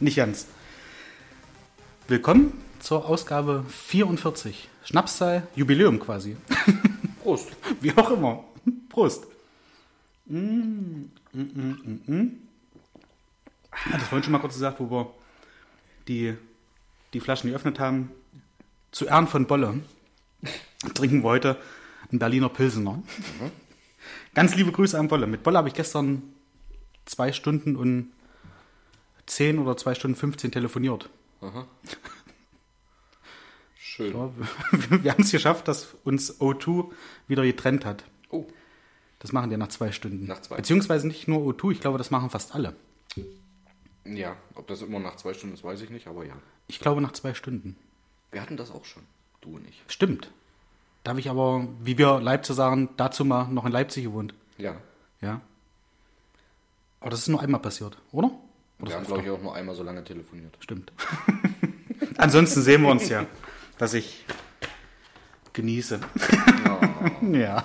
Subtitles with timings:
[0.00, 0.46] Nicht ganz.
[2.06, 4.68] Willkommen zur Ausgabe 44.
[4.84, 6.36] Schnapszahl, Jubiläum quasi.
[7.24, 7.48] Prost.
[7.80, 8.44] Wie auch immer.
[8.88, 9.26] Prost.
[10.26, 12.38] Mm, mm, mm, mm, mm.
[13.72, 15.12] Ich hatte vorhin schon mal kurz gesagt, wo wir
[16.06, 16.36] die,
[17.12, 18.12] die Flaschen geöffnet haben.
[18.92, 19.80] Zu Ehren von Bolle
[20.94, 21.56] trinken wir heute
[22.08, 23.02] einen Berliner Pilsener.
[24.32, 25.26] Ganz liebe Grüße an Bolle.
[25.26, 26.22] Mit Bolle habe ich gestern
[27.04, 28.12] zwei Stunden und
[29.28, 31.08] 10 oder zwei Stunden 15 telefoniert.
[33.78, 34.12] Schön.
[34.14, 34.30] Ja,
[34.90, 36.90] wir wir haben es geschafft, dass uns O2
[37.26, 38.04] wieder getrennt hat.
[38.30, 38.46] Oh,
[39.18, 40.26] Das machen die nach zwei Stunden.
[40.26, 40.56] Nach zwei.
[40.56, 42.74] Beziehungsweise nicht nur O2, ich glaube, das machen fast alle.
[44.04, 44.36] ja.
[44.54, 46.34] Ob das immer nach zwei Stunden ist, weiß ich nicht, aber ja.
[46.66, 47.76] Ich glaube nach zwei Stunden.
[48.30, 49.02] Wir hatten das auch schon.
[49.40, 49.82] Du und ich.
[49.88, 50.30] Stimmt.
[51.04, 54.34] Da habe ich aber, wie wir Leipzig sagen, dazu mal noch in Leipzig gewohnt.
[54.58, 54.76] Ja.
[55.20, 55.40] Ja.
[57.00, 58.30] Aber das ist nur einmal passiert, oder?
[58.80, 60.56] Oder Wir haben, glaube ich, auch nur einmal so lange telefoniert.
[60.60, 60.92] Stimmt.
[62.16, 63.26] Ansonsten sehen wir uns ja,
[63.78, 64.24] dass ich
[65.52, 66.00] genieße.
[67.32, 67.64] ja.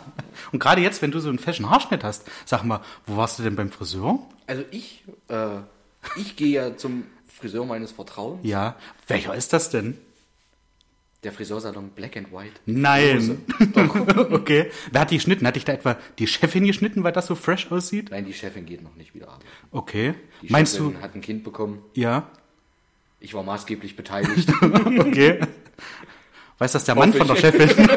[0.52, 3.44] Und gerade jetzt, wenn du so einen fashion Haarschnitt hast, sag mal, wo warst du
[3.44, 4.20] denn beim Friseur?
[4.48, 5.58] Also ich, äh,
[6.16, 8.40] ich gehe ja zum Friseur meines Vertrauens.
[8.44, 8.76] Ja.
[9.08, 9.98] Welcher ist das denn?
[11.24, 12.60] Der Friseursalon Black and White.
[12.66, 13.42] Nein.
[14.32, 14.70] okay.
[14.92, 15.48] Wer hat die geschnitten?
[15.48, 18.12] Hat dich da etwa die Chefin geschnitten, weil das so fresh aussieht?
[18.12, 19.48] Nein, die Chefin geht noch nicht wieder arbeiten.
[19.72, 20.16] Okay.
[20.42, 21.02] Die Meinst Chefin du?
[21.02, 21.82] hat ein Kind bekommen.
[21.94, 22.28] Ja.
[23.22, 24.52] Ich war maßgeblich beteiligt.
[25.00, 25.40] Okay.
[26.58, 27.36] Weiß das der Mann von der.
[27.36, 27.70] Chefin?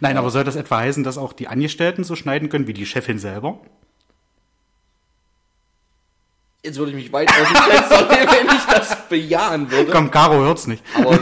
[0.00, 2.86] Nein, aber soll das etwa heißen, dass auch die Angestellten so schneiden können wie die
[2.86, 3.60] Chefin selber?
[6.62, 9.90] Jetzt würde ich mich weit aus dem Fenster lehnen, wenn ich das bejahen würde.
[9.92, 10.84] Komm, Caro hört's nicht.
[10.94, 11.18] Aber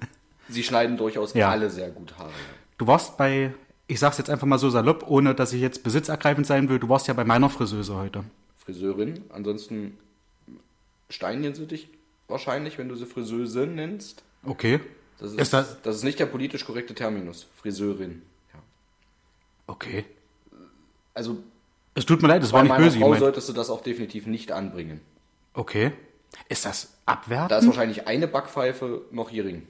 [0.48, 1.50] sie schneiden durchaus Ja.
[1.50, 2.30] alle sehr gut Haare.
[2.78, 3.54] Du warst bei,
[3.86, 6.88] ich sag's jetzt einfach mal so salopp, ohne dass ich jetzt besitzergreifend sein will, du
[6.88, 8.24] warst ja bei meiner Friseuse heute.
[8.58, 9.24] Friseurin.
[9.30, 9.96] Ansonsten
[11.08, 11.88] steinigen sie dich
[12.28, 14.22] wahrscheinlich, wenn du sie Friseuse nennst.
[14.44, 14.80] Okay.
[15.18, 17.46] Das ist, Ist das- das ist nicht der politisch korrekte Terminus.
[17.56, 18.22] Friseurin.
[18.52, 18.60] Ja.
[19.68, 20.04] Okay.
[21.14, 21.38] Also
[21.94, 23.20] Es tut mir leid, das bei war nicht böse Frau gemeint.
[23.20, 25.00] solltest du das auch definitiv nicht anbringen.
[25.54, 25.92] Okay.
[26.48, 27.50] Ist das abwertend?
[27.50, 29.66] Da ist wahrscheinlich eine Backpfeife noch Hering.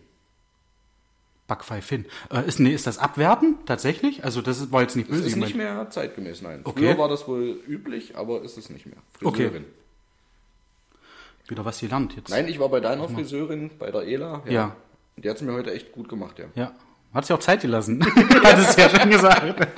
[1.48, 2.06] Backpfeifin.
[2.30, 4.24] Äh, ist, nee, ist das abwertend tatsächlich?
[4.24, 6.60] Also das war jetzt nicht Das böse ist nicht mehr zeitgemäß, nein.
[6.64, 6.78] Okay.
[6.80, 8.96] Früher war das wohl üblich, aber ist es nicht mehr.
[9.22, 9.48] Okay.
[9.48, 9.64] Friseurin.
[11.48, 12.30] Wieder was gelernt jetzt.
[12.30, 14.42] Nein, ich war bei deiner Friseurin, bei der Ela.
[14.48, 14.76] Ja.
[15.16, 16.46] Die hat es mir heute echt gut gemacht, ja.
[16.54, 16.72] Ja.
[17.12, 18.02] Hat sie auch Zeit gelassen.
[18.42, 19.68] Hat es ja schon gesagt.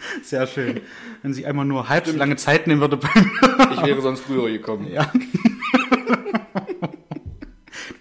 [0.22, 0.80] Sehr schön.
[1.22, 3.72] Wenn sie einmal nur halb so lange Zeit nehmen würde bei mir.
[3.72, 4.90] Ich wäre sonst früher gekommen.
[4.90, 5.10] Ja.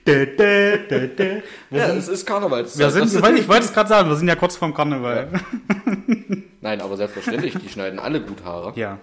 [0.08, 1.44] Dä, dä, dä.
[1.70, 2.80] Wir Ja, sind, es ist Karnevalszeit.
[2.80, 5.30] wir sind, Das- ich wollte- es gerade sagen, wir sind ja kurz vorm Karneval.
[6.62, 8.74] Nein, aber selbstverständlich, die schneiden alle gut Haare.
[8.80, 9.00] Ja.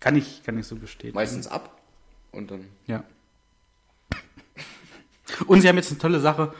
[0.00, 1.14] Kann ich, kann ich so bestätigen.
[1.14, 1.80] Meistens ab
[2.32, 2.66] und dann.
[2.86, 3.04] Ja.
[5.46, 6.52] Und sie haben jetzt eine tolle Sache,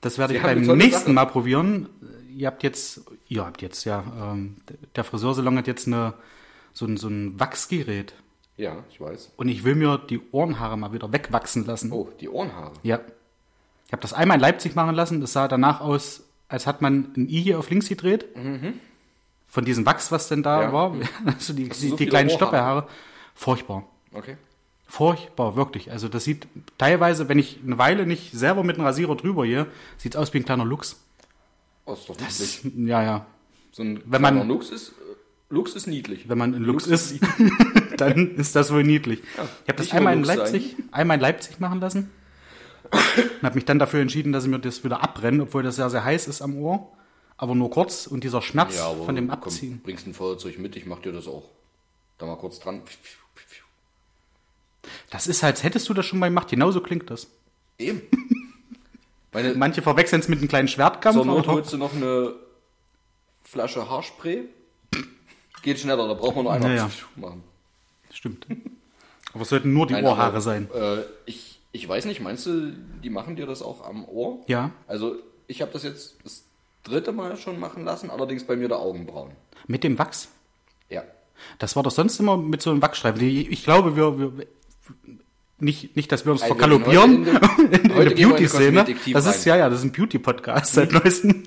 [0.00, 1.12] das werde Sie ich beim nächsten Sache.
[1.12, 1.88] Mal probieren.
[2.36, 4.56] Ihr habt jetzt, ihr habt jetzt, ja, ähm,
[4.96, 6.14] der Friseursalon hat jetzt eine,
[6.72, 8.14] so ein, so ein Wachsgerät.
[8.56, 9.32] Ja, ich weiß.
[9.36, 11.92] Und ich will mir die Ohrenhaare mal wieder wegwachsen lassen.
[11.92, 12.72] Oh, die Ohrenhaare.
[12.82, 13.00] Ja.
[13.86, 15.20] Ich habe das einmal in Leipzig machen lassen.
[15.20, 18.24] Das sah danach aus, als hat man ein I hier auf links gedreht.
[19.48, 20.72] Von diesem Wachs, was denn da Ja.
[20.72, 20.94] war.
[21.26, 22.30] Also die, die, so die kleinen?
[22.30, 22.86] Stoppelhaare.
[23.34, 23.84] Furchtbar.
[24.12, 24.36] Okay.
[24.86, 25.90] Furchtbar, wirklich.
[25.90, 26.46] Also das sieht
[26.78, 29.66] teilweise, wenn ich eine Weile nicht selber mit einem Rasierer drüber gehe,
[29.96, 31.00] sieht aus wie ein kleiner Luchs.
[31.86, 32.88] Oh, ist doch Das, niedlich.
[32.88, 33.26] ja, ja.
[33.72, 34.92] So ein wenn man- Lux ist,
[35.50, 36.28] Lux ist niedlich.
[36.28, 37.20] Wenn man ein Luchs, Luchs ist,
[37.98, 39.20] dann ist das wohl niedlich.
[39.22, 39.38] ich
[39.68, 42.10] habe das einmal in Leipzig, einmal in Leipzig machen lassen
[42.90, 45.90] und habe mich dann dafür entschieden, dass ich mir das wieder abbrenne, obwohl das sehr,
[45.90, 46.90] sehr heiß ist am Ohr.
[47.36, 49.80] Aber nur kurz und dieser Schmerz von dem komm, Abziehen.
[49.82, 51.50] bringst ein Feuerzeug mit, ich mach dir das auch.
[52.18, 52.82] Da mal kurz dran.
[55.10, 57.28] Das ist halt, hättest du das schon mal gemacht, genauso klingt das.
[57.78, 58.02] Eben.
[59.34, 61.16] Meine, Manche verwechseln es mit einem kleinen Schwertkampf.
[61.16, 62.32] zur Not holst du noch eine
[63.42, 64.44] Flasche Haarspray.
[65.62, 66.90] Geht schneller, da braucht man nur einmal Ja, ja.
[67.16, 67.42] machen.
[68.12, 68.46] Stimmt.
[69.32, 70.68] Aber es sollten nur die Nein, Ohrhaare aber, sein.
[70.72, 72.72] Äh, ich, ich weiß nicht, meinst du,
[73.02, 74.38] die machen dir das auch am Ohr?
[74.46, 74.70] Ja.
[74.86, 75.16] Also
[75.48, 76.44] ich habe das jetzt das
[76.84, 79.32] dritte Mal schon machen lassen, allerdings bei mir der Augenbrauen.
[79.66, 80.28] Mit dem Wachs.
[80.90, 81.02] Ja.
[81.58, 83.20] Das war doch sonst immer mit so einem Wachsstreifen.
[83.26, 84.46] Ich, ich glaube, wir, wir
[85.64, 88.84] nicht, nicht, dass wir uns Also heute in der Beauty-Szene.
[89.12, 89.44] Das ist.
[89.46, 89.48] Mhm.
[89.50, 91.42] ja, ja, das ist ein Beauty-Podcast seit neuestem.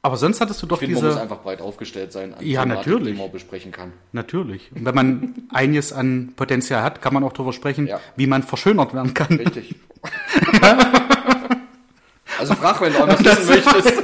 [0.00, 1.22] Aber sonst hattest du doch Ich finde, man muss diese.
[1.22, 3.14] einfach breit aufgestellt sein an Ja, Thematik, natürlich.
[3.16, 3.92] die man besprechen kann.
[4.12, 4.70] Natürlich.
[4.74, 8.00] Und wenn man einiges an Potenzial hat, kann man auch darüber sprechen, Ja.
[8.16, 9.36] wie man verschönert werden kann.
[9.36, 9.74] Richtig.
[12.38, 14.02] Also frag, wenn du auch was wissen möchtest.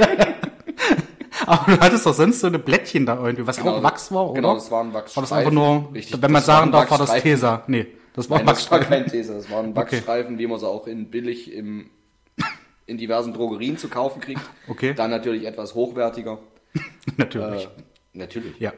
[1.46, 4.34] Aber du hattest doch sonst so eine Blättchen da irgendwie, was auch Wachs war, oder?
[4.40, 5.16] Genau, das waren Wachsstreifen.
[5.16, 7.12] War das einfach nur, Richtig, wenn man sagen darf, war das.
[7.22, 7.62] Tesa.
[7.68, 8.88] Nee, das war Nein, das war Wachsstreifen.
[9.04, 11.90] kein Tesa, das waren Wachsstreifen, wie man sie auch in billig im,
[12.86, 14.40] in diversen Drogerien zu kaufen kriegt.
[14.68, 14.94] Okay.
[14.94, 16.38] Dann natürlich etwas hochwertiger.
[17.16, 17.64] Natürlich.
[17.64, 17.68] Äh,
[18.14, 18.58] natürlich.
[18.58, 18.72] ja.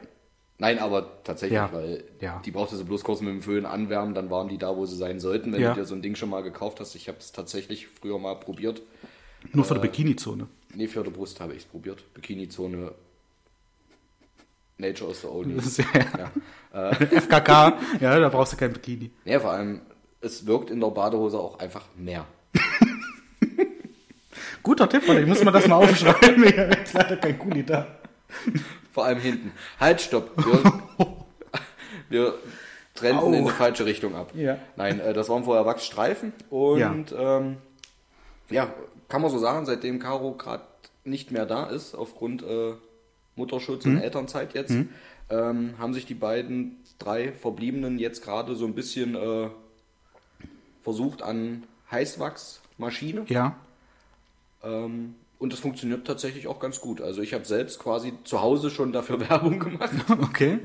[0.59, 1.69] Nein, aber tatsächlich, Ja.
[1.71, 2.41] weil Ja.
[2.45, 4.95] die brauchte sie bloß kurz mit dem Föhn anwärmen, dann waren die da, wo sie
[4.95, 5.73] sein sollten, wenn Ja.
[5.73, 6.95] du dir so ein Ding schon mal gekauft hast.
[6.95, 8.81] Ich habe es tatsächlich früher mal probiert.
[9.53, 10.47] Nur für die Bikini-Zone.
[10.73, 12.03] Nee, für die Brust habe ich es probiert.
[12.15, 12.91] Bikini-Zone.
[14.77, 15.55] Nature is the only.
[15.57, 16.29] Ja,
[16.73, 16.93] Ja.
[17.21, 19.11] FKK, ja, da brauchst du kein Bikini.
[19.25, 19.81] ja, vor allem,
[20.21, 22.25] es wirkt in der Badehose auch einfach mehr.
[24.63, 25.19] Guter Tipp, oder?
[25.19, 26.43] Ich muss mir das mal aufschreiben.
[26.43, 27.87] Ich habe jetzt leider kein Kuli da.
[28.91, 29.51] Vor allem hinten.
[29.79, 30.31] Halt, stopp.
[30.35, 30.73] Wir,
[32.09, 32.33] wir
[32.93, 33.31] trennten Au.
[33.33, 34.31] in die falsche Richtung ab.
[34.35, 34.57] Ja.
[34.75, 36.93] Nein, äh, das waren vorher Wachsstreifen und ja,
[37.37, 37.57] ähm,
[38.49, 38.67] ja
[39.07, 40.63] kann man so sagen, seitdem Caro gerade
[41.05, 42.73] nicht mehr da ist, aufgrund äh,
[43.37, 43.95] Mutterschutz Hm.
[43.97, 44.75] und Elternzeit jetzt,
[45.29, 49.49] ähm, haben sich die beiden drei Verbliebenen jetzt gerade so ein bisschen äh,
[50.83, 53.25] versucht an Heißwachsmaschine.
[53.27, 53.55] Ja.
[54.63, 56.99] Ähm, und das funktioniert tatsächlich auch ganz gut.
[57.01, 59.91] Also ich habe selbst quasi zu Hause schon dafür Werbung gemacht.
[60.09, 60.59] Okay.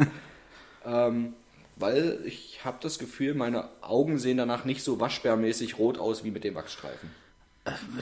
[0.84, 1.34] Ähm,
[1.76, 6.30] weil ich habe das Gefühl, meine Augen sehen danach nicht so waschbärmäßig rot aus wie
[6.30, 7.10] mit dem Wachsstreifen.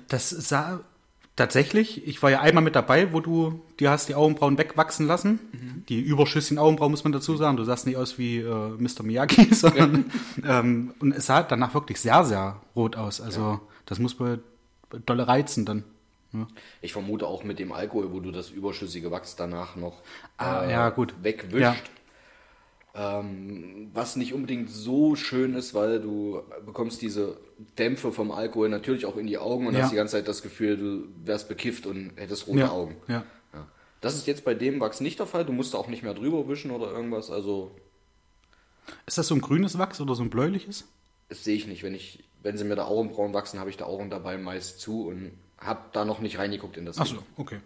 [0.09, 0.81] Das sah
[1.37, 5.41] tatsächlich, ich war ja einmal mit dabei, wo du dir hast die Augenbrauen wegwachsen lassen.
[5.89, 7.57] Die überschüssigen Augenbrauen muss man dazu sagen.
[7.57, 9.03] Du sahst nicht aus wie äh, Mr.
[9.03, 10.11] Miyagi, sondern
[10.47, 13.21] ähm, und es sah danach wirklich sehr, sehr rot aus.
[13.21, 14.43] Also das muss wohl
[15.07, 15.85] dolle reizen dann.
[16.33, 16.47] Ja.
[16.81, 20.01] Ich vermute auch mit dem Alkohol, wo du das überschüssige Wachs danach noch
[20.37, 21.15] Ah, ja, gut.
[21.23, 21.91] wegwischt.
[22.93, 27.37] Ähm, was nicht unbedingt so schön ist, weil du bekommst diese
[27.79, 29.83] Dämpfe vom Alkohol natürlich auch in die Augen und Ja.
[29.83, 32.97] hast die ganze Zeit das Gefühl, du wärst bekifft und hättest rote Ja, Augen.
[33.07, 33.25] ja.
[33.55, 33.69] Ja.
[34.01, 35.45] Das ist jetzt bei dem Wachs nicht der Fall.
[35.45, 37.31] Du musst da auch nicht mehr drüber wischen oder irgendwas.
[37.31, 37.77] Also
[39.07, 40.85] Ist das so ein grünes Wachs oder so ein bläuliches?
[41.29, 41.85] Das sehe ich nicht.
[41.85, 45.07] Wenn ich, wenn sie mir da Augenbrauen wachsen, habe ich da Augen dabei meist zu
[45.07, 46.99] und habe da noch nicht reingeguckt in das.
[46.99, 47.61] Achso, okay.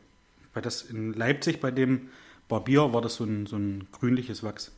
[0.53, 2.11] Bei das in Leipzig, bei dem
[2.49, 4.70] Barbier, war das so ein, so ein grünliches Wachs.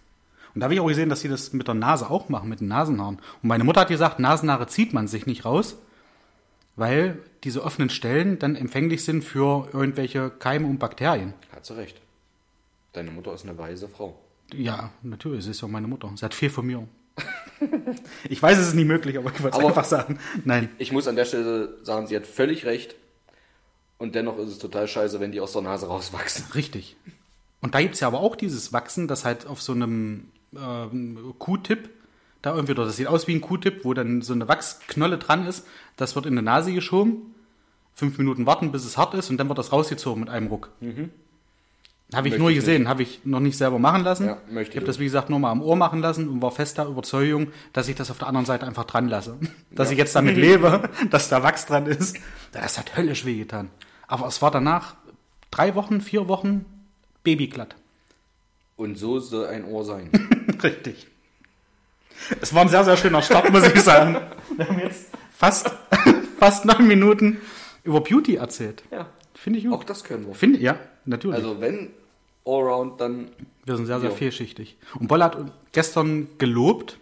[0.56, 2.60] Und da habe ich auch gesehen, dass sie das mit der Nase auch machen, mit
[2.60, 3.16] den Nasenhaaren.
[3.16, 5.76] Und meine Mutter hat gesagt, Nasenhaare zieht man sich nicht raus,
[6.76, 11.34] weil diese offenen Stellen dann empfänglich sind für irgendwelche Keime und Bakterien.
[11.54, 12.00] Hat sie recht.
[12.94, 14.18] Deine Mutter ist eine weise Frau.
[14.54, 16.10] Ja, natürlich, sie ist ja meine Mutter.
[16.16, 16.88] Sie hat viel von mir.
[18.30, 20.18] ich weiß, es ist nicht möglich, aber ich wollte es einfach sagen.
[20.46, 20.70] Nein.
[20.78, 22.94] Ich muss an der Stelle sagen, sie hat völlig recht.
[23.98, 26.46] Und dennoch ist es total scheiße, wenn die aus der Nase rauswachsen.
[26.54, 26.96] Richtig.
[27.60, 31.34] Und da gibt es ja aber auch dieses Wachsen, das halt auf so einem ähm,
[31.38, 31.90] Q-Tip,
[32.42, 35.46] da irgendwie, oder das sieht aus wie ein Q-Tip, wo dann so eine Wachsknolle dran
[35.46, 35.66] ist,
[35.96, 37.34] das wird in die Nase geschoben,
[37.94, 40.70] fünf Minuten warten, bis es hart ist und dann wird das rausgezogen mit einem Ruck.
[40.80, 42.38] Habe ich Mhm.
[42.38, 44.26] Möchte nur gesehen, habe ich noch nicht selber machen lassen.
[44.26, 46.52] Ja, möchte ich habe das, wie gesagt, nur mal am Ohr machen lassen und war
[46.52, 49.36] fester Überzeugung, dass ich das auf der anderen Seite einfach dran lasse.
[49.72, 52.16] Dass ich jetzt damit lebe, dass da Wachs dran ist.
[52.52, 53.70] Das hat höllisch wehgetan.
[54.06, 54.94] Aber es war danach
[55.50, 56.64] drei Wochen, vier Wochen
[57.24, 57.76] babyglatt.
[58.76, 60.10] Und so soll ein Ohr sein.
[60.62, 61.06] Richtig.
[62.40, 64.16] Es war ein sehr, sehr schöner Start, muss ich sagen.
[64.56, 65.06] Wir haben jetzt
[65.36, 65.70] fast,
[66.38, 67.38] fast neun Minuten
[67.84, 68.82] über Beauty erzählt.
[68.90, 69.06] ja.
[69.34, 69.90] Finde ich Auch gut.
[69.90, 70.34] das können wir.
[70.34, 71.36] Finde, ja, natürlich.
[71.36, 71.90] Also wenn
[72.46, 73.28] Allround, dann
[73.66, 74.16] Wir sind sehr, sehr Jo.
[74.16, 74.78] vielschichtig.
[74.98, 75.36] Und Boll hat
[75.72, 76.98] gestern gelobt,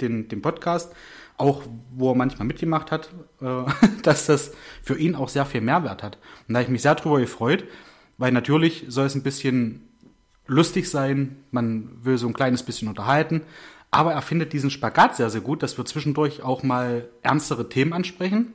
[0.00, 0.90] den, den Podcast,
[1.36, 1.62] auch
[1.94, 3.10] wo er manchmal mitgemacht hat,
[3.42, 3.64] äh,
[4.02, 6.16] dass das für ihn auch sehr viel Mehrwert hat.
[6.48, 7.64] Und da habe ich mich sehr drüber gefreut,
[8.16, 9.86] weil natürlich soll es ein bisschen
[10.52, 13.42] lustig sein, man will so ein kleines bisschen unterhalten,
[13.90, 17.92] aber er findet diesen Spagat sehr, sehr gut, dass wir zwischendurch auch mal ernstere Themen
[17.92, 18.54] ansprechen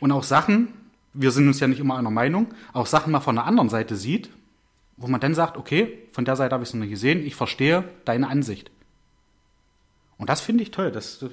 [0.00, 0.68] und auch Sachen,
[1.12, 3.96] wir sind uns ja nicht immer einer Meinung, auch Sachen mal von der anderen Seite
[3.96, 4.30] sieht,
[4.96, 7.34] wo man dann sagt, okay, von der Seite habe ich es noch nicht gesehen, ich
[7.34, 8.70] verstehe deine Ansicht.
[10.18, 10.90] Und das finde ich toll.
[10.90, 11.24] Das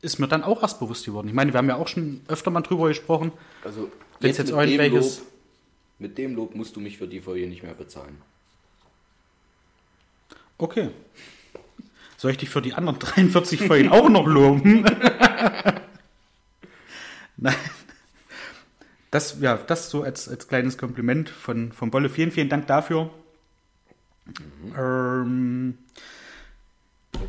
[0.00, 1.28] ist mir dann auch erst bewusst geworden.
[1.28, 3.32] Ich meine, wir haben ja auch schon öfter mal drüber gesprochen.
[3.64, 5.12] Also Wenn's jetzt mit dem Lob,
[5.98, 8.18] mit dem Lob musst du mich für die Folge nicht mehr bezahlen.
[10.58, 10.90] Okay.
[12.16, 14.84] Soll ich dich für die anderen 43 Folgen auch noch loben?
[17.36, 17.54] Nein.
[19.10, 22.08] Das, ja, das so als, als kleines Kompliment von, von Bolle.
[22.08, 23.10] Vielen, vielen Dank dafür.
[24.78, 25.76] Ähm,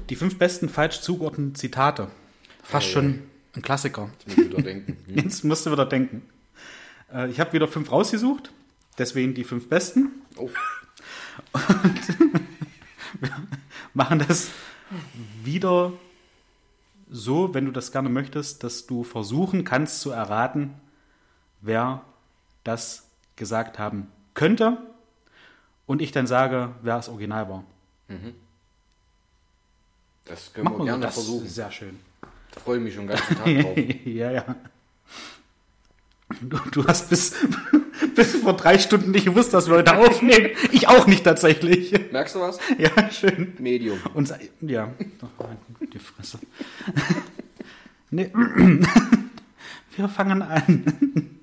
[0.10, 2.10] die fünf besten falsch zugeordneten Zitate.
[2.64, 2.94] Fast ja.
[2.94, 3.24] schon
[3.56, 4.10] ein Klassiker.
[4.26, 4.98] Jetzt muss ich wieder denken.
[5.08, 5.16] Hm?
[5.16, 6.22] Jetzt musst du wieder denken.
[7.14, 8.52] Äh, ich habe wieder fünf rausgesucht.
[8.98, 10.12] Deswegen die fünf besten.
[10.38, 10.50] Oh,
[13.94, 14.50] machen das
[15.44, 15.94] wieder
[17.10, 20.74] so, wenn du das gerne möchtest, dass du versuchen kannst zu erraten,
[21.62, 22.04] wer
[22.64, 24.78] das gesagt haben könnte
[25.86, 27.64] und ich dann sage, wer das Original war.
[30.26, 31.48] Das können Machen wir wir gerne das versuchen.
[31.48, 32.00] Sehr schön.
[32.52, 33.78] Da freue ich mich schon den ganzen Tag drauf.
[34.06, 34.56] ja, ja.
[36.42, 37.36] Du, du hast bis,
[38.16, 40.52] bis vor drei Stunden nicht gewusst, dass wir heute aufnehmen.
[40.72, 41.94] Ich auch nicht tatsächlich.
[42.12, 42.60] Merkst du was?
[42.78, 43.54] Ja, schön.
[43.60, 44.00] Medium.
[44.14, 44.92] Und ja,
[45.22, 46.40] Ach, die Fresse.
[48.10, 48.30] Nee.
[49.96, 50.86] Wir fangen an.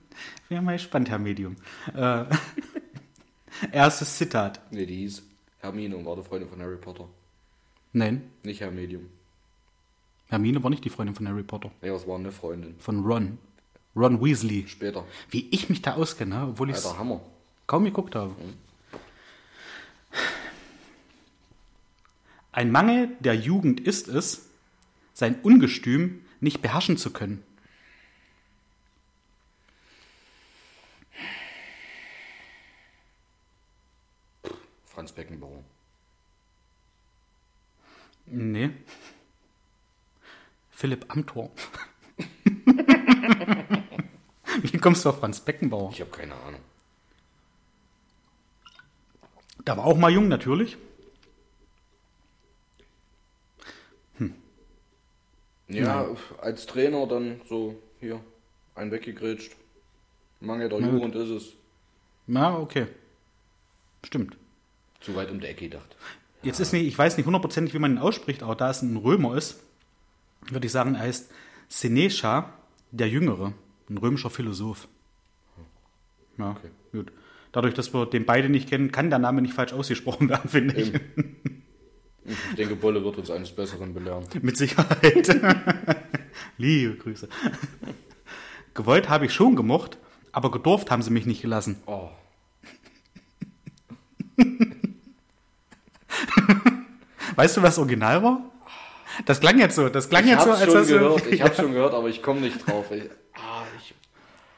[0.48, 1.56] Wir haben mal gespannt, Herr Medium.
[1.96, 2.26] Äh,
[3.72, 4.60] erstes Zitat.
[4.70, 5.22] Nee, die hieß
[5.58, 7.08] Hermine und war die Freundin von Harry Potter.
[7.92, 9.06] Nein, Nicht Herr Medium.
[10.28, 11.72] Hermine war nicht die Freundin von Harry Potter.
[11.82, 12.76] Nee, das war eine Freundin.
[12.78, 13.38] Von Ron.
[13.97, 14.66] Ron Weasley.
[14.68, 15.04] Später.
[15.30, 17.20] Wie ich mich da auskenne, obwohl ich es Hammer.
[17.66, 18.35] kaum geguckt habe.
[22.52, 24.49] Ein Mangel der Jugend ist es,
[25.14, 27.44] sein Ungestüm nicht beherrschen zu können.
[34.85, 35.62] Franz Beckenbauer.
[38.26, 38.70] Nee.
[40.70, 41.50] Philipp Amthor.
[44.62, 45.90] Wie kommst du auf Franz Beckenbauer?
[45.92, 46.61] Ich habe keine Ahnung.
[49.64, 50.78] Da war auch mal jung, natürlich.
[55.71, 56.09] Ja,
[56.40, 58.21] als Trainer dann so hier
[58.75, 59.54] ein weggegrätscht.
[60.40, 60.80] Mangel der.
[60.80, 61.52] Jugend ist es.
[62.26, 62.87] Na, okay.
[64.04, 64.37] Stimmt.
[65.00, 65.97] Zu weit um die Ecke gedacht.
[66.42, 68.97] Jetzt ist nicht, ich weiß nicht hundertprozentig, wie man ihn ausspricht, aber da es ein
[68.97, 69.61] Römer ist,
[70.49, 71.30] würde ich sagen, er heißt
[71.69, 72.52] Seneca
[72.90, 73.52] der Jüngere,
[73.90, 74.88] ein römischer Philosoph.
[76.38, 76.70] Ja, Okay.
[76.92, 77.12] gut.
[77.52, 80.75] Dadurch, dass wir den beide nicht kennen, kann der Name nicht falsch ausgesprochen werden, finde
[80.80, 80.92] ich.
[82.25, 84.25] Ich denke, Bolle wird uns eines Besseren belehren.
[84.40, 85.28] Mit Sicherheit.
[86.59, 87.28] Liebe Grüße.
[88.75, 89.99] Gewollt habe ich schon gemocht,
[90.30, 91.82] aber gedurft haben sie mich nicht gelassen.
[91.87, 92.09] Oh.
[97.37, 98.40] Weißt du, was Original war?
[99.26, 99.88] Das klang jetzt so.
[99.88, 102.09] Das klang Ich jetzt so, als schon hast du- gehört, ich hab's schon gehört, aber
[102.09, 102.90] ich komme nicht drauf.
[102.92, 103.02] Ich,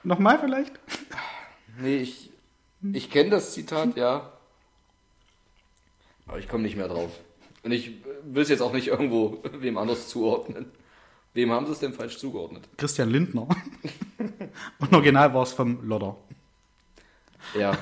[0.05, 0.73] Nochmal vielleicht?
[1.79, 2.31] nee, ich,
[2.93, 4.33] ich kenne das Zitat, ja.
[6.27, 7.11] Aber ich komme nicht mehr drauf.
[7.63, 7.93] Und ich
[8.23, 10.67] will es jetzt auch nicht irgendwo wem anders zuordnen.
[11.35, 12.69] Wem haben sie es denn falsch zugeordnet?
[12.77, 13.49] Christian Lindner.
[14.79, 16.17] Und original war es vom Lodder.
[17.59, 17.77] Ja,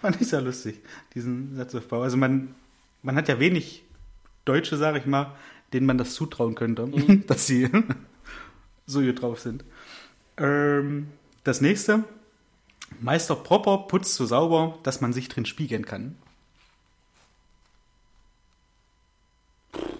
[0.00, 0.80] Fand ich sehr lustig,
[1.14, 2.00] diesen Satzaufbau.
[2.00, 2.54] Also man,
[3.02, 3.82] man hat ja wenig
[4.46, 5.36] Deutsche, sage ich mal,
[5.72, 6.88] denen man das zutrauen könnte,
[7.26, 7.68] dass sie
[8.86, 9.64] so hier drauf sind.
[10.36, 11.08] Ähm,
[11.44, 12.04] das nächste.
[13.00, 16.16] Meister Propper putzt so sauber, dass man sich drin spiegeln kann.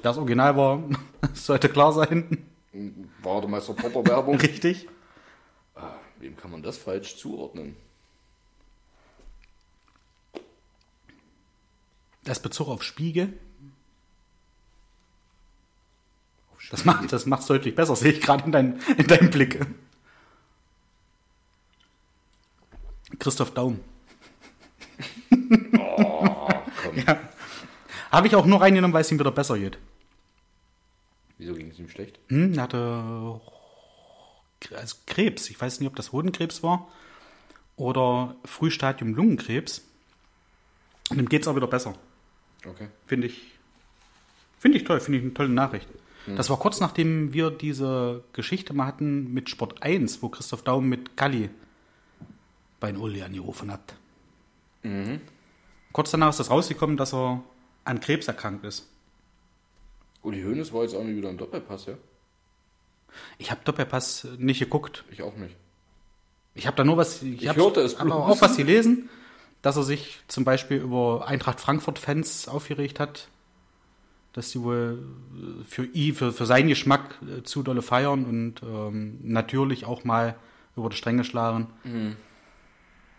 [0.02, 0.82] Das Original war,
[1.34, 2.44] sollte klar sein.
[3.22, 4.36] war der Meister Popper Werbung.
[4.36, 4.88] Richtig.
[6.20, 7.76] Wem kann man das falsch zuordnen?
[12.24, 13.38] Das Bezug auf Spiegel.
[16.70, 19.60] Das macht das macht's deutlich besser, sehe ich gerade in, dein, in deinem Blick.
[23.18, 23.80] Christoph Daum.
[25.30, 27.18] Komm, Ja.
[28.10, 29.78] Habe ich auch nur reingenommen, weil es ihm wieder besser geht.
[31.38, 32.18] wieso ging es ihm schlecht?
[32.28, 33.40] Hm, er hatte
[34.74, 35.48] also Krebs.
[35.50, 36.88] Ich weiß nicht, ob das Hodenkrebs war
[37.76, 39.82] oder Frühstadium Lungenkrebs.
[41.10, 41.94] Und ihm geht es auch wieder besser.
[42.66, 42.88] Okay.
[43.06, 43.52] Finde ich,
[44.58, 45.88] finde ich toll, finde ich eine tolle Nachricht.
[46.36, 50.88] Das war kurz nachdem wir diese Geschichte mal hatten mit Sport 1, wo Christoph Daum
[50.88, 51.50] mit Kalli
[52.78, 53.94] bei Uli angerufen hat.
[55.92, 57.42] Kurz danach ist das rausgekommen, dass er
[57.84, 58.88] an Krebs erkrankt ist.
[60.22, 61.94] Uli Hoeneß war jetzt auch nicht wieder im Doppelpass, ja?
[63.38, 65.04] Ich habe Doppelpass nicht geguckt.
[65.10, 65.56] Ich auch nicht.
[66.54, 69.08] Ich habe da nur was, ich, Ich hörte es aber auch was gelesen,
[69.62, 73.28] dass er sich zum Beispiel über Eintracht Frankfurt-Fans aufgeregt hat,
[74.32, 74.98] dass sie wohl
[75.34, 80.04] äh, für ihn, für, für seinen Geschmack äh, zu dolle feiern und ähm, natürlich auch
[80.04, 80.36] mal
[80.76, 81.66] über die Stränge schlagen.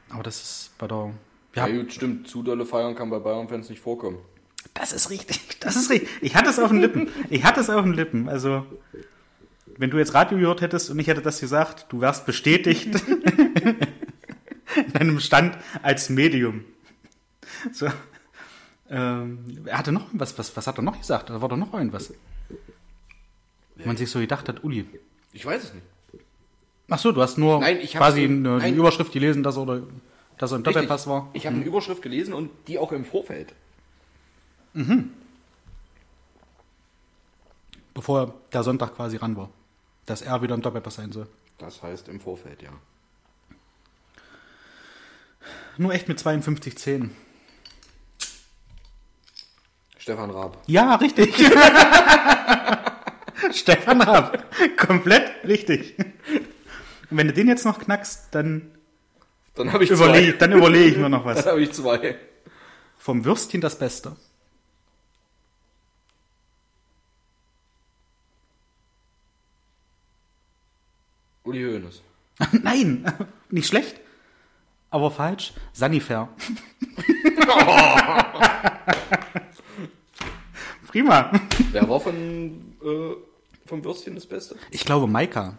[0.10, 1.14] Aber das ist bei der.
[1.56, 2.28] Ja, Ja, gut, stimmt.
[2.28, 4.20] Zu dolle Feiern kann bei Bayern-Fans nicht vorkommen.
[4.74, 5.40] das ist richtig.
[5.62, 6.10] Das ist richtig.
[6.22, 7.10] Ich hatte es auf den Lippen.
[7.30, 8.28] Ich hatte es auf den Lippen.
[8.28, 8.66] Also,
[9.78, 12.90] wenn du jetzt Radio gehört hättest und ich hätte das gesagt, du wärst bestätigt
[14.76, 16.64] in deinem Stand als Medium.
[17.72, 17.90] So.
[18.94, 21.30] Ähm, er hatte noch was, was, was hat er noch gesagt?
[21.30, 22.14] Da war doch noch irgendwas.
[23.78, 24.86] Wo man sich so gedacht hat, Uli.
[25.32, 25.86] Ich weiß es nicht.
[26.90, 28.76] Ach so, du hast nur Nein, quasi in- eine, die nein.
[28.76, 29.82] Überschrift gelesen, dass er, oder,
[30.38, 31.30] dass er ein Doppelpass war.
[31.32, 33.54] Ich habe eine Überschrift gelesen und die auch im Vorfeld.
[37.94, 39.50] bevor der Sonntag quasi ran war.
[40.06, 41.28] Dass er wieder im Doppelpass sein soll.
[41.58, 42.72] Das heißt im Vorfeld, ja.
[45.78, 47.12] Nur echt mit 52 Zähnen.
[50.02, 50.58] Stefan Raab.
[50.66, 51.36] Ja, richtig.
[53.54, 54.44] Stefan Raab.
[54.76, 55.94] Komplett richtig.
[57.12, 58.72] Und wenn du den jetzt noch knackst, dann
[59.54, 60.38] Dann habe ich überlege zwei.
[60.40, 61.38] dann überlege ich mir noch was.
[61.44, 62.18] Dann habe ich zwei.
[62.98, 64.16] Vom Würstchen das Beste.
[71.44, 72.02] Uli Hoeneß.
[72.64, 73.06] Nein,
[73.50, 74.00] nicht schlecht,
[74.90, 75.54] aber falsch.
[75.74, 76.30] Sanifair.
[80.92, 81.32] Prima.
[81.72, 83.16] Wer war von, äh,
[83.66, 84.56] vom Würstchen das Beste?
[84.72, 85.58] Ich glaube Maika.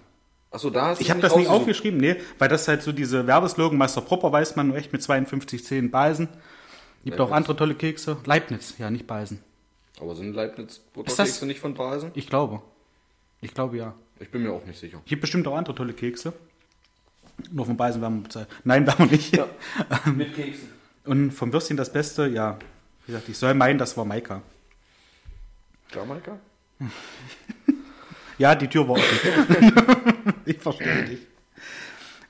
[0.51, 3.27] Achso, da hast du Ich habe das nicht aufgeschrieben, nee, weil das halt so diese
[3.27, 6.29] Werbeslogan Meister Propper weiß man nur echt mit 52 Zähnen Balsen.
[7.05, 7.37] Gibt auch Leibniz.
[7.37, 8.19] andere tolle Kekse.
[8.27, 9.41] Leibniz, ja, nicht Balsen.
[9.99, 12.11] Aber sind Leibniz Ist Butterkekse das- nicht von Basen?
[12.15, 12.61] Ich glaube.
[13.41, 13.95] Ich glaube ja.
[14.21, 14.99] Ich bin mir auch nicht sicher.
[15.03, 16.35] Es gibt bestimmt auch andere tolle Kekse.
[17.51, 18.49] Nur von Balsen werden wir bezahlt.
[18.65, 19.33] Nein, werden wir nicht.
[20.15, 20.69] Mit Keksen.
[21.07, 22.59] Und vom Würstchen das Beste, ja.
[23.07, 24.43] Wie gesagt, ich soll meinen, das war Maika.
[25.95, 26.39] Jamaika?
[28.39, 30.35] Ja, die Tür war offen.
[30.47, 31.21] ich verstehe dich.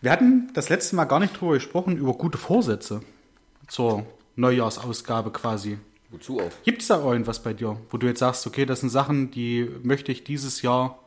[0.00, 3.02] Wir hatten das letzte Mal gar nicht drüber gesprochen, über gute Vorsätze
[3.68, 4.04] zur
[4.36, 5.78] Neujahrsausgabe quasi.
[6.10, 6.62] Wozu auf?
[6.64, 9.70] Gibt es da irgendwas bei dir, wo du jetzt sagst, okay, das sind Sachen, die
[9.82, 10.98] möchte ich dieses Jahr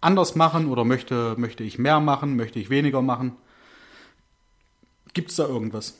[0.00, 3.36] anders machen oder möchte, möchte ich mehr machen, möchte ich weniger machen?
[5.14, 5.98] Gibt es da irgendwas?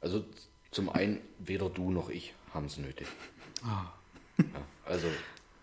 [0.00, 0.24] Also
[0.70, 3.06] zum einen, weder du noch ich haben es nötig.
[3.64, 3.92] Ah.
[4.52, 5.06] Ja, also,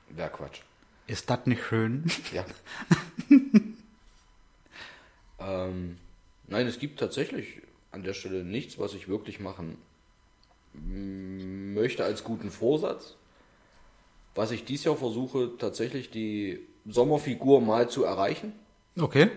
[0.09, 0.61] wäre Quatsch.
[1.07, 2.05] Ist das nicht schön?
[2.33, 2.45] Ja.
[5.39, 5.97] ähm,
[6.47, 7.61] nein, es gibt tatsächlich
[7.91, 9.77] an der Stelle nichts, was ich wirklich machen
[10.73, 13.15] möchte als guten Vorsatz.
[14.35, 18.53] Was ich dieses Jahr versuche, tatsächlich die Sommerfigur mal zu erreichen.
[18.99, 19.29] Okay.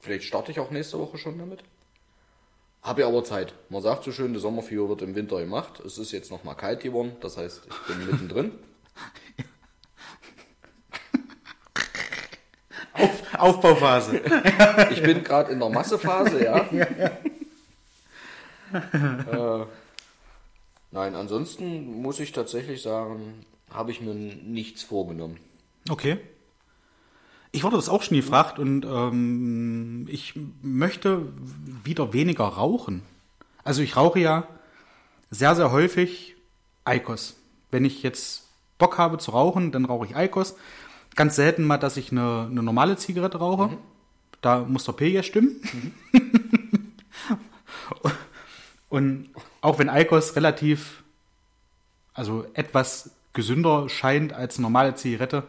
[0.00, 1.64] Vielleicht starte ich auch nächste Woche schon damit.
[2.84, 3.54] Habe ja aber Zeit.
[3.70, 5.80] Man sagt so schön, die Sommerfigur wird im Winter gemacht.
[5.80, 8.52] Es ist jetzt noch mal kalt geworden, das heißt, ich bin mittendrin.
[12.92, 14.20] Auf, Aufbauphase.
[14.90, 16.58] Ich bin gerade in der Massephase, ja.
[18.72, 19.66] äh,
[20.90, 25.40] nein, ansonsten muss ich tatsächlich sagen, habe ich mir nichts vorgenommen.
[25.88, 26.18] Okay.
[27.54, 31.28] Ich wurde das auch schon gefragt und ähm, ich möchte
[31.84, 33.02] wieder weniger rauchen.
[33.62, 34.48] Also ich rauche ja
[35.30, 36.34] sehr, sehr häufig
[36.84, 37.36] Eikos.
[37.70, 40.56] Wenn ich jetzt Bock habe zu rauchen, dann rauche ich Eikos.
[41.14, 43.78] Ganz selten mal, dass ich eine, eine normale Zigarette rauche.
[44.40, 45.62] Da muss der P ja stimmen.
[48.88, 49.28] und
[49.60, 51.04] auch wenn Eikos relativ,
[52.14, 55.44] also etwas gesünder scheint als normale Zigarette,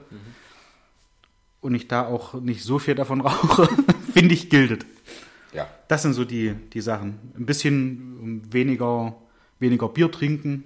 [1.65, 3.67] und ich da auch nicht so viel davon rauche,
[4.13, 4.85] finde ich, gildet.
[5.51, 7.19] Ja, Das sind so die, die Sachen.
[7.37, 9.15] Ein bisschen weniger,
[9.59, 10.65] weniger Bier trinken,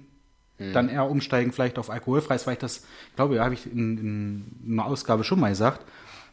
[0.58, 3.96] dann eher umsteigen vielleicht auf alkoholfreies, weil ich das, ich glaube, ja, habe ich in,
[3.96, 5.86] in einer Ausgabe schon mal gesagt,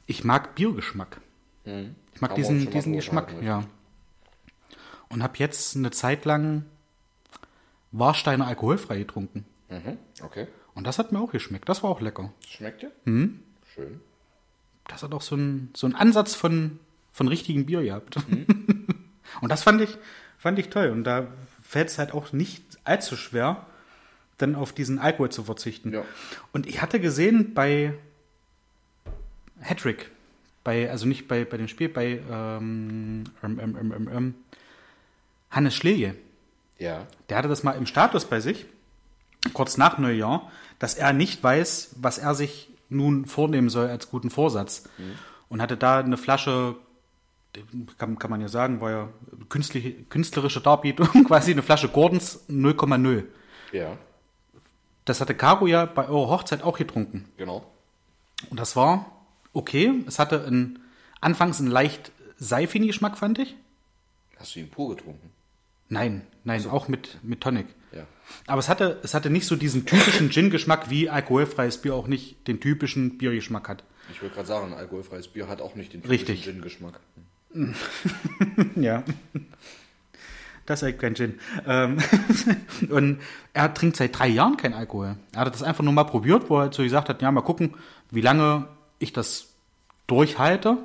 [0.06, 1.22] ich mag Biergeschmack.
[1.64, 3.64] Ich mag Haben diesen, diesen Geschmack, ja.
[5.08, 6.66] Und habe jetzt eine Zeit lang
[7.94, 9.46] Warsteiner alkoholfrei getrunken.
[9.70, 9.98] mhm.
[10.22, 10.48] okay.
[10.76, 11.68] Und das hat mir auch geschmeckt.
[11.70, 12.32] Das war auch lecker.
[12.48, 12.92] Schmeckt dir?
[13.06, 13.40] Mhm.
[13.74, 14.02] Schön.
[14.88, 16.80] Das hat auch so einen, so einen Ansatz von,
[17.12, 18.18] von richtigem Bier gehabt.
[19.42, 19.98] Und das fand ich,
[20.38, 20.90] fand ich toll.
[20.90, 21.28] Und da
[21.62, 23.66] fällt es halt auch nicht allzu schwer,
[24.38, 25.94] dann auf diesen Alkohol zu verzichten.
[25.94, 26.04] Ja.
[26.54, 27.94] Und ich hatte gesehen bei
[29.60, 30.12] Hattrick,
[30.64, 34.36] bei, also nicht bei, bei dem Spiel, bei ähm, ähm, ähm, ähm, ähm, ähm,
[35.50, 36.16] Hannes Schläge.
[36.78, 37.08] Ja.
[37.30, 38.66] Der hatte das mal im Status bei sich,
[39.54, 44.30] kurz nach Neujahr, dass er nicht weiß, was er sich nun vornehmen soll als guten
[44.30, 44.88] Vorsatz.
[45.50, 46.76] Und hatte da eine Flasche,
[47.98, 49.10] kann, kann man ja sagen, war ja
[49.50, 53.24] künstlerische Darbietung, quasi eine Flasche Gordons 0,0.
[53.72, 53.98] Ja,
[55.06, 57.26] Das hatte Caro ja bei eurer Hochzeit auch getrunken.
[57.38, 57.66] genau.
[58.50, 59.12] Und das war
[59.54, 60.04] okay.
[60.06, 60.80] Es hatte einen,
[61.22, 63.56] anfangs einen leicht seifigen Geschmack, fand ich.
[64.38, 65.32] Hast du ihn pur getrunken?
[65.90, 67.68] Nein, nein, auch mit, mit Tonic.
[67.92, 68.08] Ja.
[68.48, 72.48] Aber es hatte, es hatte nicht so diesen typischen Gin-Geschmack, wie alkoholfreies Bier auch nicht
[72.48, 73.84] den typischen Biergeschmack hat.
[74.12, 76.44] Ich wollte gerade sagen, alkoholfreies Bier hat auch nicht den Richtig.
[76.44, 77.00] Gin-Geschmack.
[78.76, 79.04] Ja.
[80.66, 81.40] Das ist kein Gin.
[81.66, 81.98] Ähm,
[82.90, 83.22] und
[83.54, 85.16] er trinkt seit drei Jahren kein Alkohol.
[85.34, 87.42] Er hat das einfach nur mal probiert, wo er halt so gesagt hat, ja, mal
[87.42, 87.76] gucken,
[88.12, 88.68] wie lange
[89.00, 89.54] ich das
[90.08, 90.78] durchhalte.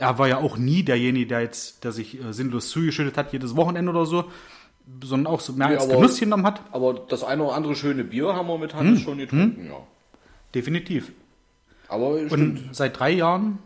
[0.00, 3.54] Er war ja auch nie derjenige, der jetzt, der sich äh, sinnlos zugeschüttet hat, jedes
[3.54, 4.24] Wochenende oder so,
[5.04, 6.60] sondern auch so mehr Nee, als aber- Genuss genommen hat.
[6.72, 9.76] Aber das eine oder andere schöne Bier haben wir mit Hannes schon getrunken, ja.
[10.54, 11.12] Definitiv.
[11.88, 12.32] Aber stimmt.
[12.66, 13.58] Und seit drei Jahren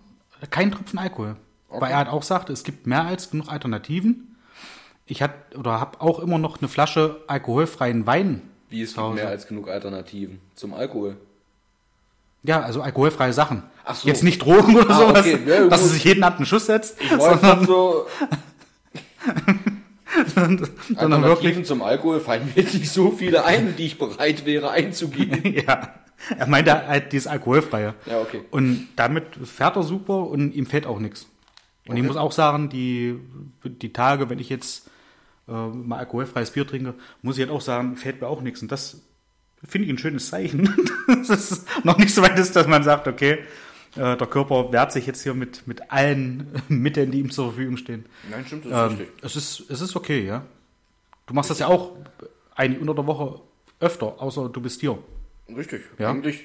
[0.50, 1.36] kein Tropfen Alkohol.
[1.70, 4.36] Weil er halt auch sagte, es gibt mehr als genug Alternativen.
[5.06, 8.42] Ich hatte oder habe auch immer noch eine Flasche alkoholfreien Wein.
[8.70, 11.16] Wie es gibt mehr als genug Alternativen zum Alkohol.
[12.44, 13.62] Ja, also alkoholfreie Sachen.
[13.84, 14.06] Ach so.
[14.08, 15.38] Jetzt nicht Drogen oder Ah, sowas, okay.
[15.46, 18.06] Ja, dass er sich jeden Abend einen Schuss setzt, Ich jetzt so,
[20.34, 24.70] sondern wirklich, Alternativen zum Alkohol fallen mir nicht so viele ein, die ich bereit wäre
[24.70, 25.54] einzugehen.
[25.66, 25.94] ja.
[26.38, 27.94] Er meinte halt dieses alkoholfreie.
[28.06, 28.42] Ja, okay.
[28.50, 31.26] Und damit fährt er super und ihm fehlt auch nichts.
[31.86, 32.08] Und ich Okay.
[32.08, 33.18] muss auch sagen, die,
[33.64, 34.88] die Tage, wenn ich jetzt
[35.48, 38.62] äh, mal alkoholfreies Bier trinke, muss ich halt auch sagen, fehlt mir auch nichts.
[38.62, 39.02] Und das
[39.66, 40.74] finde ich ein schönes Zeichen.
[41.06, 43.38] dass es noch nicht so weit ist, dass man sagt, okay,
[43.96, 47.76] äh, der Körper wehrt sich jetzt hier mit, mit allen Mitteln, die ihm zur Verfügung
[47.76, 48.06] stehen.
[48.30, 49.24] Nein, stimmt, das ist Ähm, richtig.
[49.24, 50.44] es, ist, es ist okay, ja.
[51.26, 51.92] Du machst das ja auch
[52.54, 53.40] eigentlich unter der Woche
[53.80, 54.98] öfter, außer du bist hier.
[55.54, 55.82] Richtig.
[55.98, 56.10] Ja.
[56.10, 56.40] Eigentlich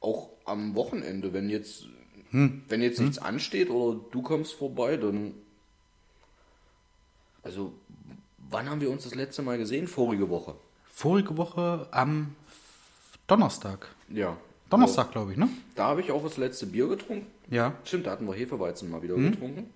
[0.00, 1.86] auch am Wochenende, wenn jetzt,
[2.30, 2.62] Hm.
[2.68, 5.34] wenn jetzt nichts ansteht oder du kommst vorbei, dann.
[7.42, 7.72] Also,
[8.50, 9.86] wann haben wir uns das letzte Mal gesehen?
[9.88, 10.54] Vorige Woche.
[10.98, 12.34] Vorige Woche am
[13.28, 13.94] Donnerstag.
[14.08, 14.36] Ja.
[14.68, 15.48] Donnerstag, glaube ich, ne?
[15.76, 17.28] Da habe ich auch das letzte Bier getrunken.
[17.48, 17.74] Ja.
[17.84, 19.30] Stimmt, da hatten wir Hefeweizen mal wieder Mhm.
[19.30, 19.70] getrunken.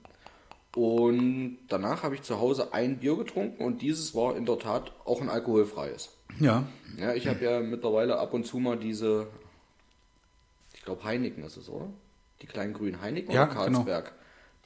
[0.75, 4.91] Und danach habe ich zu Hause ein Bier getrunken und dieses war in der Tat
[5.05, 6.09] auch ein alkoholfreies.
[6.41, 6.65] Ja.
[6.99, 9.29] Ja, ich habe ja mittlerweile ab und zu mal diese,
[10.75, 11.89] ich glaube Heineken ist es, oder?
[12.41, 13.83] Die kleinen grünen Heineken Ja, oder genau.
[13.85, 14.03] Mhm.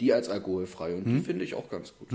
[0.00, 2.08] Die als alkoholfrei und die finde ich auch ganz gut.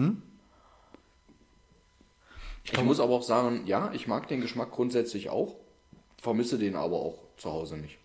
[2.63, 5.55] Ich muss aber auch sagen, ja, ich mag den Geschmack grundsätzlich auch,
[6.21, 7.97] vermisse den aber auch zu Hause nicht.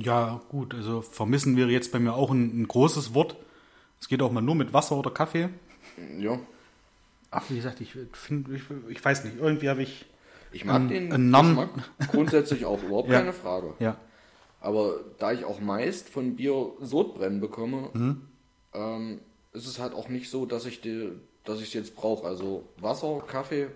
[0.00, 3.36] Ja, gut, also vermissen wäre jetzt bei mir auch ein, ein großes Wort.
[4.00, 5.48] Es geht auch mal nur mit Wasser oder Kaffee.
[6.18, 6.38] Ja,
[7.30, 10.06] Ach, wie gesagt, ich finde, ich, ich weiß nicht, irgendwie habe ich,
[10.52, 11.70] ich mag Ähm, den Geschmack
[12.10, 13.18] grundsätzlich auch, überhaupt Ja.
[13.18, 13.74] keine Frage.
[13.80, 13.96] ja,
[14.60, 18.22] Aber da ich auch meist von Bier Sodbrennen bekomme, Mhm.
[18.72, 19.20] ähm,
[19.56, 21.12] ist es halt auch nicht so, dass ich die,
[21.44, 22.26] dass ich es jetzt brauche.
[22.26, 23.68] Also Wasser, Kaffee,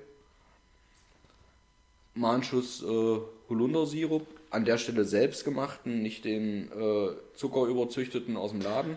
[2.15, 8.51] mal einen Schuss äh, Holundersirup, an der Stelle selbst gemachten, nicht den äh, Zuckerüberzüchteten aus
[8.51, 8.97] dem Laden.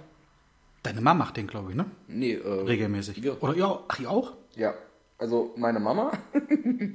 [0.84, 1.86] deine Mama macht den, glaube ich, ne?
[2.08, 3.22] Nee, äh, Regelmäßig.
[3.24, 3.42] Wir.
[3.42, 4.34] Oder ja, ach, ihr auch?
[4.56, 4.74] Ja,
[5.18, 6.12] also meine Mama.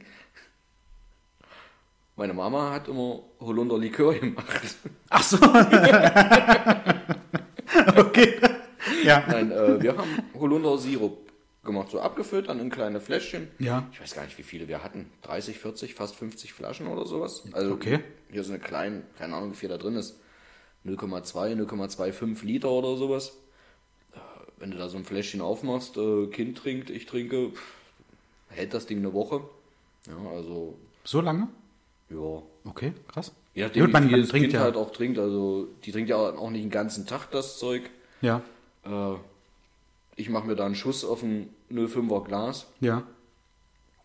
[2.17, 4.77] meine Mama hat immer Holunderlikör gemacht.
[5.09, 5.37] Ach so.
[7.97, 8.35] okay.
[9.05, 9.25] Ja.
[9.29, 10.09] Nein, äh, wir haben
[10.39, 11.19] Holundersirup
[11.65, 13.49] gemacht, so abgefüllt, dann in kleine Fläschchen.
[13.59, 13.87] Ja.
[13.93, 15.11] Ich weiß gar nicht, wie viele wir hatten.
[15.23, 17.45] 30, 40, fast 50 Flaschen oder sowas.
[17.53, 18.01] Also Okay.
[18.31, 20.19] hier so eine kleine, keine Ahnung, wie viel da drin ist.
[20.87, 23.37] 0,2, 0,25 Liter oder sowas.
[24.15, 24.19] Äh,
[24.59, 27.53] Wenn du da so ein Fläschchen aufmachst, äh, Kind trinkt, ich trinke,
[28.49, 29.43] hält das Ding eine Woche.
[30.07, 31.49] Ja, also, So lange?
[32.11, 32.43] ja.
[32.65, 33.33] Okay, krass.
[33.55, 34.61] Je nachdem, Gut, man- wie viel man das trinkt Kind ja.
[34.61, 35.19] halt auch trinkt.
[35.19, 37.91] Also, die trinkt ja auch nicht den ganzen Tag das Zeug.
[38.21, 38.41] Ja,
[38.89, 39.17] Äh,
[40.17, 43.05] ich mache mir da einen Schuss auf ein 05er Glas ja.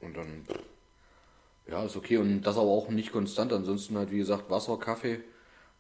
[0.02, 0.46] und dann,
[1.68, 2.18] ja, ist okay.
[2.18, 3.52] Und das aber auch nicht konstant.
[3.54, 5.20] Ansonsten halt, wie gesagt, Wasser, Kaffee.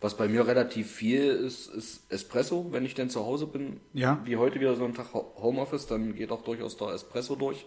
[0.01, 3.79] Was bei mir relativ viel ist, ist Espresso, wenn ich denn zu Hause bin.
[3.93, 4.19] Ja.
[4.25, 7.65] Wie heute wieder so ein Tag Ho- Homeoffice, dann geht auch durchaus der Espresso durch.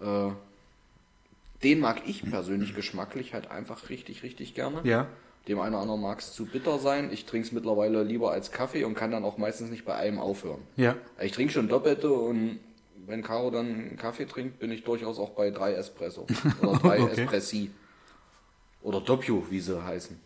[0.00, 0.30] Äh,
[1.62, 4.80] den mag ich persönlich geschmacklich halt einfach richtig, richtig gerne.
[4.84, 5.06] Ja.
[5.48, 7.10] Dem einen oder anderen mag es zu bitter sein.
[7.10, 10.18] Ich trinke es mittlerweile lieber als Kaffee und kann dann auch meistens nicht bei einem
[10.18, 10.60] aufhören.
[10.76, 10.94] Ja.
[11.20, 12.60] Ich trinke schon Doppelte und
[13.06, 16.26] wenn Caro dann einen Kaffee trinkt, bin ich durchaus auch bei drei Espresso.
[16.62, 17.22] Oder drei Okay.
[17.22, 17.70] Espressi.
[18.82, 20.20] Oder Doppio, wie sie heißen.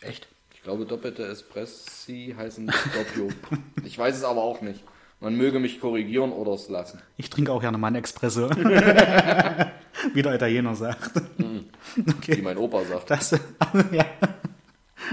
[0.00, 0.28] Echt?
[0.54, 3.28] Ich glaube, doppelte Espressi heißen Doppio.
[3.84, 4.82] ich weiß es aber auch nicht.
[5.20, 7.00] Man möge mich korrigieren oder es lassen.
[7.16, 8.50] Ich trinke auch gerne mal einen Espresso.
[10.14, 11.10] Wie der Italiener sagt.
[12.26, 13.10] Wie mein Opa sagt.
[13.10, 13.30] Das,
[13.92, 14.04] ja.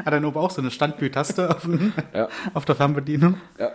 [0.05, 1.67] Hat dein Opa auch so eine Standbütaste auf,
[2.13, 2.29] Ja.
[2.53, 3.37] auf der Fernbedienung?
[3.59, 3.71] Ja.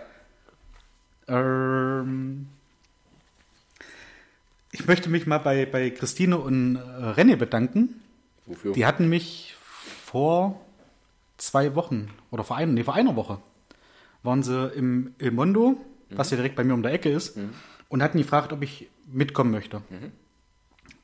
[1.27, 2.47] Ähm,
[4.71, 8.01] ich möchte mich mal bei, bei Christine und äh, René bedanken.
[8.45, 8.73] Wofür?
[8.73, 9.55] Die hatten mich
[10.05, 10.59] vor
[11.37, 13.39] zwei Wochen oder vor einer, nee, vor einer Woche
[14.23, 15.77] waren sie im El Mondo,
[16.09, 17.37] was ja direkt bei mir um der Ecke ist,
[17.89, 19.81] und hatten gefragt, ob ich mitkommen möchte.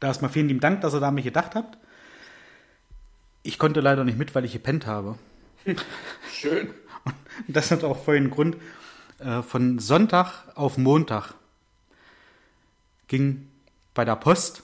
[0.03, 1.77] Da erstmal vielen lieben Dank, dass ihr da an mich gedacht habt.
[3.41, 5.17] Ich konnte leider nicht mit, weil ich gepennt habe.
[6.29, 6.71] Schön.
[7.47, 8.57] Das hat auch vollen Grund.
[9.19, 11.35] Äh, Von Sonntag auf Montag
[13.07, 13.47] ging
[13.93, 14.63] bei der Post,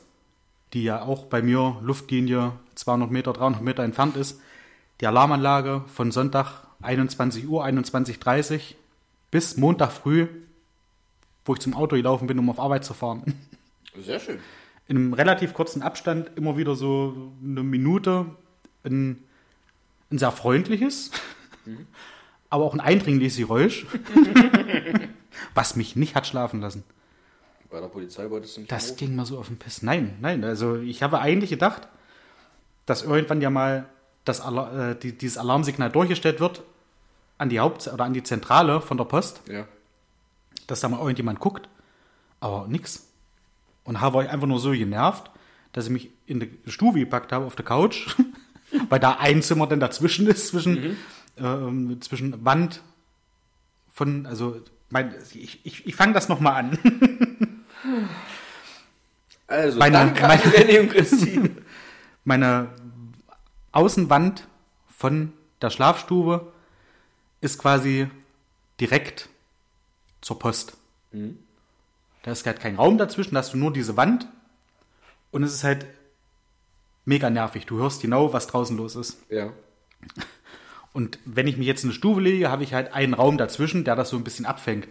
[0.73, 4.41] die ja auch bei mir Luftlinie 200 Meter, 300 Meter entfernt ist,
[4.99, 8.59] die Alarmanlage von Sonntag 21 Uhr, 21.30 Uhr
[9.31, 10.27] bis Montag früh,
[11.45, 13.23] wo ich zum Auto gelaufen bin, um auf Arbeit zu fahren.
[13.97, 14.39] Sehr schön.
[14.89, 18.25] In einem relativ kurzen Abstand immer wieder so eine Minute
[18.83, 19.23] ein,
[20.11, 21.11] ein sehr freundliches,
[22.49, 23.85] aber auch ein eindringliches Geräusch,
[25.53, 26.83] was mich nicht hat schlafen lassen.
[27.69, 28.97] Bei der Polizei wolltest du nicht Das anrufen?
[28.97, 29.83] ging mal so auf den Piss.
[29.83, 30.43] Nein, nein.
[30.43, 31.87] Also ich habe eigentlich gedacht,
[32.87, 33.85] dass irgendwann ja mal
[34.25, 36.63] das Alar äh, die, dieses Alarmsignal durchgestellt wird
[37.37, 39.65] an die Haupt- oder an die Zentrale von der Post, Ja.
[40.65, 41.69] dass da mal irgendjemand guckt.
[42.39, 43.05] Aber nix.
[43.89, 45.31] Und war ich einfach nur so genervt,
[45.73, 48.15] dass ich mich in die Stube gepackt habe auf der Couch,
[48.89, 50.95] weil da ein Zimmer dann dazwischen ist, zwischen,
[51.39, 52.83] ähm, zwischen Wand
[53.91, 56.77] von, also mein, ich, ich, ich fange das nochmal an.
[59.47, 61.49] Also, Meine- danke an meine- René und Christine.
[62.23, 62.69] meine
[63.71, 64.47] Außenwand
[64.95, 66.51] von der Schlafstube
[67.41, 68.07] ist quasi
[68.79, 69.27] direkt
[70.21, 70.77] zur Post.
[72.23, 74.27] Da ist halt kein Raum dazwischen, da hast du nur diese Wand
[75.31, 75.85] und es ist halt
[77.05, 77.65] mega nervig.
[77.65, 79.17] Du hörst genau, was draußen los ist.
[79.29, 79.51] ja.
[80.91, 83.83] Und wenn ich mich jetzt in eine Stube lege, habe ich halt einen Raum dazwischen,
[83.83, 84.87] der das so ein bisschen abfängt.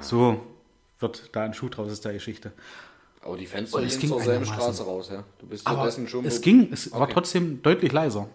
[0.00, 0.40] So
[1.00, 2.52] wird da ein Schuh draus aus der Geschichte.
[3.20, 4.46] Aber die Fenster Oh, es gehen zur selben.
[4.46, 5.22] Straße raus, ja.
[5.38, 6.24] Du bist Aber stattdessen schon.
[6.24, 7.12] es ging, es war Okay.
[7.12, 8.28] trotzdem deutlich leiser.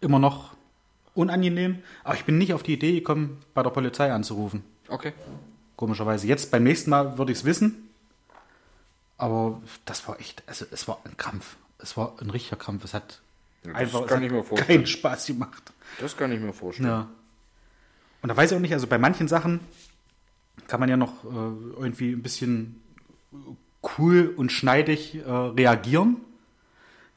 [0.00, 0.54] Immer noch
[1.14, 4.64] unangenehm, aber ich bin nicht auf die Idee gekommen, bei der Polizei anzurufen.
[4.88, 5.12] Okay.
[5.82, 6.28] Komischerweise.
[6.28, 7.90] Jetzt beim nächsten Mal würde ich es wissen.
[9.18, 11.56] Aber das war echt, also es war ein Krampf.
[11.78, 12.84] Es war ein richtiger Krampf.
[12.84, 13.20] Es hat
[13.64, 15.72] das einfach kann es hat keinen Spaß gemacht.
[15.98, 16.88] Das kann ich mir vorstellen.
[16.88, 17.08] Ja.
[18.22, 19.58] Und da weiß ich auch nicht, also bei manchen Sachen
[20.68, 22.80] kann man ja noch äh, irgendwie ein bisschen
[23.98, 26.18] cool und schneidig äh, reagieren.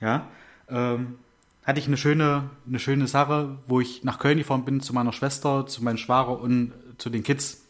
[0.01, 0.27] Ja.
[0.69, 1.19] Ähm,
[1.63, 5.13] hatte ich eine schöne, eine schöne Sache, wo ich nach Köln gefahren bin zu meiner
[5.13, 7.67] Schwester, zu meinem Schwager und zu den Kids.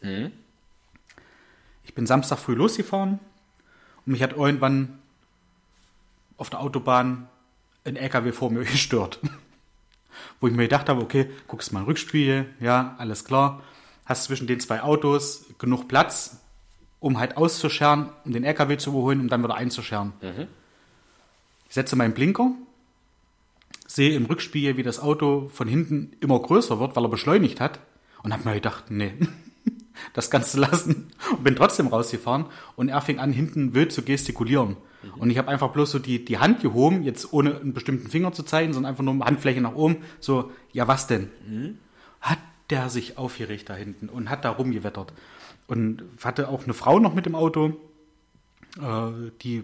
[1.86, 3.20] Ich bin Samstag früh losgefahren
[4.06, 5.00] und mich hat irgendwann
[6.38, 7.30] auf der Autobahn
[7.86, 9.20] ein LKW vor mir gestört.
[10.40, 13.62] Wo ich mir gedacht habe, okay, guckst mal Rückspiegel, ja, alles klar.
[14.06, 16.42] Hast zwischen den zwei Autos genug Platz,
[17.00, 20.14] um halt auszuscheren, um den LKW zu überholen, um dann wieder einzuscheren.
[21.68, 22.52] Ich setze meinen Blinker,
[23.88, 27.80] sehe im Rückspiegel, wie das Auto von hinten immer größer wird, weil er beschleunigt hat.
[28.24, 29.14] Und habe mir gedacht, nee,
[30.14, 31.12] das du lassen.
[31.32, 32.46] Und bin trotzdem rausgefahren.
[32.76, 34.78] Und er fing an, hinten wild zu gestikulieren.
[35.18, 38.32] Und ich habe einfach bloß so die, die Hand gehoben, jetzt ohne einen bestimmten Finger
[38.32, 39.98] zu zeigen, sondern einfach nur Handfläche nach oben.
[40.20, 41.30] So, ja, was denn?
[42.22, 45.14] Hat der sich aufgeregt da hinten und hat da rumgewettert.
[45.68, 47.78] Und hatte auch eine Frau noch mit im Auto,
[48.82, 49.64] äh, die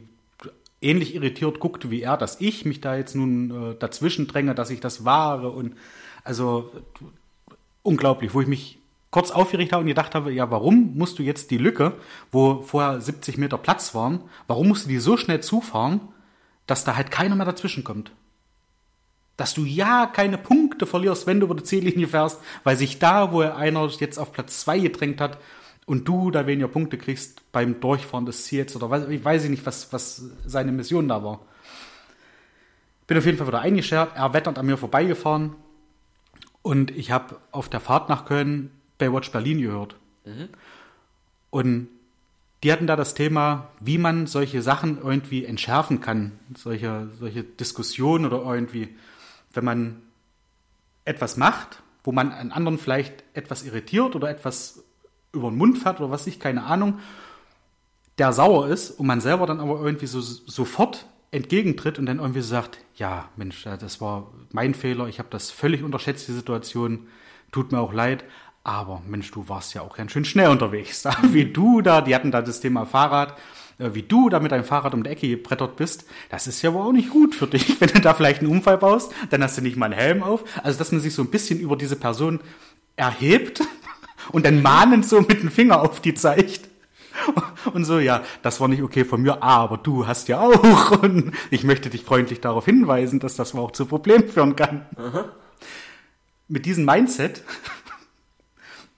[0.81, 4.71] ähnlich irritiert guckte wie er, dass ich mich da jetzt nun äh, dazwischen dränge, dass
[4.71, 5.75] ich das wahre und
[6.23, 6.71] also
[7.83, 8.79] unglaublich, wo ich mich
[9.11, 11.93] kurz aufgeregt habe und gedacht habe, ja, warum musst du jetzt die Lücke,
[12.31, 15.99] wo vorher 70 Meter Platz waren, warum musst du die so schnell zufahren,
[16.65, 18.11] dass da halt keiner mehr dazwischen kommt?
[19.35, 23.33] Dass du ja keine Punkte verlierst, wenn du über die Ziellinie fährst, weil sich da,
[23.33, 25.37] wo einer jetzt auf Platz 2 gedrängt hat
[25.85, 29.65] und du da weniger Punkte kriegst beim Durchfahren des Ziels oder weiß, ich weiß nicht,
[29.65, 31.41] was, was seine Mission da war.
[33.07, 35.55] Bin auf jeden Fall wieder eingeschert, er wettert an mir vorbeigefahren
[36.61, 38.71] und ich habe auf der Fahrt nach Köln
[39.01, 39.95] Baywatch Berlin gehört.
[41.49, 41.87] Und
[42.63, 48.25] die hatten da das Thema, wie man solche Sachen irgendwie entschärfen kann, solche, solche Diskussionen
[48.25, 48.95] oder irgendwie,
[49.53, 50.01] wenn man
[51.03, 54.83] etwas macht, wo man einen anderen vielleicht etwas irritiert oder etwas
[55.33, 56.99] über den Mund fährt oder was ich, keine Ahnung,
[58.19, 62.41] der sauer ist und man selber dann aber irgendwie so sofort entgegentritt und dann irgendwie
[62.41, 67.07] sagt, ja, Mensch, das war mein Fehler, ich habe das völlig unterschätzt, die Situation,
[67.51, 68.23] tut mir auch leid,
[68.63, 71.01] aber Mensch, du warst ja auch ganz schön schnell unterwegs.
[71.01, 73.37] Da, wie du da, die hatten da das Thema Fahrrad,
[73.79, 76.73] äh, wie du da mit deinem Fahrrad um die Ecke gebrettert bist, das ist ja
[76.73, 77.75] wohl auch nicht gut für dich.
[77.81, 80.43] Wenn du da vielleicht einen Unfall baust, dann hast du nicht mal einen Helm auf.
[80.63, 82.39] Also, dass man sich so ein bisschen über diese Person
[82.95, 83.61] erhebt
[84.31, 86.69] und dann mahnend so mit dem Finger auf die zeigt.
[87.73, 90.91] Und so, ja, das war nicht okay von mir, aber du hast ja auch.
[91.03, 94.85] Und ich möchte dich freundlich darauf hinweisen, dass das auch zu Problemen führen kann.
[96.47, 97.43] Mit diesem Mindset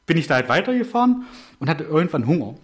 [0.06, 1.26] bin ich da halt weitergefahren
[1.60, 2.56] und hatte irgendwann Hunger.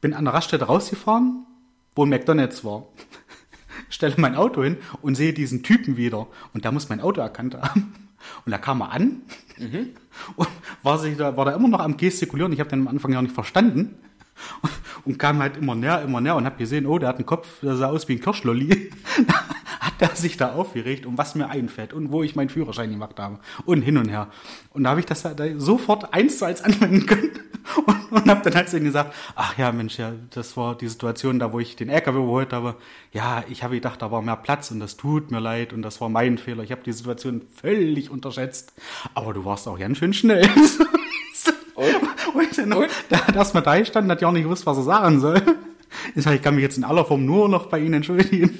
[0.00, 1.46] Bin an der Raststätte rausgefahren,
[1.94, 2.86] wo ein McDonalds war.
[3.88, 6.26] Stelle mein Auto hin und sehe diesen Typen wieder.
[6.52, 7.94] Und da muss mein Auto erkannt haben.
[8.44, 9.22] Und da kam er an
[10.36, 10.48] und
[10.82, 12.52] war, sich da, war da immer noch am Gestikulieren.
[12.52, 13.96] Ich habe den am Anfang ja nicht verstanden.
[15.04, 17.60] Und kam halt immer näher, immer näher und habe gesehen, oh, der hat einen Kopf,
[17.60, 18.90] der sah aus wie ein Kirschlolli.
[20.02, 23.18] hat er sich da aufgeregt, um was mir einfällt und wo ich meinen Führerschein gemacht
[23.18, 23.38] habe.
[23.64, 24.28] Und hin und her.
[24.70, 27.30] Und da habe ich das da sofort eins zu eins anwenden können
[27.86, 30.88] und, und habe dann halt zu ihm gesagt, ach ja, Mensch, ja, das war die
[30.88, 32.76] Situation da, wo ich den LKW überholt habe.
[33.12, 36.00] Ja, ich habe gedacht, da war mehr Platz und das tut mir leid und das
[36.00, 36.62] war mein Fehler.
[36.62, 38.72] Ich habe die Situation völlig unterschätzt.
[39.14, 40.42] Aber du warst auch ganz schön schnell.
[41.74, 42.34] und?
[42.34, 42.88] und, dann, und?
[43.08, 45.42] Da hat erstmal da gestanden, hat ja auch nicht gewusst, was er sagen soll.
[46.14, 48.58] Ich sage, ich kann mich jetzt in aller Form nur noch bei Ihnen entschuldigen.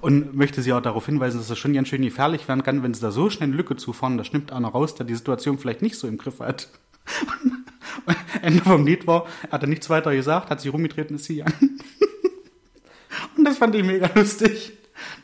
[0.00, 2.94] Und möchte Sie auch darauf hinweisen, dass es schon ganz schön gefährlich werden kann, wenn
[2.94, 4.18] Sie da so schnell eine Lücke zufahren.
[4.18, 6.68] Da schnippt einer raus, der die Situation vielleicht nicht so im Griff hat.
[8.42, 11.42] Ende vom Lied war, er hat er nichts weiter gesagt, hat sich rumgetreten, ist sie
[11.42, 11.52] an.
[13.36, 14.72] Und das fand ich mega lustig.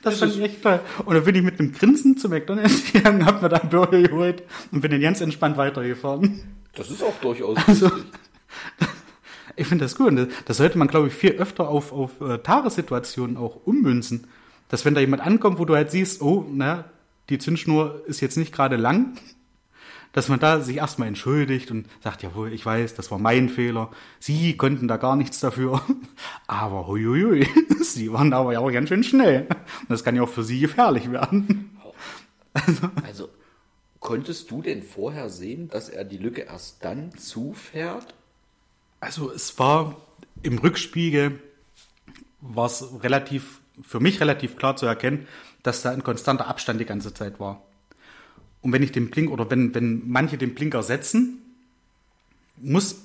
[0.03, 0.81] Das, das fand ich echt toll.
[1.05, 4.03] Und dann bin ich mit einem Grinsen zu McDonalds gegangen, hab mir da einen Burger
[4.03, 6.43] geholt und bin dann ganz entspannt weitergefahren.
[6.75, 7.91] Das ist auch durchaus also,
[9.57, 10.29] Ich finde das gut.
[10.47, 14.27] Das sollte man, glaube ich, viel öfter auf, auf äh, Tagessituationen auch ummünzen.
[14.73, 16.87] Dass wenn da jemand ankommt, wo du halt siehst, oh, na,
[17.29, 19.19] die Zündschnur ist jetzt nicht gerade lang,
[20.13, 23.91] dass man da sich erstmal entschuldigt und sagt, jawohl, ich weiß, das war mein Fehler.
[24.19, 25.83] Sie konnten da gar nichts dafür.
[26.47, 27.47] Aber huiuiui,
[27.83, 29.43] sie waren da aber ja auch ganz schön schnell.
[29.43, 31.79] Und das kann ja auch für sie gefährlich werden.
[32.55, 33.29] Also, also
[34.01, 38.15] konntest du denn vorher sehen, dass er die Lücke erst dann zufährt?
[39.01, 39.97] Also es war
[40.43, 41.41] im Rückspiegel
[42.41, 45.27] war es relativ, für mich relativ klar zu erkennen,
[45.63, 47.63] dass da ein konstanter Abstand die ganze Zeit war.
[48.61, 51.39] Und wenn ich den Blink oder wenn, wenn manche den Blinker setzen,
[52.57, 53.03] muss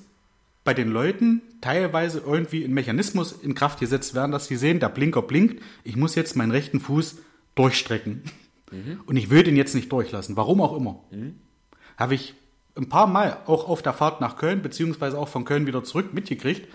[0.64, 4.90] bei den Leuten teilweise irgendwie ein Mechanismus in Kraft gesetzt werden, dass sie sehen, der
[4.90, 7.16] Blinker blinkt, ich muss jetzt meinen rechten Fuß
[7.54, 8.22] durchstrecken.
[8.70, 9.00] Mhm.
[9.06, 11.02] Und ich will den jetzt nicht durchlassen, warum auch immer.
[11.10, 11.36] Mhm.
[11.96, 12.34] Habe ich
[12.76, 16.14] ein paar Mal auch auf der Fahrt nach Köln, beziehungsweise auch von Köln wieder zurück
[16.14, 16.68] mitgekriegt,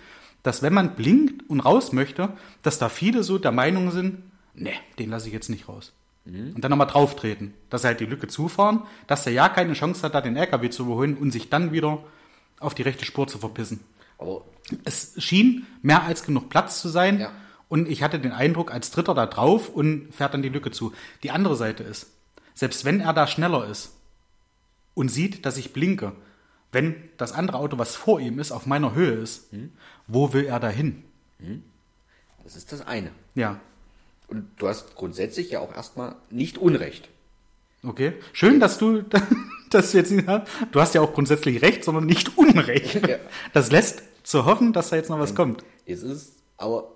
[0.43, 2.29] dass wenn man blinkt und raus möchte,
[2.61, 4.21] dass da viele so der Meinung sind,
[4.53, 5.93] ne, den lasse ich jetzt nicht raus.
[6.25, 6.53] Mhm.
[6.55, 9.73] Und dann nochmal drauf treten, dass sie halt die Lücke zufahren, dass der ja keine
[9.73, 12.03] Chance hat, da den LKW zu überholen und sich dann wieder
[12.59, 13.81] auf die rechte Spur zu verpissen.
[14.17, 14.43] Aber
[14.85, 17.19] es schien mehr als genug Platz zu sein.
[17.19, 17.31] Ja.
[17.67, 20.93] Und ich hatte den Eindruck, als Dritter da drauf und fährt dann die Lücke zu.
[21.23, 22.11] Die andere Seite ist,
[22.53, 23.97] selbst wenn er da schneller ist
[24.93, 26.13] und sieht, dass ich blinke,
[26.71, 29.73] wenn das andere Auto, was vor ihm ist, auf meiner Höhe ist, hm.
[30.07, 31.03] Wo will er da hin?
[31.39, 31.63] Hm.
[32.43, 33.11] Das ist das eine.
[33.35, 33.59] Ja.
[34.27, 37.09] Und du hast grundsätzlich ja auch erstmal nicht Unrecht.
[37.85, 38.13] Okay.
[38.31, 39.03] Schön, dass du
[39.69, 40.47] das jetzt nicht hast.
[40.71, 43.07] Du hast ja auch grundsätzlich Recht, sondern nicht Unrecht.
[43.07, 43.17] Ja.
[43.53, 45.63] Das lässt zu hoffen, dass da jetzt noch was kommt.
[45.85, 46.95] Es ist, aber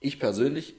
[0.00, 0.74] ich persönlich,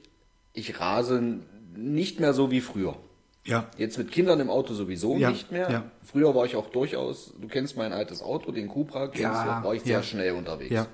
[0.52, 1.40] ich rase
[1.74, 2.96] nicht mehr so wie früher.
[3.44, 3.70] Ja.
[3.78, 5.30] Jetzt mit Kindern im Auto sowieso ja.
[5.30, 5.70] nicht mehr.
[5.70, 5.84] Ja.
[6.02, 9.60] Früher war ich auch durchaus, du kennst mein altes Auto, den Cupra, kennst ja.
[9.60, 10.72] du, war ich sehr schnell unterwegs.
[10.72, 10.86] Ja.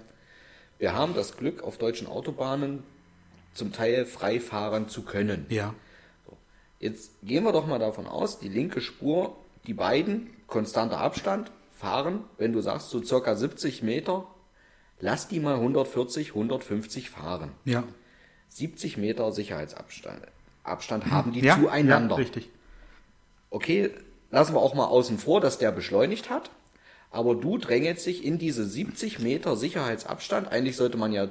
[0.78, 2.82] Wir haben das Glück, auf deutschen Autobahnen
[3.54, 5.46] zum Teil frei fahren zu können.
[5.48, 5.74] Ja.
[6.26, 6.36] So.
[6.78, 9.36] Jetzt gehen wir doch mal davon aus, die linke Spur,
[9.66, 14.26] die beiden, konstanter Abstand, fahren, wenn du sagst, so circa 70 Meter,
[15.00, 17.52] lass die mal 140, 150 fahren.
[17.64, 17.84] Ja.
[18.48, 20.22] 70 Meter Sicherheitsabstand
[20.66, 22.16] Abstand haben die ja, zueinander.
[22.16, 22.50] Ja, richtig.
[23.50, 23.90] Okay,
[24.30, 26.50] lassen wir auch mal außen vor, dass der beschleunigt hat.
[27.10, 30.48] Aber du drängelst dich in diese 70 Meter Sicherheitsabstand.
[30.48, 31.28] Eigentlich sollte man ja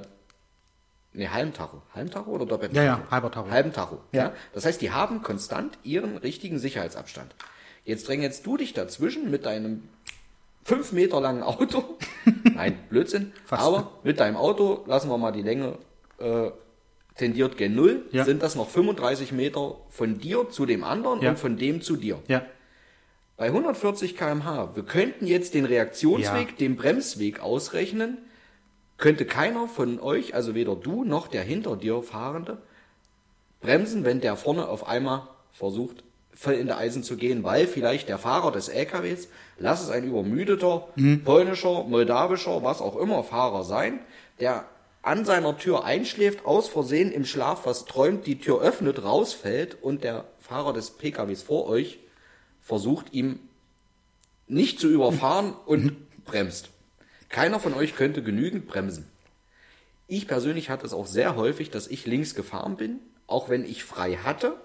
[1.16, 1.80] Ne, Halbtacho.
[1.94, 2.76] Halbtacho oder Doppeltacho?
[2.76, 3.50] Ja, ja, halber Tacho.
[3.50, 4.00] Halben Tacho.
[4.12, 4.24] Ja.
[4.24, 4.32] ja.
[4.52, 7.34] Das heißt, die haben konstant ihren richtigen Sicherheitsabstand.
[7.84, 9.84] Jetzt drängelst du dich dazwischen mit deinem
[10.62, 11.96] fünf Meter langen Auto.
[12.54, 13.32] Nein, Blödsinn.
[13.46, 13.62] Fast.
[13.62, 15.78] Aber mit deinem Auto, lassen wir mal die Länge,
[16.18, 16.50] äh,
[17.16, 18.24] tendiert gen Null, ja.
[18.26, 21.30] sind das noch 35 Meter von dir zu dem anderen ja.
[21.30, 22.18] und von dem zu dir.
[22.28, 22.42] Ja.
[23.36, 26.56] Bei 140 kmh, wir könnten jetzt den Reaktionsweg, ja.
[26.58, 28.18] den Bremsweg ausrechnen,
[28.96, 32.62] könnte keiner von euch, also weder du noch der hinter dir Fahrende,
[33.60, 36.02] bremsen, wenn der vorne auf einmal versucht,
[36.32, 40.04] voll in der Eisen zu gehen, weil vielleicht der Fahrer des LKWs, lass es ein
[40.04, 41.22] übermüdeter, mhm.
[41.22, 44.00] polnischer, moldawischer, was auch immer Fahrer sein,
[44.40, 44.64] der
[45.02, 50.04] an seiner Tür einschläft, aus Versehen im Schlaf was träumt, die Tür öffnet, rausfällt und
[50.04, 51.98] der Fahrer des PKWs vor euch
[52.66, 53.38] versucht, ihm
[54.48, 56.70] nicht zu überfahren und bremst.
[57.28, 59.06] Keiner von euch könnte genügend bremsen.
[60.08, 63.84] Ich persönlich hatte es auch sehr häufig, dass ich links gefahren bin, auch wenn ich
[63.84, 64.56] frei hatte,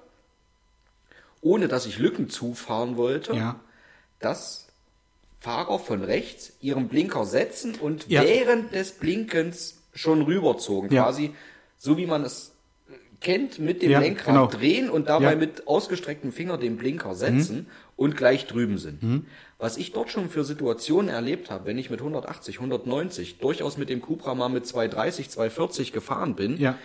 [1.42, 3.60] ohne dass ich Lücken zufahren wollte, ja.
[4.20, 4.68] dass
[5.40, 8.24] Fahrer von rechts ihren Blinker setzen und ja.
[8.24, 11.04] während des Blinkens schon rüberzogen, ja.
[11.04, 11.34] quasi
[11.78, 12.52] so wie man es
[13.22, 14.48] kennt, mit dem Lenkrad genau.
[14.48, 17.66] drehen und dabei mit ausgestrecktem Finger den Blinker setzen mhm.
[18.02, 19.04] Und gleich drüben sind.
[19.04, 19.26] Mhm.
[19.60, 23.90] Was ich dort schon für Situationen erlebt habe, wenn ich mit 180, 190 durchaus mit
[23.90, 26.76] dem Cupra mal mit 230, 240 gefahren bin, ja.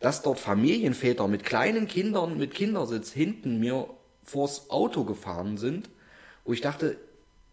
[0.00, 3.88] dass dort Familienväter mit kleinen Kindern mit Kindersitz hinten mir
[4.22, 5.88] vors Auto gefahren sind,
[6.44, 6.98] wo ich dachte,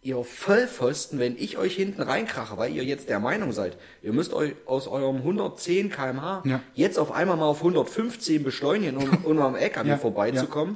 [0.02, 4.34] ihr Vollpfosten, wenn ich euch hinten reinkrache, weil ihr jetzt der Meinung seid, ihr müsst
[4.34, 6.60] euch aus eurem 110 km/h Ja.
[6.74, 10.76] jetzt auf einmal mal auf 115 beschleunigen, um, um am LKW Ja, vorbeizukommen.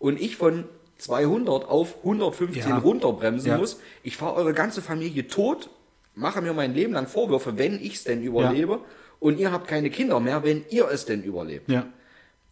[0.00, 0.64] Und ich von
[0.98, 2.78] 200 auf 115 Ja.
[2.78, 3.58] runterbremsen Ja.
[3.58, 3.80] muss.
[4.02, 5.70] Ich fahre eure ganze Familie tot,
[6.14, 8.80] mache mir mein Leben lang Vorwürfe, wenn ich es denn überlebe.
[9.20, 11.68] Und ihr habt keine Kinder mehr, wenn ihr es denn überlebt.
[11.70, 11.86] Ja.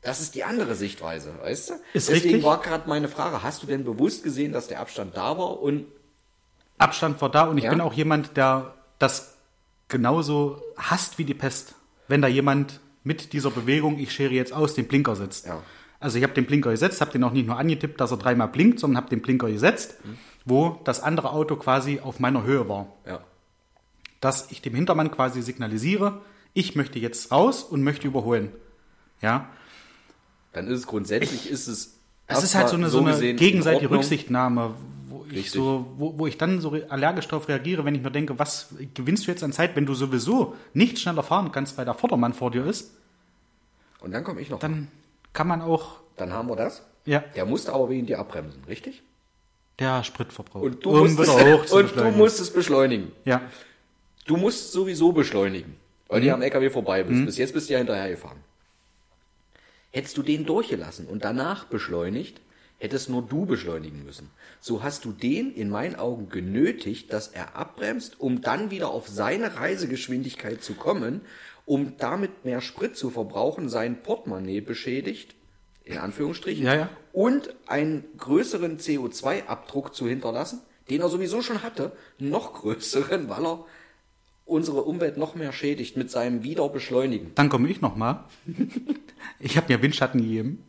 [0.03, 1.75] Das ist die andere Sichtweise, weißt du?
[1.93, 2.45] Ist Deswegen richtig.
[2.45, 5.61] war gerade meine Frage, hast du denn bewusst gesehen, dass der Abstand da war?
[5.61, 5.87] Und
[6.79, 7.71] Abstand war da und ich Ja.
[7.71, 9.37] bin auch jemand, der das
[9.89, 11.75] genauso hasst wie die Pest.
[12.09, 15.47] Wenn da jemand mit dieser Bewegung, ich schere jetzt aus, den Blinker setzt.
[15.47, 15.63] Ja.
[15.99, 18.49] Also ich habe den Blinker gesetzt, habe den auch nicht nur angetippt, dass er dreimal
[18.49, 19.97] blinkt, sondern habe den Blinker gesetzt,
[20.45, 22.89] wo das andere Auto quasi auf meiner Höhe war.
[23.07, 23.21] ja,
[24.21, 26.21] Dass ich dem Hintermann quasi signalisiere,
[26.53, 28.51] ich möchte jetzt raus und möchte überholen.
[29.23, 29.49] Ja,
[30.53, 31.99] dann ist es grundsätzlich, ist es.
[32.29, 33.91] Es ist halt so eine, so eine gegenseitige.
[33.91, 34.75] Rücksichtnahme,
[35.09, 38.39] wo ich, so, wo, wo ich dann so allergisch darauf reagiere, wenn ich mir denke,
[38.39, 41.95] was gewinnst du jetzt an Zeit, wenn du sowieso nicht schneller fahren kannst, weil der
[41.95, 42.91] Vordermann vor dir ist,
[44.01, 44.59] Und dann komme ich noch.
[44.59, 44.89] Dann
[45.37, 46.83] kann man auch, dann haben wir das.
[47.05, 49.03] ja, Der musste aber wegen dir abbremsen, richtig?
[49.79, 50.63] der Spritverbrauch.
[50.63, 52.17] Und du, um musst, hoch zu und du beschleunigen.
[52.19, 53.13] musst es beschleunigen.
[53.27, 53.43] Ja,
[54.25, 55.77] Du musst sowieso beschleunigen,
[56.09, 56.25] weil Mhm.
[56.25, 57.25] du am LKW vorbei bist.
[57.27, 58.39] Bis jetzt bist du ja hinterhergefahren.
[59.93, 62.41] Hättest du den durchgelassen und danach beschleunigt,
[62.79, 64.31] hättest nur du beschleunigen müssen.
[64.61, 69.09] So hast du den in meinen Augen genötigt, dass er abbremst, um dann wieder auf
[69.09, 71.21] seine Reisegeschwindigkeit zu kommen,
[71.67, 75.35] um damit mehr Sprit zu verbrauchen, sein Portemonnaie beschädigt,
[75.85, 76.89] in Anführungsstrichen, Ja, ja.
[77.13, 80.61] und einen größeren CO2-Abdruck zu hinterlassen,
[80.91, 83.65] den er sowieso schon hatte, noch größeren, weil er
[84.45, 87.33] unsere Umwelt noch mehr schädigt mit seinem Wiederbeschleunigen.
[87.35, 88.25] dann komme ich nochmal.
[89.41, 90.65] Ich habe mir Windschatten gegeben.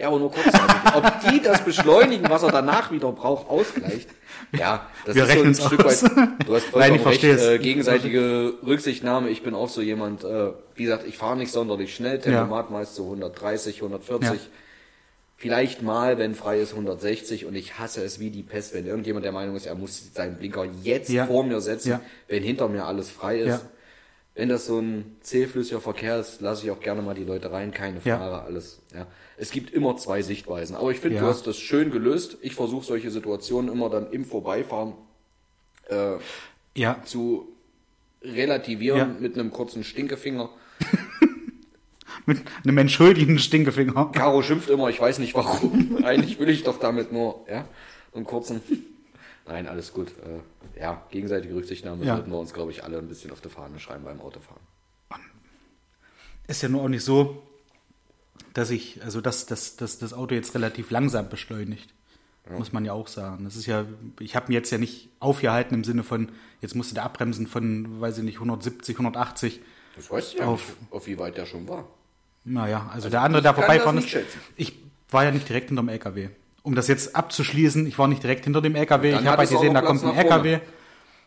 [0.00, 0.76] Ja, aber nur kurzzeitig.
[0.94, 4.08] Ob die das Beschleunigen, was er danach wieder braucht, ausgleicht.
[4.56, 6.02] Ja, das Wir ist so ein Stück aus.
[6.02, 6.10] weit.
[6.46, 7.40] Du hast Nein, vollkommen ich recht.
[7.42, 9.28] Äh, gegenseitige Rücksichtnahme.
[9.28, 12.18] Ich bin auch so jemand, äh, wie gesagt, ich fahre nicht sonderlich schnell.
[12.18, 14.30] Tempomat meist so 130, 140.
[14.30, 14.36] Ja.
[15.36, 17.46] Vielleicht mal, wenn frei ist, 160.
[17.46, 20.36] Und ich hasse es wie die Pest, wenn irgendjemand der Meinung ist, er muss seinen
[20.36, 21.26] Blinker jetzt Ja.
[21.26, 22.00] vor mir setzen, Ja.
[22.28, 23.64] wenn hinter mir alles frei ist.
[24.40, 24.42] Ja.
[24.42, 27.72] Wenn das so ein zähflüssiger Verkehr ist, lasse ich auch gerne mal die Leute rein,
[27.72, 28.16] keine Ja.
[28.18, 28.80] Frage, alles.
[28.94, 29.06] Ja.
[29.36, 30.76] Es gibt immer zwei Sichtweisen.
[30.76, 31.22] Aber ich finde, Ja.
[31.22, 32.38] du hast das schön gelöst.
[32.40, 34.94] Ich versuche solche Situationen immer dann im Vorbeifahren
[35.88, 36.16] äh,
[36.76, 37.48] Ja, zu
[38.22, 39.06] relativieren Ja.
[39.06, 40.48] mit einem kurzen Stinkefinger.
[42.26, 44.10] mit einem entschuldigenden Stinkefinger.
[44.12, 45.98] Caro schimpft immer, ich weiß nicht warum.
[46.04, 47.66] Eigentlich will ich doch damit nur, ja,
[48.14, 48.60] einen kurzen.
[49.50, 50.08] Nein, alles gut.
[50.76, 52.14] Äh, ja, gegenseitige Rücksichtnahme Ja.
[52.16, 54.62] sollten wir uns, glaube ich, alle ein bisschen auf die Fahne schreiben beim Autofahren.
[56.46, 57.42] Ist ja nur auch nicht so,
[58.54, 61.92] dass ich, also dass, dass, dass das Auto jetzt relativ langsam beschleunigt.
[62.48, 63.44] Muss man ja auch sagen.
[63.44, 63.84] Das ist ja,
[64.18, 66.30] ich habe mir jetzt ja nicht aufgehalten im Sinne von,
[66.60, 69.60] jetzt musste der abbremsen von, weiß ich nicht, 170, 180.
[69.94, 71.86] Das weißt du ja Auf- nicht, auf wie weit der schon war.
[72.44, 74.16] Naja, also, der andere, der vorbeifahren ist.
[74.56, 74.74] Ich
[75.10, 76.30] war ja nicht direkt hinterm LKW.
[76.62, 79.10] Um das jetzt abzuschließen, ich war nicht direkt hinter dem LKW.
[79.10, 80.14] Ich habe halt gesehen, da kommt ein.
[80.14, 80.60] LKW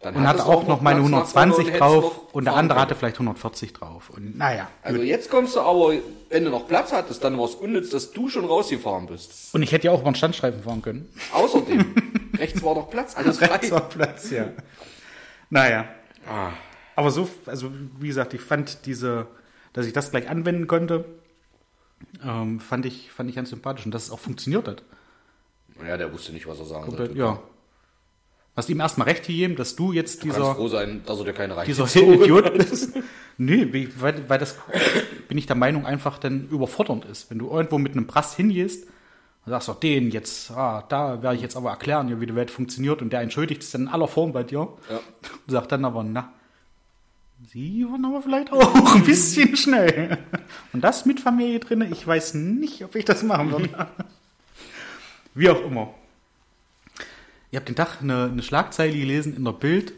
[0.02, 2.54] Dann und hatte du auch noch meine Platz nach vorne 120 hättest drauf und der
[2.56, 2.82] andere können.
[2.84, 4.10] hatte vielleicht 140 drauf.
[4.12, 4.68] Und naja.
[4.84, 5.94] Also jetzt kommst du aber,
[6.30, 9.54] wenn du noch Platz hattest, dann war es unnütz, dass du schon rausgefahren bist.
[9.56, 11.10] Und ich hätte ja auch über den Standstreifen fahren können.
[11.34, 11.96] Außerdem,
[12.38, 13.48] rechts war doch Platz, alles frei.
[13.48, 14.50] Rechts war Platz, ja.
[15.50, 15.86] Naja.
[16.30, 16.52] Ah,
[16.96, 19.28] Aber so, also wie gesagt, ich fand diese,
[19.74, 21.06] dass ich das gleich anwenden konnte,
[22.24, 24.84] ähm, fand, ich, fand ich ganz sympathisch und dass es auch funktioniert hat.
[25.88, 27.20] Ja, der wusste nicht, was er sagen Komplett, sollte.
[27.20, 27.40] ja.
[28.56, 31.26] Hast ihm erstmal recht gegeben, dass du jetzt Du kannst dieser, froh sein, dass er
[31.26, 32.92] dir keine dieser Idiot bist.
[33.40, 34.56] nee, wie- weil, weil das,
[35.28, 37.32] bin ich der Meinung, einfach dann überfordernd ist.
[37.32, 38.86] Wenn du irgendwo mit einem Prass hingehst,
[39.46, 42.50] und sagst doch, den jetzt, ah, da werde ich jetzt aber erklären, wie die Welt
[42.52, 44.60] funktioniert und der entschuldigt sich dann in aller Form bei dir.
[44.90, 44.98] Ja.
[44.98, 45.02] Und
[45.52, 46.32] sagt dann aber, na,
[47.52, 50.18] Sie waren aber vielleicht auch ein bisschen schnell.
[50.72, 53.88] Und das mit Familie drinne, ich weiß nicht, ob ich das machen würde.
[55.36, 55.94] Wie auch immer.
[57.52, 59.94] Ihr habt den Tag eine, eine Schlagzeile gelesen in der Bild,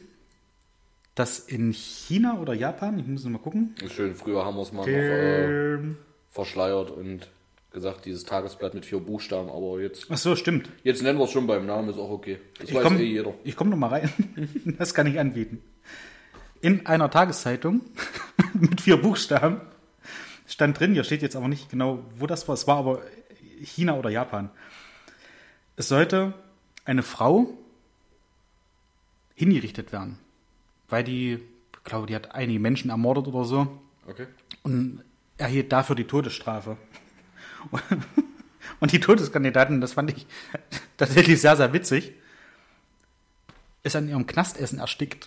[1.15, 4.61] dass in China oder Japan, ich muss noch mal gucken, Ist schön, früher haben wir
[4.63, 5.95] es mal noch äh,
[6.29, 7.29] verschleiert und
[7.71, 10.69] gesagt, dieses Tagesblatt mit vier Buchstaben, aber jetzt, ach so, stimmt.
[10.83, 12.39] jetzt nennen wir es schon beim Namen, ist auch okay.
[12.59, 13.33] Das Ich weiß komme eh jeder.
[13.55, 14.09] komm noch mal rein.
[14.77, 15.61] Das kann ich anbieten.
[16.61, 17.81] In einer Tageszeitung
[18.53, 19.61] mit vier Buchstaben
[20.47, 23.01] stand drin, hier steht jetzt aber nicht genau, wo das war, es war aber
[23.61, 24.49] China oder Japan.
[25.75, 26.33] Es sollte
[26.85, 27.49] eine Frau
[29.35, 30.17] hingerichtet werden,
[30.89, 33.67] weil die, ich glaube, die hat einige Menschen ermordet oder so
[34.07, 34.27] Okay.
[34.63, 35.03] und
[35.37, 36.77] erhielt dafür die Todesstrafe.
[38.79, 40.27] Und die Todeskandidaten, das fand ich
[40.97, 42.13] tatsächlich sehr, sehr witzig.
[43.83, 45.25] ist an ihrem Knastessen erstickt.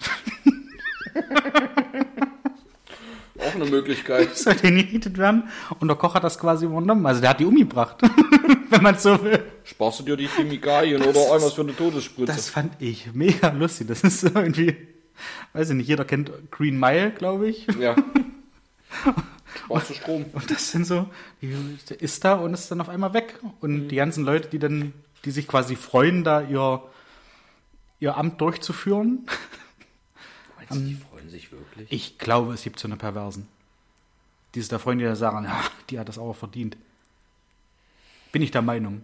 [3.39, 4.37] Auch eine Möglichkeit.
[4.37, 5.49] Sollte hingerichtet werden.
[5.79, 7.05] Und der Koch hat das quasi übernommen.
[7.07, 8.01] Also der hat die umgebracht.
[8.71, 9.43] Wenn man so will.
[9.65, 12.27] Sparst du dir die Chemikalien oder irgendwas für eine Todesspritze?
[12.27, 13.89] Das fand ich mega lustig.
[13.89, 14.77] Das ist so irgendwie,
[15.53, 17.67] weiß ich nicht, jeder kennt Green Mile, glaube ich.
[17.81, 17.97] ja.
[19.65, 20.25] Sparst du Strom?
[20.33, 21.09] Und das sind so,
[21.41, 21.55] die
[21.99, 23.39] ist da und ist dann auf einmal weg.
[23.61, 24.93] Und die ganzen Leute, die dann,
[25.25, 26.83] die sich quasi freuen, da ihr,
[28.01, 29.27] ihr Amt durchzuführen.
[30.57, 31.91] Meinst du, die freuen sich wirklich?
[31.91, 33.49] Ich glaube, es gibt so eine Perversen.
[34.55, 36.77] Die ist der Freunde, die da sagen, ja, die hat das auch verdient.
[38.33, 39.03] Bin ich der Meinung.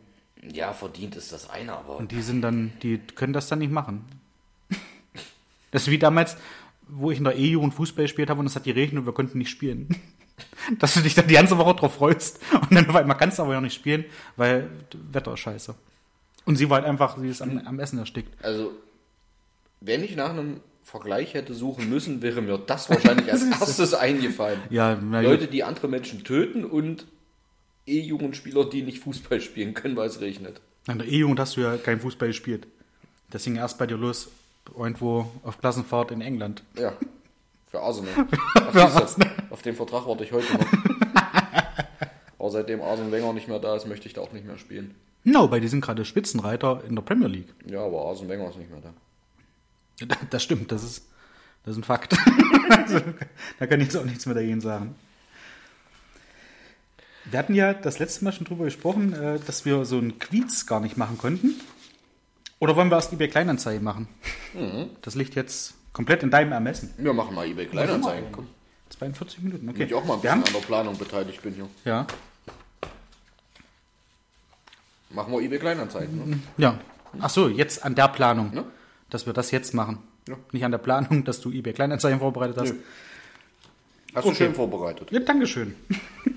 [0.53, 3.72] Ja, verdient ist das eine, aber Und die sind dann, die können das dann nicht
[3.72, 4.05] machen.
[5.70, 6.37] Das ist wie damals,
[6.87, 9.39] wo ich in der E-Jugend Fußball gespielt habe und es hat geregnet und wir konnten
[9.39, 9.89] nicht spielen.
[10.79, 13.43] Dass du dich dann die ganze Woche drauf freust und dann auf einmal kannst du
[13.43, 14.05] aber ja nicht spielen,
[14.37, 14.70] weil
[15.11, 15.75] Wetter ist scheiße.
[16.45, 18.33] Und sie war halt einfach, sie ist am, am Essen erstickt.
[18.45, 18.70] also,
[19.81, 24.61] wenn ich nach einem Vergleich hätte suchen müssen, wäre mir das wahrscheinlich als erstes eingefallen.
[24.70, 24.93] Ja.
[24.93, 27.07] Leute, die andere Menschen töten und
[27.87, 30.61] E-Jugendspieler, die nicht Fußball spielen können, weil es regnet.
[30.89, 32.66] In der E-Jugend hast du ja kein Fußball gespielt.
[33.30, 34.28] Das ging erst bei dir los,
[34.76, 36.62] irgendwo auf Klassenfahrt in England.
[36.78, 36.95] Ja,
[37.70, 38.12] für Arsenal.
[38.55, 39.16] Ach,
[39.51, 40.66] auf den Vertrag warte ich heute noch.
[42.39, 44.95] Aber seitdem Arsene Wenger nicht mehr da ist, möchte ich da auch nicht mehr spielen.
[45.24, 47.55] No, bei die sind gerade Spitzenreiter in der Premier League.
[47.66, 48.93] Ja, aber Arsene Wenger ist nicht mehr da.
[50.30, 51.09] Das stimmt, das ist,
[51.64, 52.14] das ist ein Fakt.
[52.68, 53.01] also,
[53.59, 54.95] da kann ich jetzt auch nichts mehr dagegen sagen.
[57.31, 60.66] Wir hatten ja das letzte Mal schon drüber gesprochen, äh, dass wir so einen Quiz
[60.66, 61.55] gar nicht machen konnten.
[62.59, 64.09] Oder wollen wir erst eBay Kleinanzeigen machen?
[65.03, 66.91] Das liegt jetzt komplett in deinem Ermessen.
[66.97, 68.31] Wir machen mal eBay Kleinanzeigen.
[68.33, 68.47] Komm,
[68.91, 69.81] 42 Minuten, okay.
[69.81, 71.68] wenn ich auch mal ein bisschen an der Planung beteiligt bin hier.
[71.85, 72.07] ja,
[75.11, 76.31] Machen wir eBay Kleinanzeigen.
[76.31, 76.39] Ne?
[76.57, 76.79] ja.
[77.20, 78.64] Ach so, jetzt an der Planung, Ja.
[79.11, 79.99] dass wir das jetzt machen.
[80.29, 80.37] Ja.
[80.53, 82.72] Nicht an der Planung, dass du eBay Kleinanzeigen vorbereitet hast.
[82.72, 82.79] Nö.
[84.14, 84.37] Hast du Okay.
[84.39, 85.11] schön vorbereitet.
[85.12, 85.75] Ja, Dankeschön.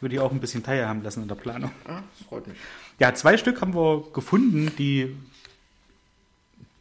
[0.00, 1.70] Würde ich auch ein bisschen teilhaben lassen in der Planung.
[1.84, 2.56] Ah, das freut mich.
[2.98, 5.14] Ja, zwei Stück haben wir gefunden, die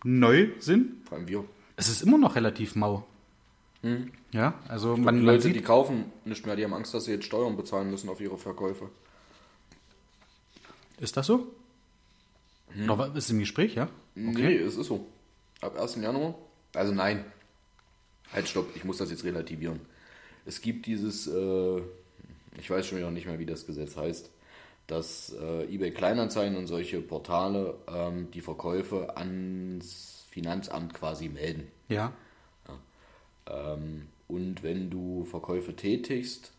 [0.04, 1.06] neu sind.
[1.08, 1.44] Vor allem wir.
[1.76, 3.06] Es ist immer noch relativ mau.
[4.32, 7.12] Ja, also man, die Leute, die sieht, kaufen nicht mehr, die haben Angst, dass sie
[7.12, 8.90] jetzt Steuern bezahlen müssen auf ihre Verkäufe.
[11.00, 11.48] ist das so?
[12.84, 13.88] Oder was- ist im Gespräch, ja?
[14.16, 15.08] Nee, es ist so.
[15.62, 15.96] Ab 1.
[16.02, 16.36] Januar?
[16.76, 17.24] Also nein.
[18.34, 19.80] Halt, stopp, ich muss das jetzt relativieren.
[20.46, 21.82] Es gibt dieses, äh,
[22.58, 24.30] ich weiß schon wieder nicht mehr, wie das Gesetz heißt,
[24.88, 31.68] dass äh, eBay Kleinanzeigen und solche Portale ähm, die Verkäufe ans Finanzamt quasi melden.
[31.90, 32.14] Ja.
[33.48, 36.52] Ähm, und wenn du Verkäufe tätigst,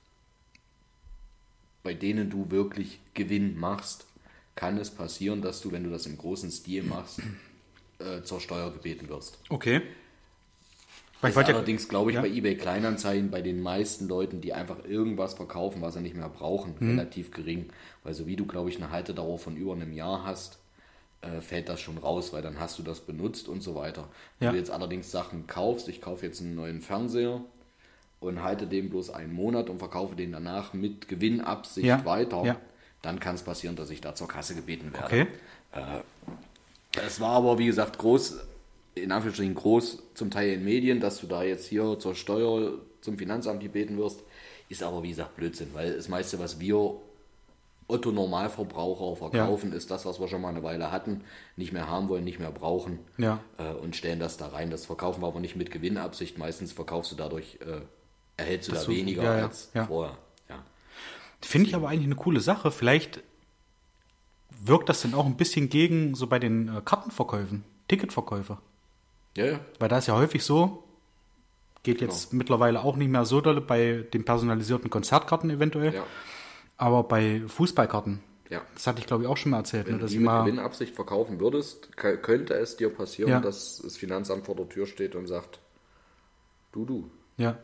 [1.82, 4.06] bei denen du wirklich Gewinn machst,
[4.54, 7.20] kann es passieren, dass du, wenn du das im großen Stil machst,
[7.98, 9.38] äh, zur Steuer gebeten wirst.
[9.48, 9.82] Okay.
[11.20, 12.22] Weil Ist allerdings, glaube ich, ja.
[12.22, 16.28] bei eBay Kleinanzeigen bei den meisten Leuten, die einfach irgendwas verkaufen, was sie nicht mehr
[16.30, 16.90] brauchen, Mhm.
[16.98, 17.68] relativ gering.
[18.04, 20.58] Weil so wie du, glaube ich, eine Haltedauer von über einem Jahr hast,
[21.20, 24.08] äh, fällt das schon raus, weil dann hast du das benutzt und so weiter.
[24.38, 24.52] Wenn Ja.
[24.52, 27.42] du jetzt allerdings Sachen kaufst, ich kaufe jetzt einen neuen Fernseher
[28.20, 32.04] und halte den bloß einen Monat und verkaufe den danach mit Gewinnabsicht Ja.
[32.06, 32.56] weiter,
[33.02, 35.04] dann kann es passieren, dass ich da zur Kasse gebeten werde.
[35.06, 35.26] okay.
[37.06, 38.38] Es war aber, wie gesagt, groß,
[39.02, 43.18] in Anführungsstrichen groß, zum Teil in Medien, dass du da jetzt hier zur Steuer zum
[43.18, 44.22] Finanzamt gebeten wirst,
[44.68, 46.94] ist aber, wie gesagt, Blödsinn, weil das meiste, was wir
[47.88, 51.22] Otto Normalverbraucher verkaufen, ist das, was wir schon mal eine Weile hatten,
[51.56, 53.40] nicht mehr haben wollen, nicht mehr brauchen Ja.
[53.58, 54.70] äh, und stellen das da rein.
[54.70, 56.38] Das verkaufen wir aber nicht mit Gewinnabsicht.
[56.38, 57.80] Meistens verkaufst du dadurch, äh,
[58.36, 59.86] erhältst du Dass da du- weniger ja, ja, als ja.
[59.86, 60.16] vorher.
[60.48, 60.62] Ja.
[61.40, 62.70] Finde ich aber eigentlich eine coole Sache.
[62.70, 63.22] Vielleicht
[64.62, 68.58] wirkt das dann auch ein bisschen gegen so bei den äh, Kartenverkäufen, Ticketverkäufe.
[69.36, 69.60] Ja, ja.
[69.78, 70.84] Weil da ist ja häufig so,
[71.82, 76.04] geht jetzt mittlerweile auch nicht mehr so doll bei den personalisierten Konzertkarten eventuell, ja.
[76.76, 78.20] aber bei Fußballkarten.
[78.50, 78.62] ja.
[78.74, 80.22] Das hatte ich glaube ich auch schon mal erzählt, Wenn ne, du dass die ich
[80.22, 83.40] mit Gewinnabsicht verkaufen würdest, könnte es dir passieren, Ja.
[83.40, 85.60] dass das Finanzamt vor der Tür steht und sagt,
[86.72, 87.10] du, du.
[87.36, 87.58] Ja.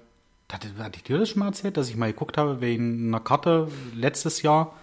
[0.50, 3.18] Hatte, hatte ich dir das schon mal erzählt, dass ich mal geguckt habe wegen einer
[3.20, 4.76] Karte letztes Jahr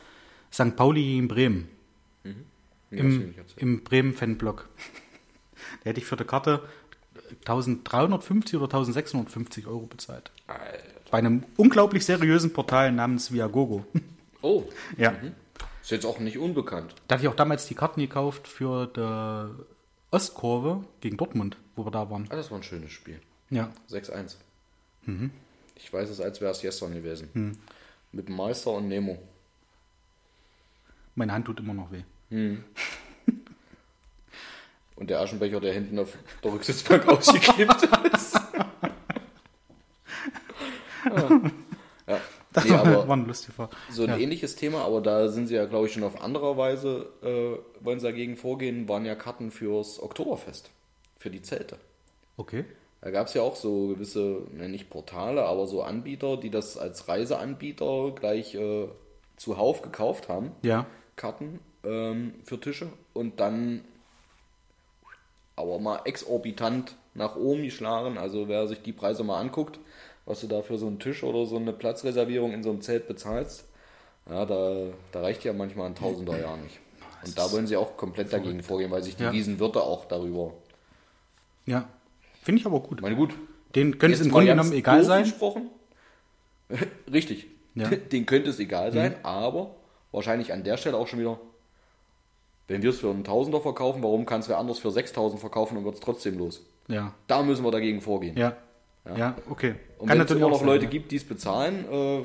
[0.52, 0.76] St.
[0.76, 1.70] Pauli in Bremen.
[2.24, 2.32] Du
[2.92, 4.68] Im, im Bremen-Fanblock.
[5.84, 6.62] Da hätte ich für die Karte
[7.40, 10.32] 1350 oder 1650 Euro bezahlt.
[10.48, 10.62] Alter.
[11.12, 13.86] Bei einem unglaublich seriösen Portal namens Viagogo.
[14.42, 14.64] Oh,
[14.98, 15.14] ja.
[15.82, 16.96] ist jetzt auch nicht unbekannt.
[17.08, 19.64] Da hatte ich auch damals die Karten gekauft für die
[20.12, 22.28] Ostkurve gegen Dortmund, wo wir da waren.
[22.30, 23.20] Ah, das war ein schönes Spiel.
[23.50, 23.72] Ja.
[23.92, 24.38] 6-1.
[25.06, 25.32] Mhm.
[25.76, 27.30] Ich weiß es, als wäre es gestern gewesen.
[27.34, 27.58] Hm.
[28.12, 29.18] Mit Meister und Nemo.
[31.16, 32.04] Meine Hand tut immer noch weh.
[34.96, 37.76] Und der Aschenbecher, der hinten auf der Rücksitzbank ausgeklebt
[38.14, 38.36] ist.
[41.06, 41.42] ja.
[42.08, 42.20] ja.
[42.54, 44.18] Das Nee, war ein lustiger so ein ja.
[44.18, 48.00] ähnliches Thema, aber da sind sie ja, glaube ich, schon auf andere Weise, äh, wollen
[48.00, 50.70] sie dagegen vorgehen, waren ja Karten fürs Oktoberfest,
[51.18, 51.78] für die Zelte.
[52.38, 52.66] Okay.
[53.02, 56.78] Da gab es ja auch so gewisse, ne, nicht Portale, aber so Anbieter, die das
[56.78, 58.88] als Reiseanbieter gleich äh,
[59.36, 60.52] zuhauf gekauft haben.
[60.62, 60.86] Ja.
[61.16, 63.82] Karten ähm, für Tische und dann
[65.56, 68.18] aber mal exorbitant nach oben geschlagen.
[68.18, 69.80] Also wer sich die Preise mal anguckt,
[70.26, 73.08] was du da für so einen Tisch oder so eine Platzreservierung in so einem Zelt
[73.08, 73.66] bezahlst,
[74.30, 76.80] ja, da, da reicht ja manchmal ein Tausender Jahr nicht.
[77.26, 79.30] Und da wollen sie auch komplett dagegen vorgehen, weil sich die Ja.
[79.30, 80.54] Riesenwirte auch darüber.
[81.66, 81.88] Ja.
[82.42, 83.02] Finde ich aber gut.
[83.02, 83.34] Meine, gut.
[83.76, 85.24] Den könnte es im Grunde genommen egal sein.
[85.24, 85.70] Gesprochen.
[87.12, 87.48] Richtig.
[87.76, 87.88] Ja.
[87.88, 88.10] Mhm.
[88.10, 89.76] Den könnte es egal sein, aber
[90.12, 91.40] wahrscheinlich an der Stelle auch schon wieder,
[92.68, 95.78] wenn wir es für einen Tausender verkaufen, warum kann es wer anders für 6000 verkaufen
[95.78, 96.62] und wird es trotzdem los?
[96.88, 97.14] Ja.
[97.28, 98.38] Da müssen wir dagegen vorgehen.
[98.38, 98.56] Ja.
[99.18, 99.76] Ja, okay.
[99.98, 100.90] Und wenn es immer noch sein, Leute ja.
[100.90, 102.22] gibt, die es bezahlen, äh,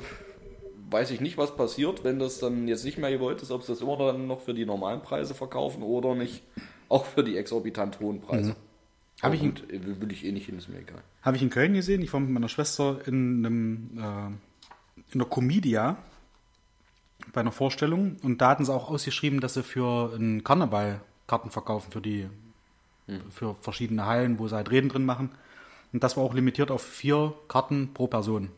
[0.89, 3.73] weiß ich nicht, was passiert, wenn das dann jetzt nicht mehr gewollt ist, ob sie
[3.73, 6.41] das immer dann noch für die normalen Preise verkaufen oder nicht
[6.87, 8.51] auch für die exorbitant hohen Preise.
[8.51, 8.55] Mhm.
[9.21, 11.01] Hab ich Und äh, will ich eh nicht hin, ist mir egal.
[11.21, 12.01] Habe ich in Köln gesehen.
[12.01, 15.97] Ich war mit meiner Schwester in einem äh, in der Comedia
[17.33, 21.51] bei einer Vorstellung und da hatten sie auch ausgeschrieben, dass sie für einen Karneval Karten
[21.51, 22.27] verkaufen für die
[23.29, 25.31] für verschiedene Hallen, wo sie halt Reden drin machen.
[25.91, 28.49] Und das war auch limitiert auf vier Karten pro Person.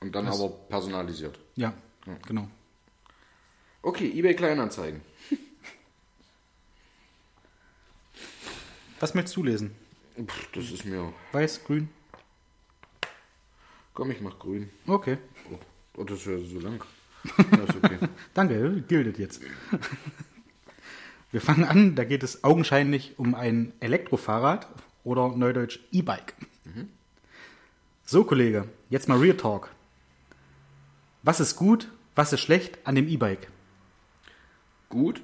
[0.00, 1.38] Und dann aber personalisiert.
[1.54, 1.72] Ja,
[2.26, 2.48] genau.
[3.82, 5.00] Okay, eBay Kleinanzeigen.
[9.00, 9.74] Was möchtest du lesen?
[10.26, 11.12] Pff, das ist mir.
[11.32, 11.88] Weiß, grün?
[13.94, 14.70] Komm, ich mach grün.
[14.86, 15.16] Okay.
[15.50, 15.58] Oh,
[15.96, 16.84] oh das ist ja so lang.
[17.38, 17.98] Ja, ist okay.
[18.32, 19.42] Danke, gilt jetzt.
[21.30, 24.66] Wir fangen an, da geht es augenscheinlich um ein Elektrofahrrad
[25.04, 26.34] oder neudeutsch E-Bike.
[28.04, 29.70] So, Kollege, jetzt mal Real Talk.
[31.22, 33.48] Was ist gut, was ist schlecht an dem E-Bike?
[34.88, 35.22] Gut,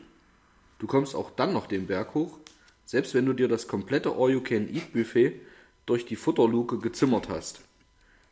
[0.79, 2.39] du kommst auch dann noch den Berg hoch,
[2.85, 5.41] selbst wenn du dir das komplette All-You-Can-Eat-Buffet
[5.87, 7.63] durch die Futterluke gezimmert hast.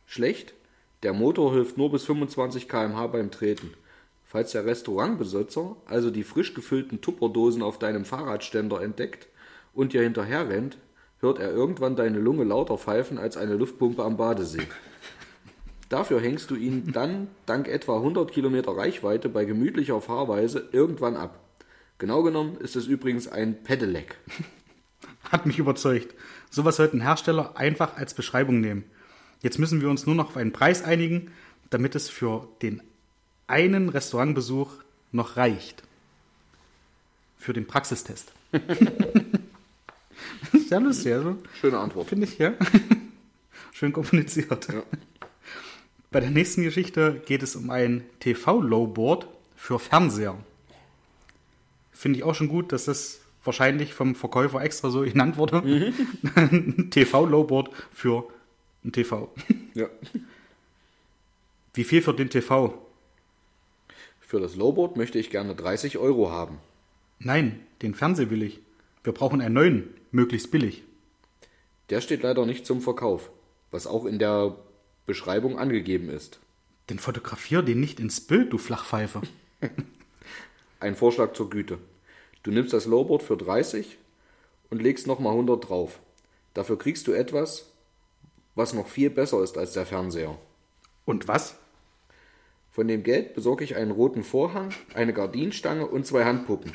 [0.05, 0.53] Schlecht,
[1.05, 3.75] der Motor hilft nur bis 25 km/h beim Treten.
[4.23, 9.27] Falls der Restaurantbesitzer also die frisch gefüllten Tupperdosen auf deinem Fahrradständer entdeckt
[9.75, 10.79] und dir hinterher rennt,
[11.19, 14.67] hört er irgendwann deine Lunge lauter pfeifen als eine Luftpumpe am Badesee.
[15.89, 21.39] Dafür hängst du ihn dann dank etwa 100 Kilometer Reichweite bei gemütlicher Fahrweise irgendwann ab.
[21.99, 24.17] Genau genommen ist es übrigens ein Pedelec.
[25.31, 26.15] Hat mich überzeugt.
[26.49, 28.85] Sowas sollten Hersteller einfach als Beschreibung nehmen.
[29.45, 31.29] Jetzt müssen wir uns nur noch auf einen Preis einigen,
[31.69, 32.81] damit es für den
[33.45, 34.71] einen Restaurantbesuch
[35.11, 35.83] noch reicht.
[37.37, 38.31] Für den Praxistest.
[40.67, 41.37] Sehr lustig, also.
[41.61, 42.09] Schöne Antwort.
[42.09, 42.53] Finde ich, ja.
[43.71, 44.67] Schön kommuniziert.
[44.67, 44.81] Ja.
[46.09, 50.39] Bei der nächsten Geschichte geht es um ein TV-Lowboard für Fernseher.
[51.91, 55.61] Finde ich auch schon gut, dass das wahrscheinlich vom Verkäufer extra so genannt wurde.
[56.35, 58.27] ein TV-Lowboard für
[58.85, 59.33] ein TV.
[59.73, 59.89] Ja.
[61.73, 62.81] Wie viel für den TV?
[64.21, 66.59] Für das Lowboard möchte ich gerne 30 Euro haben.
[67.19, 68.61] Nein, den Fernseher will ich.
[69.03, 70.83] Wir brauchen einen neuen, möglichst billig.
[71.89, 73.29] Der steht leider nicht zum Verkauf,
[73.71, 74.55] was auch in der
[75.05, 76.39] Beschreibung angegeben ist.
[76.89, 79.21] Den fotografier den nicht ins Bild, du Flachpfeife.
[80.79, 81.77] Ein Vorschlag zur Güte.
[82.43, 83.97] Du nimmst das Lowboard für 30
[84.69, 85.99] und legst nochmal 100 drauf.
[86.53, 87.71] Dafür kriegst du etwas,
[88.55, 90.37] was noch viel besser ist als der Fernseher.
[91.05, 91.57] Und was?
[92.71, 96.73] Von dem Geld besorge ich einen roten Vorhang, eine Gardinenstange und zwei Handpuppen.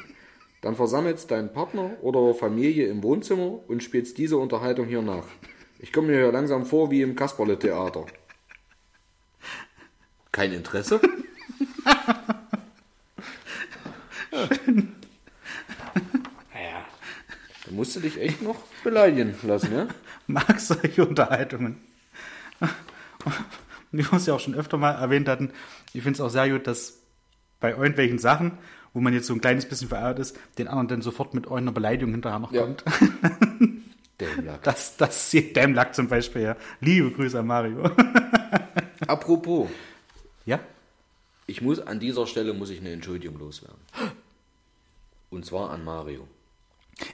[0.62, 5.26] Dann versammelst deinen Partner oder Familie im Wohnzimmer und spielst diese Unterhaltung hier nach.
[5.78, 8.06] Ich komme mir hier langsam vor wie im Kasperle-Theater.
[10.32, 11.00] Kein Interesse?
[11.82, 14.42] naja,
[17.64, 19.88] da musst du dich echt noch beleidigen lassen, ja?
[20.32, 21.78] Mag solche Unterhaltungen.
[23.92, 25.50] Wie wir es ja auch schon öfter mal erwähnt hatten,
[25.92, 26.98] ich finde es auch sehr gut, dass
[27.58, 28.52] bei irgendwelchen Sachen,
[28.94, 31.72] wo man jetzt so ein kleines bisschen verärgert ist, den anderen dann sofort mit irgendeiner
[31.72, 32.62] Beleidigung hinterher noch Ja.
[32.62, 32.84] kommt.
[34.20, 34.62] Dämlack.
[34.62, 36.56] Das, das sieht Dämlack zum Beispiel, ja.
[36.80, 37.84] Liebe Grüße an Mario.
[39.06, 39.68] Apropos,
[40.44, 40.60] ja?
[41.46, 43.78] Ich muss an dieser Stelle muss ich eine Entschuldigung loswerden.
[45.30, 46.28] Und zwar an Mario.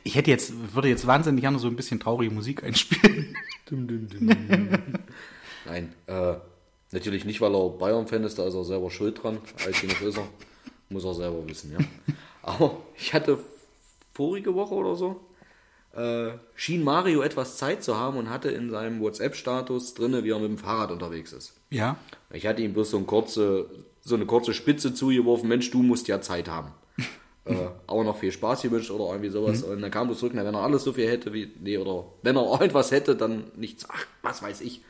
[0.05, 3.37] Ich hätte jetzt, würde jetzt wahnsinnig gerne so ein bisschen traurige Musik einspielen.
[5.64, 6.34] Nein, äh,
[6.93, 9.39] natürlich nicht, weil er Bayern-Fan ist, da ist er selber schuld dran.
[9.64, 10.28] Alt genug ist er,
[10.89, 11.78] muss er selber wissen, ja.
[12.43, 13.39] Aber ich hatte
[14.14, 15.20] vorige Woche oder so,
[15.97, 20.39] äh, schien Mario etwas Zeit zu haben und hatte in seinem WhatsApp-Status drinne, wie er
[20.39, 21.55] mit dem Fahrrad unterwegs ist.
[21.70, 21.97] Ja.
[22.30, 23.68] Ich hatte ihm bloß so, ein kurze,
[24.03, 26.72] so eine kurze Spitze zugeworfen, Mensch, du musst ja Zeit haben.
[27.47, 27.55] Äh,
[27.86, 29.62] aber noch viel Spaß gewünscht oder irgendwie sowas.
[29.62, 32.05] Und dann kam er zurück, na, wenn er alles so viel hätte wie, nee, oder
[32.22, 34.82] wenn er irgendwas hätte, dann nichts, ach, was weiß ich.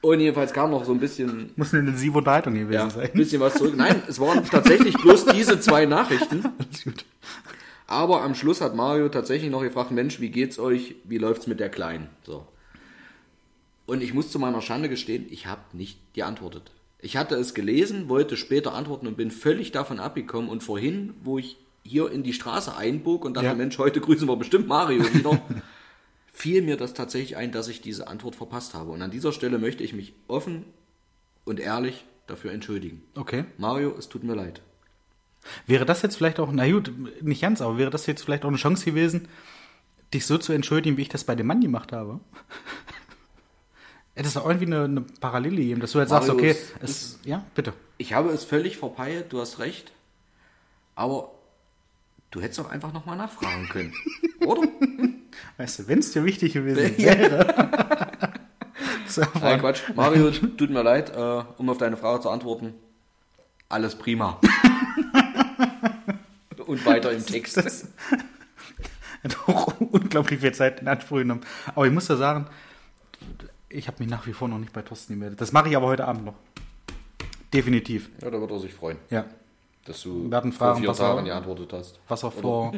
[0.00, 3.06] Und jedenfalls kam noch so ein bisschen, Muss eine intensive Unterhaltung gewesen ja, sein.
[3.06, 3.74] ein bisschen was zurück.
[3.76, 6.44] Nein, es waren tatsächlich bloß diese zwei Nachrichten.
[7.88, 10.96] Aber am Schluss hat Mario tatsächlich noch gefragt, Mensch, wie geht's euch?
[11.04, 12.08] Wie läuft's mit der Kleinen?
[12.22, 12.46] So.
[13.86, 16.70] Und ich muss zu meiner Schande gestehen, ich habe nicht geantwortet.
[17.00, 20.50] Ich hatte es gelesen, wollte später antworten und bin völlig davon abgekommen.
[20.50, 21.56] Und vorhin, wo ich
[21.88, 23.54] hier in die Straße einbog und dachte, Ja.
[23.54, 25.40] Mensch, heute grüßen wir bestimmt Mario wieder,
[26.32, 28.90] fiel mir das tatsächlich ein, dass ich diese Antwort verpasst habe.
[28.90, 30.64] Und an dieser Stelle möchte ich mich offen
[31.44, 33.02] und ehrlich dafür entschuldigen.
[33.14, 33.44] Okay.
[33.56, 34.60] Mario, es tut mir leid.
[35.66, 38.48] Wäre das jetzt vielleicht auch, na gut, nicht ganz, aber wäre das jetzt vielleicht auch
[38.48, 39.28] eine Chance gewesen,
[40.12, 42.20] dich so zu entschuldigen, wie ich das bei dem Mann gemacht habe?
[44.14, 47.18] Hätte es doch irgendwie eine, eine Parallele gegeben, dass du jetzt sagst, okay, Marius, es,
[47.24, 47.72] ja, bitte.
[47.98, 49.92] Ich habe es völlig verpeilt, du hast recht.
[50.96, 51.30] Aber
[52.30, 53.92] du hättest doch einfach nochmal nachfragen können.
[54.40, 54.62] Oder?
[55.56, 57.46] Weißt du, wenn es dir wichtig gewesen wäre.
[59.06, 59.82] zu Nein, Quatsch.
[59.94, 62.74] Mario, tut mir leid, äh, um auf deine Frage zu antworten.
[63.68, 64.40] Alles prima.
[66.66, 67.56] Und weiter im Text.
[67.56, 67.88] das
[69.24, 71.40] hat auch unglaublich viel Zeit in Anspruch genommen.
[71.74, 72.46] Aber ich muss ja sagen,
[73.70, 75.40] ich habe mich nach wie vor noch nicht bei Thorsten gemeldet.
[75.40, 76.34] Das mache ich aber heute Abend noch.
[77.52, 79.24] Definitiv, Ja, da wird er sich freuen, ja.
[79.88, 81.98] Dass du werden vor fragen, vier er- Tagen geantwortet hast.
[82.08, 82.72] was er vor,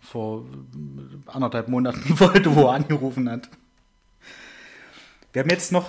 [0.00, 0.44] vor
[1.26, 3.48] anderthalb Monaten wollte, wo er angerufen hat.
[5.32, 5.88] Wir haben jetzt noch,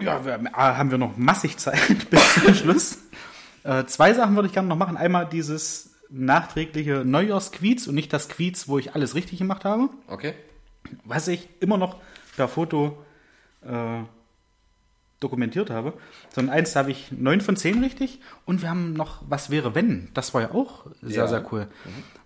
[0.00, 2.98] ja, wir haben, ah, haben wir noch massig Zeit bis zum Schluss.
[3.64, 4.96] Äh, zwei Sachen würde ich gerne noch machen.
[4.96, 9.88] Einmal dieses nachträgliche Neujahrsquiz und nicht das Quiz, wo ich alles richtig gemacht habe.
[10.08, 10.34] Okay?
[11.04, 11.96] Was ich immer noch
[12.36, 12.98] per Foto
[13.64, 14.00] äh,
[15.22, 15.92] dokumentiert habe.
[16.34, 18.20] Sondern eins habe ich neun von zehn richtig.
[18.44, 20.08] Und wir haben noch Was wäre wenn?
[20.14, 21.28] Das war ja auch sehr, Ja.
[21.28, 21.68] sehr cool.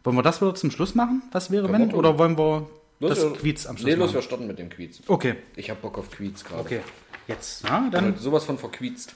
[0.05, 1.22] Wollen wir das wieder zum Schluss machen?
[1.32, 1.90] Was wäre Können wenn?
[1.92, 1.99] wir.
[1.99, 2.68] Oder wollen wir
[3.01, 5.03] Los, das wir- Quiz am Schluss Nee, los, wir starten mit dem Quiz.
[5.07, 6.61] Okay, Ich hab Bock auf Quiz gerade.
[6.61, 6.80] okay.
[7.28, 9.14] Jetzt, ja, dann Dann sowas von verquietzt.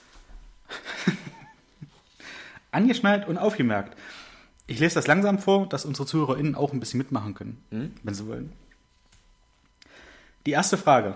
[2.73, 3.97] angeschnallt und aufgemerkt.
[4.67, 7.93] Ich lese das langsam vor, dass unsere ZuhörerInnen auch ein bisschen mitmachen können, Hm?
[8.03, 8.53] wenn sie wollen.
[10.47, 11.15] Die erste Frage.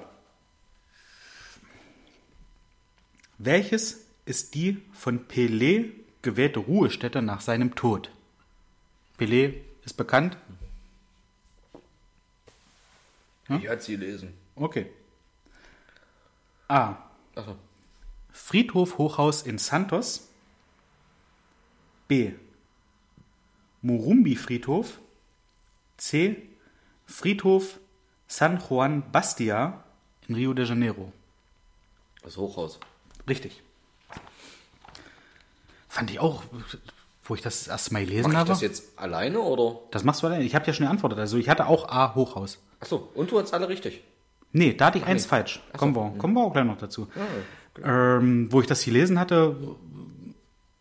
[3.45, 5.91] Welches ist die von Pelé
[6.23, 8.11] gewählte Ruhestätte nach seinem Tod?
[9.19, 10.39] Pelé ist bekannt.
[13.49, 13.59] Hm?
[13.59, 14.33] Ich hatte sie lesen.
[14.57, 14.91] Okay.
[16.69, 16.97] A.
[17.35, 17.57] Achso.
[18.33, 20.31] Friedhof Hochhaus in Santos.
[22.09, 22.33] B.
[23.83, 25.01] Murumbi Friedhof.
[25.99, 26.49] C.
[27.05, 27.79] Friedhof
[28.27, 29.85] San Juan Bastia
[30.29, 31.13] in Rio de Janeiro.
[32.23, 32.81] Das Hochhaus.
[33.29, 33.63] Richtig.
[35.89, 36.43] Fand ich auch,
[37.25, 38.49] wo ich das erst mal gelesen Mach ich habe.
[38.49, 39.81] das jetzt alleine oder?
[39.91, 40.45] Das machst du alleine.
[40.45, 41.19] Ich habe ja schon geantwortet.
[41.19, 42.59] Also ich hatte auch A Hochhaus.
[42.81, 44.03] Achso, und du hast alle richtig.
[44.53, 45.29] Nee, da hatte ich eins nee.
[45.29, 45.61] falsch.
[45.69, 45.79] Ach so.
[45.79, 47.09] Kommen, wir, kommen wir auch gleich noch dazu.
[47.17, 49.57] Ah, ähm, wo ich das gelesen hatte,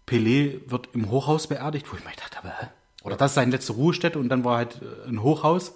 [0.08, 2.68] Pelé wird im Hochhaus beerdigt, wo ich mir gedacht habe, hä?
[3.04, 5.74] oder das ist seine letzte Ruhestätte und dann war halt äh, ein Hochhaus.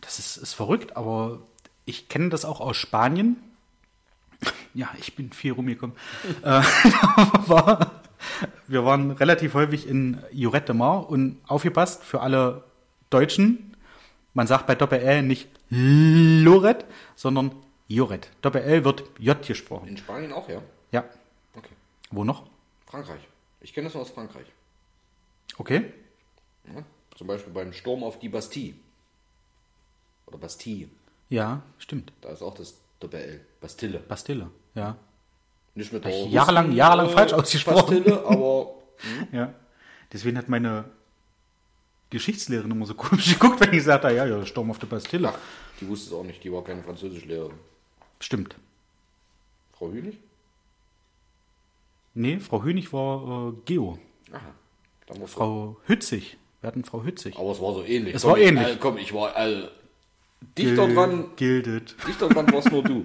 [0.00, 1.40] Das ist, ist verrückt, aber
[1.84, 3.36] ich kenne das auch aus Spanien.
[4.74, 5.96] Ja, ich bin viel rumgekommen.
[6.42, 6.44] äh,
[7.46, 8.02] war,
[8.66, 12.64] wir waren relativ häufig in Lloret de Mar und aufgepasst für alle
[13.10, 13.76] Deutschen.
[14.34, 16.84] Man sagt bei Doppel-L nicht Loret,
[17.14, 17.52] sondern
[17.88, 18.30] Joret.
[18.42, 19.88] Doppel-L wird J gesprochen.
[19.88, 20.60] In Spanien auch, ja?
[20.92, 21.04] Ja.
[21.54, 21.72] Okay.
[22.10, 22.44] Wo noch?
[22.86, 23.20] Frankreich.
[23.60, 24.46] Ich kenne das nur aus Frankreich.
[25.56, 25.92] Okay.
[26.66, 26.82] Ja?
[27.16, 28.74] Zum Beispiel beim Sturm auf die Bastille.
[30.26, 30.88] Oder Bastille.
[31.30, 32.12] Ja, stimmt.
[32.20, 33.40] Da ist auch das Doppel-L.
[33.60, 33.98] Bastille.
[34.00, 34.50] Bastille.
[34.74, 34.96] Ja.
[35.74, 38.02] Nicht mit der jahrelang- Russen, jahrelang falsch ausgesprochen.
[38.04, 38.70] Bastille, aber
[39.32, 39.54] Ja.
[40.12, 40.84] Deswegen hat meine
[42.10, 45.28] Geschichtslehrerin immer so komisch geguckt, wenn ich sagte, ja, ja, Sturm auf der Bastille.
[45.30, 45.38] ach,
[45.80, 46.42] die wusste es auch nicht.
[46.44, 47.52] Die war keine Französischlehrerin.
[48.20, 48.56] Stimmt.
[49.72, 50.18] Frau Hünig?
[52.14, 53.98] Nee, Frau Hönig war äh, Geo.
[54.32, 55.26] Aha.
[55.26, 56.38] Frau Hützig.
[56.62, 57.36] Wir hatten Frau Hützig.
[57.38, 58.14] Aber es war so ähnlich.
[58.14, 58.66] Es komm, war ich, ähnlich.
[58.68, 59.68] Äh, komm, ich war äh,
[60.58, 61.24] dichter dran.
[61.36, 61.96] Gildet.
[62.06, 63.04] Dichter dran warst nur du.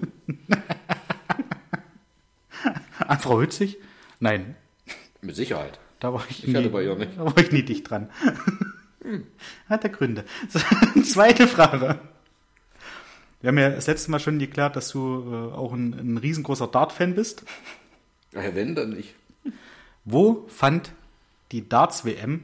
[3.08, 3.78] An Frau Hützig?
[4.20, 4.56] Nein,
[5.22, 5.80] Mit Sicherheit.
[6.00, 7.18] da war ich, Ich hatte bei ihr nicht.
[7.18, 8.10] Da war ich nie dicht dran.
[9.70, 10.26] Hat er Gründe.
[11.04, 12.00] Zweite Frage.
[13.42, 16.68] Wir haben ja das letzte Mal schon geklärt, dass du äh, auch ein, ein riesengroßer
[16.68, 17.44] Dart-Fan bist.
[18.34, 19.16] Ja, wenn, dann nicht.
[20.06, 20.92] Wo fand
[21.52, 22.44] die Darts-WM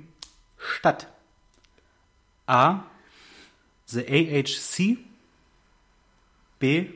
[0.57, 1.07] Stadt?
[2.47, 2.81] A.
[3.87, 4.97] The AHC.
[6.59, 6.89] B.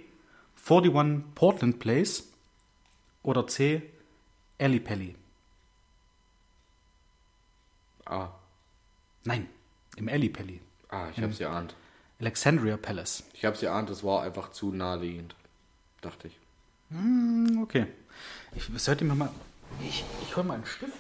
[0.56, 2.24] 41 Portland Place.
[3.24, 3.82] Oder C.
[4.58, 5.16] Ellipelli.
[8.06, 8.30] Ah.
[9.24, 9.48] Nein,
[9.96, 10.60] im Ellipelli.
[10.89, 11.76] Ah, ich hab's geahnt.
[12.20, 13.24] Alexandria Palace.
[13.34, 15.36] Ich hab's geahnt, das war einfach zu naheliegend.
[16.02, 16.38] Dachte ich.
[16.89, 17.88] Hm, Okay.
[18.56, 19.32] Ich sollte mir mal.
[19.82, 20.92] Ich, ich hol mal einen Stift.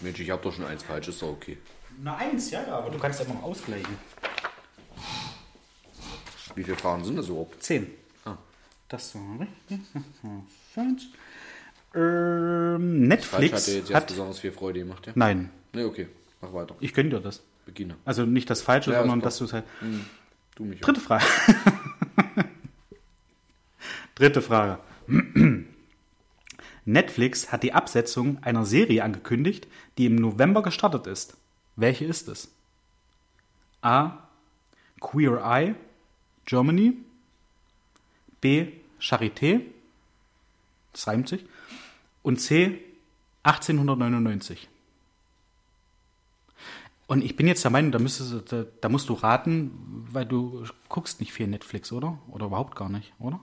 [0.00, 1.58] Mensch, ich hab doch schon eins falsch, ist doch okay.
[2.00, 3.96] Na, eins, ja, aber du kannst ja mal ausgleichen.
[6.54, 7.62] Wie viele Fragen sind das überhaupt?
[7.62, 7.88] Zehn.
[8.24, 8.36] Ah.
[8.88, 9.80] Das war richtig.
[10.74, 11.08] Falsch.
[11.94, 14.06] Ähm, Falsch Netflix hat dir jetzt, hat.
[14.08, 15.12] besonders viel Freude gemacht, ja?
[15.16, 16.08] Nein, Ne, okay.
[16.40, 16.74] Mach weiter.
[16.80, 17.42] ich gönne dir das.
[17.66, 17.96] Beginne.
[18.04, 19.64] Also nicht das Falsche, Ja, sondern dass du es halt.
[20.54, 20.78] Du mich.
[20.80, 20.86] auch.
[20.86, 21.24] Dritte Frage.
[24.14, 24.78] Dritte Frage.
[26.86, 29.66] Netflix hat die Absetzung einer Serie angekündigt,
[29.98, 31.36] die im November gestartet ist.
[31.78, 32.50] Welche ist es?
[33.82, 34.18] A.
[35.00, 35.74] Queer Eye,
[36.44, 36.94] Germany.
[38.40, 38.72] B.
[39.00, 39.60] Charité.
[40.92, 41.44] Das reimt sich.
[42.24, 42.80] Und C.
[43.44, 44.68] 1899.
[47.06, 49.70] Und ich bin jetzt der Meinung, da, müsstest, da, da musst du raten,
[50.10, 52.18] weil du guckst nicht viel Netflix, oder?
[52.28, 53.38] Oder überhaupt gar nicht, oder?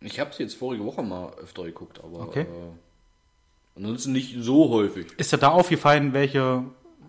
[0.00, 2.42] Ich hab's jetzt vorige Woche mal öfter geguckt, aber Okay.
[2.42, 5.12] äh, ansonsten nicht so häufig.
[5.18, 6.64] Ist dir da aufgefallen, welche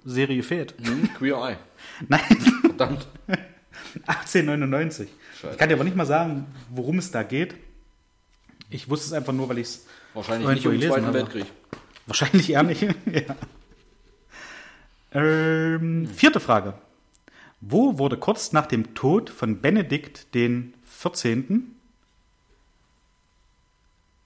[0.06, 0.76] Serie fehlt?
[0.82, 1.10] Hm?
[1.16, 1.58] Queer Eye.
[2.08, 2.22] Nein,
[2.62, 3.08] Verdammt.
[4.08, 5.10] 1899.
[5.34, 5.54] Scheiße.
[5.54, 7.56] Ich kann dir aber nicht mal sagen, worum es da geht.
[8.70, 11.18] Ich wusste es einfach nur, weil ich es Wahrscheinlich nicht im gelesen Zweiten habe.
[11.20, 11.46] Weltkrieg.
[12.08, 12.82] wahrscheinlich eher nicht.
[13.06, 13.36] ja.
[15.14, 16.74] ähm, vierte Frage.
[17.60, 21.76] Wo wurde kurz nach dem Tod von Benedikt den 14.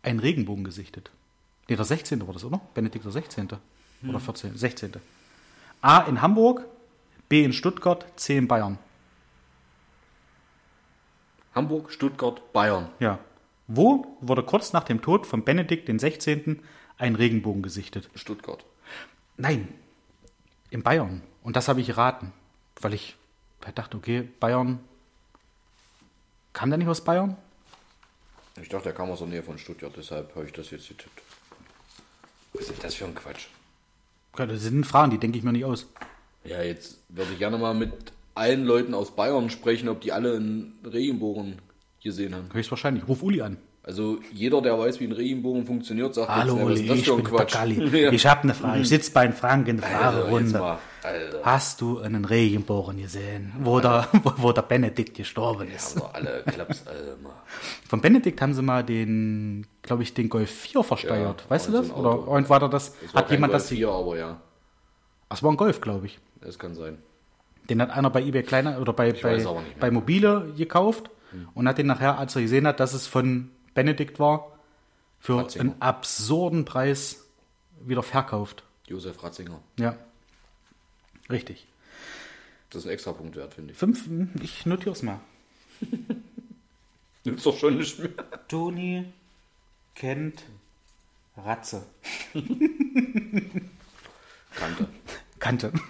[0.04, 1.12] ein Regenbogen gesichtet?
[1.68, 2.26] Nee, der 16.
[2.26, 2.62] war das, oder?
[2.74, 3.50] Benedikt der 16.
[4.08, 4.56] Oder 14.
[4.56, 4.94] 16.
[5.86, 6.66] A in Hamburg,
[7.30, 8.80] B in Stuttgart, C in Bayern.
[11.54, 12.90] Hamburg, Stuttgart, Bayern.
[13.00, 13.20] Ja.
[13.68, 16.64] Wo wurde kurz nach dem Tod von Benedikt 16.
[16.98, 18.10] ein Regenbogen gesichtet?
[18.16, 18.66] Stuttgart.
[19.38, 19.76] Nein,
[20.72, 21.22] in Bayern.
[21.44, 22.34] Und das habe ich geraten,
[22.82, 23.16] weil ich
[23.76, 24.80] dachte, okay, Bayern.
[26.54, 27.38] Kam der nicht aus Bayern?
[28.60, 31.22] Ich dachte, er kam aus der Nähe von Stuttgart, deshalb habe ich das jetzt getippt.
[32.54, 33.50] Was ist das für ein Quatsch?
[34.36, 35.88] Das sind Fragen, die denke ich mir nicht aus.
[36.44, 37.92] Ja, jetzt würde ich gerne mal mit
[38.36, 41.62] allen Leuten aus Bayern sprechen, ob die alle einen Regenbogen
[42.04, 42.50] gesehen haben.
[42.54, 43.08] Höchstwahrscheinlich.
[43.08, 43.58] Ruf Uli an.
[43.88, 46.98] Also jeder, der weiß, wie ein Regenbogen funktioniert, sagt Hallo jetzt, ja, was ist das
[46.98, 47.56] ich für ein bin Quatsch?
[47.94, 48.12] Ja.
[48.12, 48.82] Ich habe eine Frage.
[48.82, 50.78] Ich sitze bei den Franken in der Fragerunde.
[51.04, 51.40] Alter.
[51.44, 55.98] Hast du einen Regenbogen gesehen, wo der, wo, wo der Benedikt gestorben ist?
[55.98, 56.84] Haben doch alle Klaps,
[57.22, 57.34] mal.
[57.88, 61.42] Von Benedikt haben sie mal den, glaube ich, den Golf 4 versteuert.
[61.42, 61.92] Ja, weißt du das?
[61.92, 62.96] Oder und war da das?
[63.06, 63.70] Es Hat jemand Golf das?
[63.70, 64.42] 4, aber ja,
[65.30, 66.18] Das war ein Golf, glaube ich.
[66.42, 66.98] das kann sein.
[67.70, 71.12] Den hat einer bei eBay kleiner oder bei, bei, aber bei Mobile gekauft
[71.54, 74.58] und hat den nachher, als er gesehen hat, dass es von Benedikt war,
[75.20, 75.72] für Ratzinger.
[75.72, 77.26] einen absurden Preis
[77.80, 78.64] wieder verkauft.
[78.88, 79.62] Josef Ratzinger.
[79.78, 79.96] Ja.
[81.30, 81.68] Richtig.
[82.72, 83.78] Das ist ein extra Punkt wert, finde ich.
[83.78, 84.10] Fünf,
[84.42, 85.20] ich notiere es mal.
[87.24, 88.10] Nimm's doch schon nicht mehr.
[88.48, 89.14] Toni
[89.94, 90.44] kennt
[91.38, 91.86] Ratze.
[94.56, 94.88] Kannte.
[95.40, 95.72] Kannte.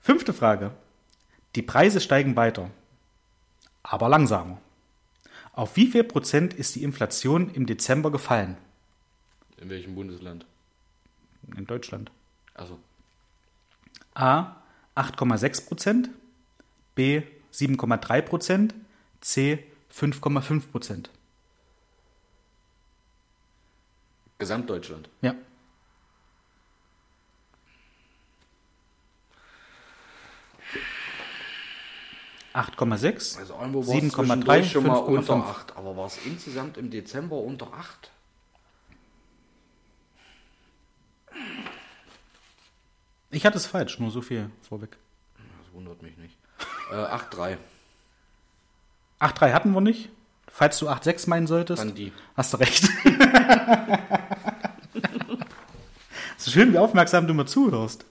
[0.00, 0.72] Fünfte Frage.
[1.56, 2.70] Die Preise steigen weiter,
[3.82, 4.60] aber langsamer.
[5.52, 8.56] Auf wie viel Prozent ist die Inflation im Dezember gefallen?
[9.58, 10.46] In welchem Bundesland?
[11.56, 12.10] In Deutschland.
[12.54, 12.78] Also
[14.14, 14.56] A
[14.94, 16.10] 8,6 Prozent,
[16.94, 17.22] B
[17.52, 18.74] 7,3 Prozent,
[19.20, 21.10] C 5,5 Prozent.
[24.38, 25.08] Gesamtdeutschland.
[25.20, 25.34] Ja.
[32.60, 35.42] Acht Komma sechs, Also irgendwo war es 7,3, zwischendurch schon mal unter 5,5.
[35.48, 35.76] 8.
[35.78, 38.10] Aber war es insgesamt im Dezember unter 8?
[43.30, 44.98] Ich hatte es falsch, nur so viel vorweg.
[45.64, 46.36] Das wundert mich nicht.
[46.90, 47.56] Äh, 8,3.
[49.20, 50.10] 8,3 hatten wir nicht.
[50.48, 52.12] Falls du 8,6 meinen solltest, Dann die.
[52.36, 52.86] hast du recht.
[56.36, 58.06] Es ist schön, wie aufmerksam du mir zuhörst.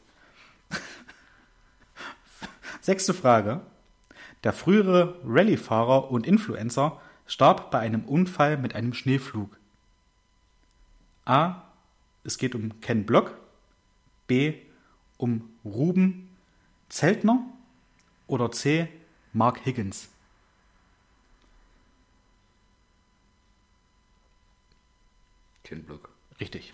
[2.80, 3.62] Sechste Frage.
[4.44, 9.58] Der frühere Rallye-Fahrer und Influencer starb bei einem Unfall mit einem Schneeflug.
[11.26, 11.64] A.
[12.24, 13.38] Es geht um Ken Block.
[14.28, 14.56] B.
[15.18, 16.30] Um Ruben
[16.90, 17.46] Zeltner.
[18.28, 18.88] Oder C.
[19.34, 20.10] Mark Higgins.
[25.70, 26.10] Kindblock.
[26.40, 26.74] Richtig.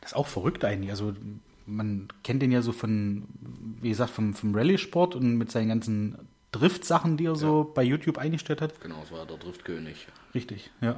[0.00, 0.90] Das ist auch verrückt eigentlich.
[0.90, 1.14] Also
[1.66, 3.24] man kennt den ja so von,
[3.80, 6.18] wie gesagt, vom, vom Rallye-Sport und mit seinen ganzen
[6.52, 8.80] Drift-Sachen, die er so bei YouTube eingestellt hat.
[8.80, 10.06] Genau, das war der Driftkönig.
[10.34, 10.96] Richtig, ja.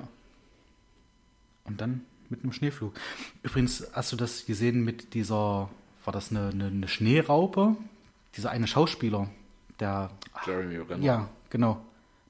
[1.65, 2.93] Und dann mit einem Schneeflug.
[3.43, 5.71] Übrigens, hast du das gesehen mit dieser,
[6.05, 7.77] war das eine, eine, eine Schneeraupe?
[8.37, 9.29] Dieser eine Schauspieler,
[9.79, 10.11] der,
[10.45, 11.05] Jeremy Renner.
[11.05, 11.81] ja, genau,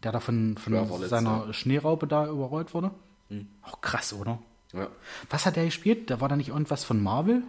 [0.03, 1.53] der da von, von seiner ja.
[1.55, 2.91] Schneeraupe da überrollt wurde.
[3.30, 3.49] Hm.
[3.62, 4.39] Auch krass, oder?
[4.74, 4.89] Ja.
[5.30, 6.11] Was hat er gespielt?
[6.11, 7.43] Da war da nicht irgendwas von Marvel?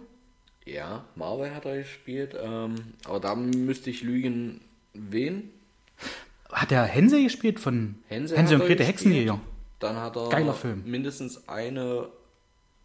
[0.66, 4.60] Ja, Marvel hat er gespielt, ähm, aber da müsste ich lügen,
[4.92, 5.50] wen?
[6.50, 8.80] Hat er Hänsel gespielt von Hänsel hat und gespielt.
[8.80, 9.40] Hexenjäger?
[9.78, 10.82] Dann hat er Geiler Film.
[10.84, 12.08] mindestens eine,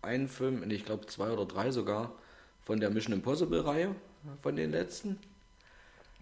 [0.03, 2.11] einen Film, ich glaube zwei oder drei sogar,
[2.63, 3.95] von der Mission Impossible Reihe,
[4.43, 5.17] von den letzten.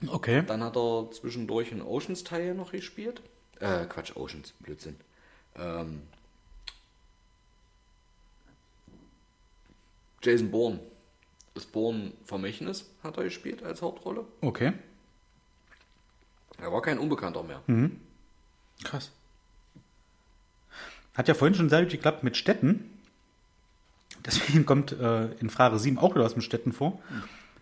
[0.08, 0.44] Okay.
[0.48, 3.22] Dann hat er zwischendurch einen Oceans-Teil noch gespielt.
[3.60, 4.96] Äh, Quatsch, Oceans, Blödsinn.
[5.58, 6.04] Ähm,
[10.22, 10.80] Jason Bourne.
[11.60, 14.24] Das Bourne Vermächtnis hat er gespielt als Hauptrolle.
[14.40, 14.72] Okay.
[16.58, 17.62] Er war kein Unbekannter mehr.
[18.86, 19.12] Krass.
[21.16, 22.98] Hat ja vorhin schon sehr gut geklappt mit Städten.
[24.26, 26.98] Deswegen kommt äh, in Frage 7 auch wieder was mit Städten vor.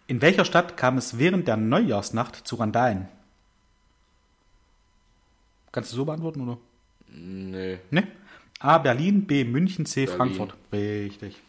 [0.05, 3.07] In welcher Stadt kam es während der Neujahrsnacht zu Randalen?
[5.71, 6.59] Kannst du so beantworten, oder?
[7.07, 7.79] Nee.
[7.89, 8.07] Ne?
[8.59, 8.77] A.
[8.77, 9.43] Berlin, B.
[9.43, 10.05] München, C.
[10.05, 10.17] Berlin.
[10.17, 10.53] Frankfurt.
[10.71, 11.41] Richtig.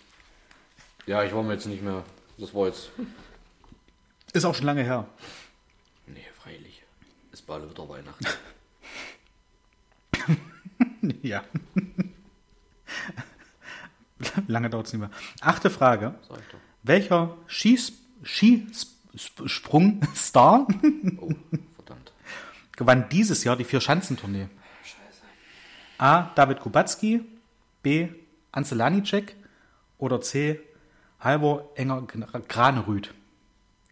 [1.05, 2.05] Ja, ich war mir jetzt nicht mehr.
[2.39, 2.91] Das war jetzt.
[4.33, 5.09] Ist auch schon lange her.
[6.07, 6.85] Nee, freilich.
[7.33, 8.25] Ist bald wieder Weihnachten.
[11.23, 11.43] ja.
[14.47, 15.11] lange dauert es nicht mehr.
[15.41, 16.15] Achte Frage.
[16.29, 16.59] Sag ich doch.
[16.83, 20.69] Welcher Skis Skisprung-Star
[21.21, 21.31] Oh,
[21.77, 22.13] verdammt.
[22.77, 24.49] gewann dieses Jahr die Vier-Schanzentournee?
[24.83, 25.23] Scheiße.
[25.99, 26.31] A.
[26.35, 27.25] David Kubacki,
[27.83, 28.09] B.
[28.53, 29.35] Ansel Lanicek
[29.99, 30.61] oder C.
[31.21, 32.03] Halvor Enger
[32.49, 33.13] Granerüth.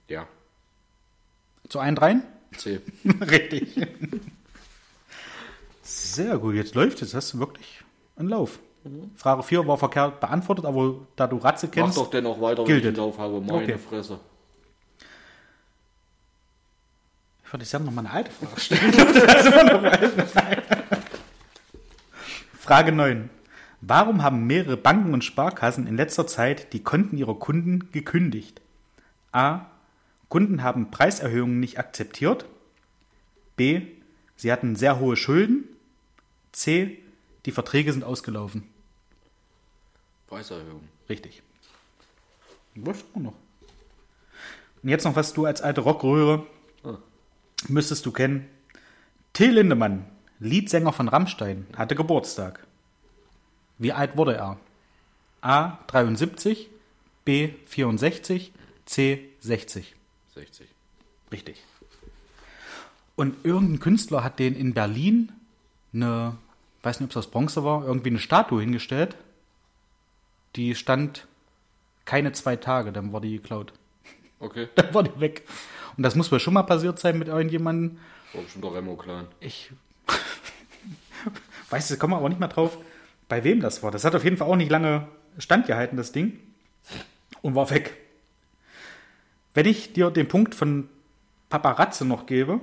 [0.08, 0.26] Ja.
[1.68, 2.22] Zu allen dreien?
[2.56, 2.80] C.
[3.20, 3.86] Richtig.
[5.82, 7.14] Sehr gut, jetzt läuft es.
[7.14, 7.82] Hast du wirklich
[8.16, 8.58] einen Lauf.
[9.16, 12.66] Frage 4 war verkehrt beantwortet, aber da du Ratze Mach kennst, doch dennoch weiter, wenn
[12.66, 12.94] gilt ich es.
[12.94, 13.40] den Lauf habe.
[13.40, 13.78] Meine Okay.
[13.78, 14.20] Fresse.
[17.44, 18.92] ich würde jetzt noch mal eine alte Frage stellen.
[22.60, 23.28] Frage 9.
[23.88, 28.60] Warum haben mehrere Banken und Sparkassen in letzter Zeit die Konten ihrer Kunden gekündigt?
[29.30, 29.66] A.
[30.28, 32.46] Kunden haben Preiserhöhungen nicht akzeptiert.
[33.54, 33.82] B.
[34.34, 35.68] Sie hatten sehr hohe Schulden.
[36.50, 36.98] C.
[37.44, 38.64] Die Verträge sind ausgelaufen.
[40.26, 40.82] Preiserhöhung.
[41.08, 41.44] Richtig.
[42.74, 43.34] Läuft auch noch.
[44.82, 46.44] Und jetzt noch, was du als alte Rockröhre
[46.82, 46.98] Ah.
[47.68, 48.48] müsstest du kennen.
[49.32, 50.06] Till Lindemann,
[50.40, 52.65] Leadsänger von Rammstein, hatte Geburtstag.
[53.78, 54.58] Wie alt wurde er?
[55.42, 55.78] A.
[55.86, 56.68] 73,
[57.24, 57.50] B.
[57.66, 58.52] 64,
[58.86, 59.28] C.
[59.40, 59.94] 60.
[60.34, 60.68] 60.
[61.32, 61.62] Richtig.
[63.16, 65.32] Und irgendein Künstler hat den in Berlin
[65.92, 66.36] eine,
[66.82, 69.16] weiß nicht, ob es aus Bronze war, irgendwie eine Statue hingestellt.
[70.56, 71.26] Die stand
[72.04, 73.72] keine zwei Tage, dann war die geklaut.
[74.38, 74.68] Okay.
[74.74, 75.44] Dann war die weg.
[75.96, 77.98] Und das muss wohl schon mal passiert sein mit irgendjemandem.
[78.34, 79.26] War bestimmt der Remo Clan.
[79.40, 79.72] Ich
[81.70, 82.76] weiß, da kommen wir aber nicht mehr drauf,
[83.28, 83.90] bei wem das war.
[83.90, 85.08] Das hat auf jeden Fall auch nicht lange
[85.38, 86.38] standgehalten, das Ding.
[87.42, 87.94] Und war weg.
[89.54, 90.88] Wenn ich dir den Punkt von
[91.48, 92.60] Paparazzi noch gebe,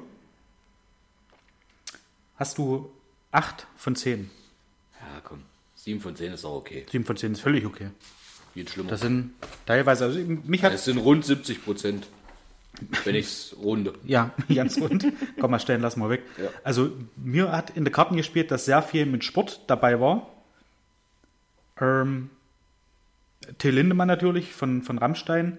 [2.35, 2.91] hast du
[3.31, 4.29] 8 von 10.
[4.99, 5.43] Ja, komm.
[5.75, 6.85] 7 von 10 ist auch okay.
[6.89, 7.89] 7 von 10 ist völlig okay.
[8.53, 8.91] Geht schlimmer.
[8.91, 9.31] Das sind
[9.65, 12.07] teilweise, also mich hat, es sind rund 70 Prozent.
[13.03, 13.93] Wenn ich es runde.
[14.03, 15.05] ja, ganz rund.
[15.39, 16.23] Komm mal stellen, lass mal weg.
[16.37, 16.49] Ja.
[16.63, 20.32] Also mir hat in der Karten gespielt, dass sehr viel mit Sport dabei war.
[21.83, 22.29] Ähm,
[23.57, 25.57] Till Lindemann natürlich von, von Rammstein,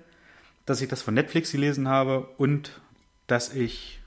[0.64, 2.80] dass ich das von Netflix gelesen habe und
[3.26, 4.00] dass ich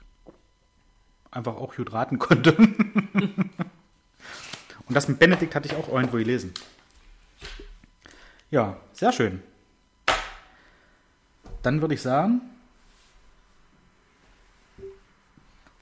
[1.30, 2.56] einfach auch gut raten konnte.
[2.56, 2.70] und
[4.88, 6.52] das mit Benedikt hatte ich auch irgendwo gelesen.
[8.50, 9.42] Ja, sehr schön.
[11.62, 12.40] Dann würde ich sagen,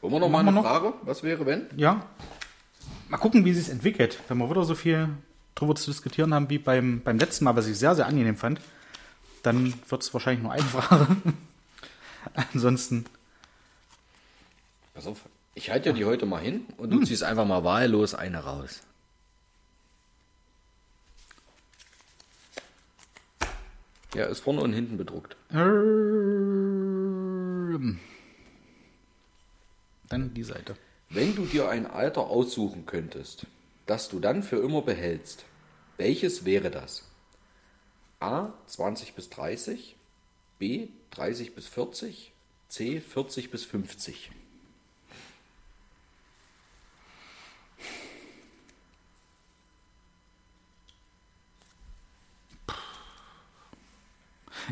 [0.02, 0.64] Wollen wir noch mal eine noch?
[0.64, 0.92] Frage?
[1.02, 1.66] Was wäre, wenn?
[1.76, 2.04] ja,
[3.08, 4.20] mal gucken, wie es sich entwickelt.
[4.28, 5.08] Wenn wir wieder so viel
[5.56, 8.60] drüber zu diskutieren haben wie beim, beim letzten Mal, was ich sehr, sehr angenehm fand,
[9.42, 11.16] dann wird es wahrscheinlich nur eine Frage.
[12.54, 13.04] Ansonsten,
[14.94, 15.20] Pass auf.
[15.54, 18.82] Ich halte die heute mal hin und du ziehst einfach mal wahllos eine raus.
[24.14, 25.36] Ja, ist vorne und hinten bedruckt.
[25.50, 25.60] ähm,
[30.08, 30.76] dann die Seite.
[31.10, 33.46] Wenn du dir ein Alter aussuchen könntest,
[33.86, 35.44] das du dann für immer behältst,
[35.96, 37.04] welches wäre das?
[38.20, 39.96] A 20 bis 30,
[40.58, 42.32] B 30 bis 40,
[42.68, 44.30] C 40 bis 50.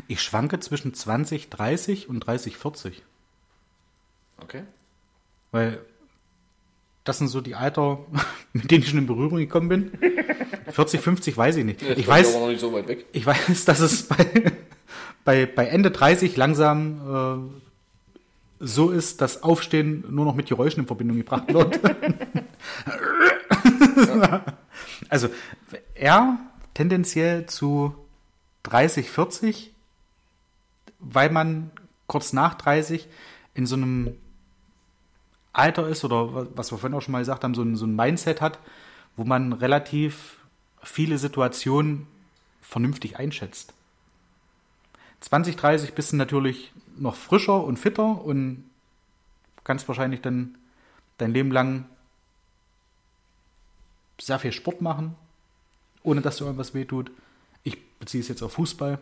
[0.07, 3.03] Ich schwanke zwischen 20, 30 und 30, 40.
[4.37, 4.63] Okay.
[5.51, 5.83] Weil
[7.05, 7.99] das sind so die Alter,
[8.53, 9.91] mit denen ich schon in Berührung gekommen bin.
[10.69, 11.81] 40, 50 weiß ich nicht.
[11.81, 13.05] Jetzt Ich weiß, nicht so weit weg.
[13.13, 14.51] ich weiß, dass es bei,
[15.23, 17.51] bei, bei Ende 30 langsam
[18.59, 21.79] äh, so ist, dass Aufstehen nur noch mit Geräuschen in Verbindung gebracht wird.
[25.09, 25.29] Also
[25.93, 26.37] er
[26.73, 27.95] tendenziell zu
[28.63, 29.73] 30, 40,
[30.99, 31.71] weil man
[32.07, 33.07] kurz nach 30
[33.53, 34.17] in so einem
[35.57, 37.95] Alter ist oder was wir vorhin auch schon mal gesagt haben, so ein, so ein
[37.95, 38.59] Mindset hat,
[39.15, 40.37] wo man relativ
[40.83, 42.07] viele Situationen
[42.61, 43.73] vernünftig einschätzt.
[45.21, 48.69] 20, 30 bist du natürlich noch frischer und fitter und
[49.63, 50.57] kannst wahrscheinlich dann
[51.17, 51.85] dein Leben lang
[54.19, 55.15] sehr viel Sport machen,
[56.03, 57.11] ohne dass dir irgendwas wehtut.
[57.63, 58.99] Ich beziehe es jetzt auf Fußball.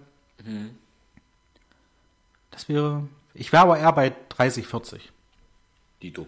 [2.51, 5.11] Das wäre, ich wäre aber eher bei 30, 40.
[6.01, 6.27] Dito.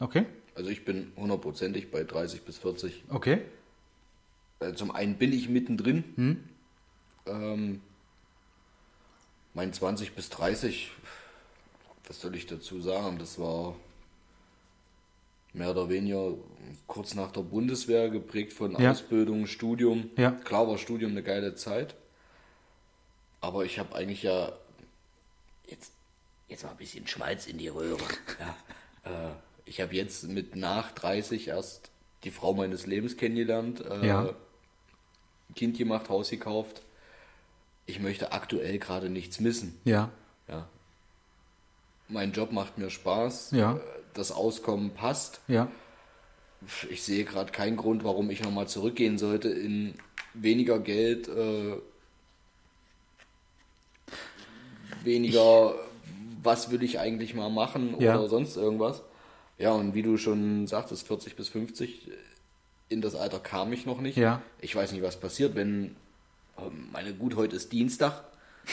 [0.00, 0.26] Okay?
[0.54, 3.04] Also ich bin hundertprozentig bei 30 bis 40.
[3.08, 3.42] Okay?
[4.58, 6.04] Äh, Zum einen bin ich mittendrin.
[6.16, 6.48] Hm?
[7.26, 7.80] Ähm,
[9.54, 10.90] mein 20 bis 30,
[12.06, 13.18] was soll ich dazu sagen?
[13.18, 13.76] Das war
[15.52, 16.34] mehr oder weniger
[16.86, 18.92] kurz nach der Bundeswehr geprägt von Ja.
[18.92, 20.10] Ausbildung, Studium.
[20.16, 20.30] Ja.
[20.32, 21.94] Klar war Studium eine geile Zeit.
[23.40, 24.52] Aber ich habe eigentlich ja
[25.66, 25.92] jetzt,
[26.48, 28.02] jetzt mal ein bisschen Schmalz in die Röhre.
[29.04, 29.30] ja.
[29.30, 29.32] äh,
[29.70, 31.90] ich habe jetzt mit nach 30 erst
[32.24, 33.80] die Frau meines Lebens kennengelernt.
[33.88, 34.30] Äh, Ja.
[35.54, 36.82] Kind gemacht, Haus gekauft.
[37.86, 39.80] Ich möchte aktuell gerade nichts missen.
[39.84, 40.10] Ja.
[40.48, 40.68] Ja.
[42.08, 43.52] Mein Job macht mir Spaß.
[43.52, 43.76] Ja.
[43.76, 43.80] Äh,
[44.14, 45.40] Das Auskommen passt.
[45.46, 45.68] Ja.
[46.90, 49.94] Ich sehe gerade keinen Grund, warum ich nochmal zurückgehen sollte in
[50.34, 51.76] weniger Geld, äh,
[55.04, 55.74] weniger,
[56.42, 58.26] was will ich eigentlich mal machen oder Ja.
[58.26, 59.02] sonst irgendwas.
[59.60, 62.08] Ja, und wie du schon sagtest, 40 bis 50,
[62.88, 64.16] in das Alter kam ich noch nicht.
[64.16, 64.40] Ja.
[64.58, 65.96] Ich weiß nicht, was passiert, wenn,
[66.58, 68.24] ähm, meine gut, heute ist Dienstag,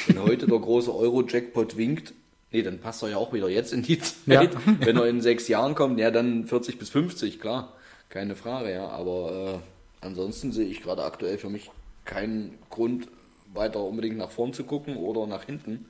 [0.07, 2.13] wenn heute der große Euro-Jackpot winkt,
[2.51, 4.53] nee, dann passt er ja auch wieder jetzt in die Zeit.
[4.53, 4.61] Ja.
[4.79, 7.73] Wenn er in sechs Jahren kommt, ja, dann 40 bis 50, klar,
[8.07, 8.87] keine Frage, ja.
[8.87, 11.69] Aber äh, ansonsten sehe ich gerade aktuell für mich
[12.05, 13.09] keinen Grund,
[13.53, 15.85] weiter unbedingt nach vorn zu gucken oder nach hinten.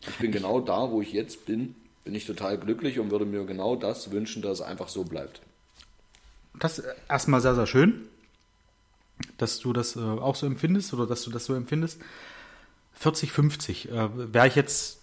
[0.00, 3.44] Ich bin genau da, wo ich jetzt bin, bin ich total glücklich und würde mir
[3.44, 5.40] genau das wünschen, dass es einfach so bleibt.
[6.54, 8.06] Das ist erstmal sehr, sehr schön,
[9.38, 12.00] dass du das äh, auch so empfindest oder dass du das so empfindest.
[12.94, 15.00] 40, 50 äh, wäre ich jetzt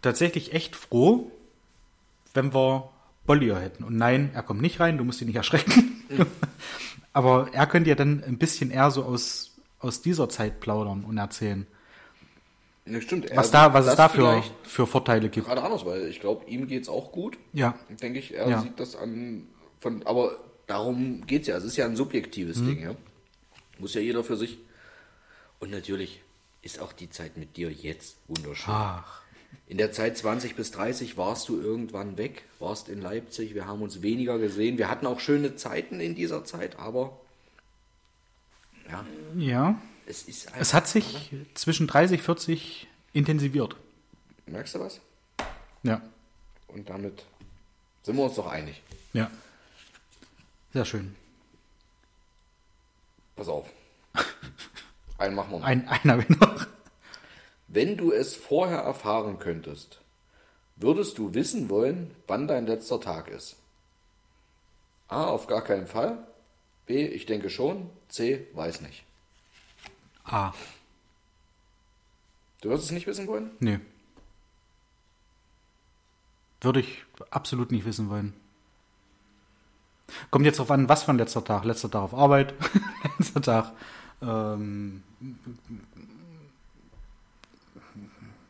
[0.00, 1.30] tatsächlich echt froh,
[2.32, 2.88] wenn wir
[3.26, 3.84] Bollier hätten.
[3.84, 6.06] Und nein, er kommt nicht rein, du musst ihn nicht erschrecken.
[7.12, 11.18] Aber er könnte ja dann ein bisschen eher so aus, aus dieser Zeit plaudern und
[11.18, 11.66] erzählen,
[12.86, 13.28] Ja, stimmt.
[13.34, 15.46] was, da, was es da für Vorteile gibt.
[15.46, 17.36] Gerade anders, weil ich glaube, ihm geht es auch gut.
[17.52, 18.34] Ja, denke ich.
[18.34, 18.60] Er Ja.
[18.60, 19.48] sieht das an.
[19.80, 20.36] Von, aber
[20.66, 21.56] darum geht es ja.
[21.56, 22.66] Es ist ja ein subjektives Mhm.
[22.66, 22.82] Ding.
[22.82, 22.94] Ja?
[23.78, 24.58] Muss ja jeder für sich.
[25.58, 26.22] Und natürlich
[26.62, 28.72] ist auch die Zeit mit dir jetzt wunderschön.
[28.74, 29.22] ach,
[29.68, 33.54] In der Zeit 20 bis 30 warst du irgendwann weg, warst in Leipzig.
[33.54, 34.78] Wir haben uns weniger gesehen.
[34.78, 37.18] Wir hatten auch schöne Zeiten in dieser Zeit, aber
[38.88, 39.04] ja,
[39.36, 39.80] ja.
[40.06, 43.76] Es ist Es hat sich zwischen 30, 40 intensiviert.
[44.46, 45.00] Merkst du was?
[45.82, 46.00] Ja,
[46.68, 47.24] Und damit
[48.02, 48.82] sind wir uns doch einig.
[49.12, 49.30] ja.
[50.72, 51.14] Sehr schön.
[53.34, 53.66] Pass auf.
[55.18, 55.66] Einen machen wir noch.
[55.66, 56.66] Ein, einer will noch.
[57.68, 60.00] Wenn du es vorher erfahren könntest,
[60.76, 63.56] würdest du wissen wollen, wann dein letzter Tag ist?
[65.08, 65.24] A.
[65.24, 66.26] Auf gar keinen Fall.
[66.86, 67.06] B.
[67.06, 67.88] Ich denke schon.
[68.08, 68.46] C.
[68.52, 69.04] Weiß nicht.
[70.26, 70.52] Ah,
[72.62, 73.50] Du wirst es nicht wissen wollen?
[73.60, 73.78] nee.
[76.62, 78.32] Würde ich absolut nicht wissen wollen.
[80.30, 81.64] Kommt jetzt drauf an, was für ein letzter Tag.
[81.64, 82.54] Letzter Tag auf Arbeit,
[83.18, 83.72] letzter Tag.
[84.22, 85.02] Ähm,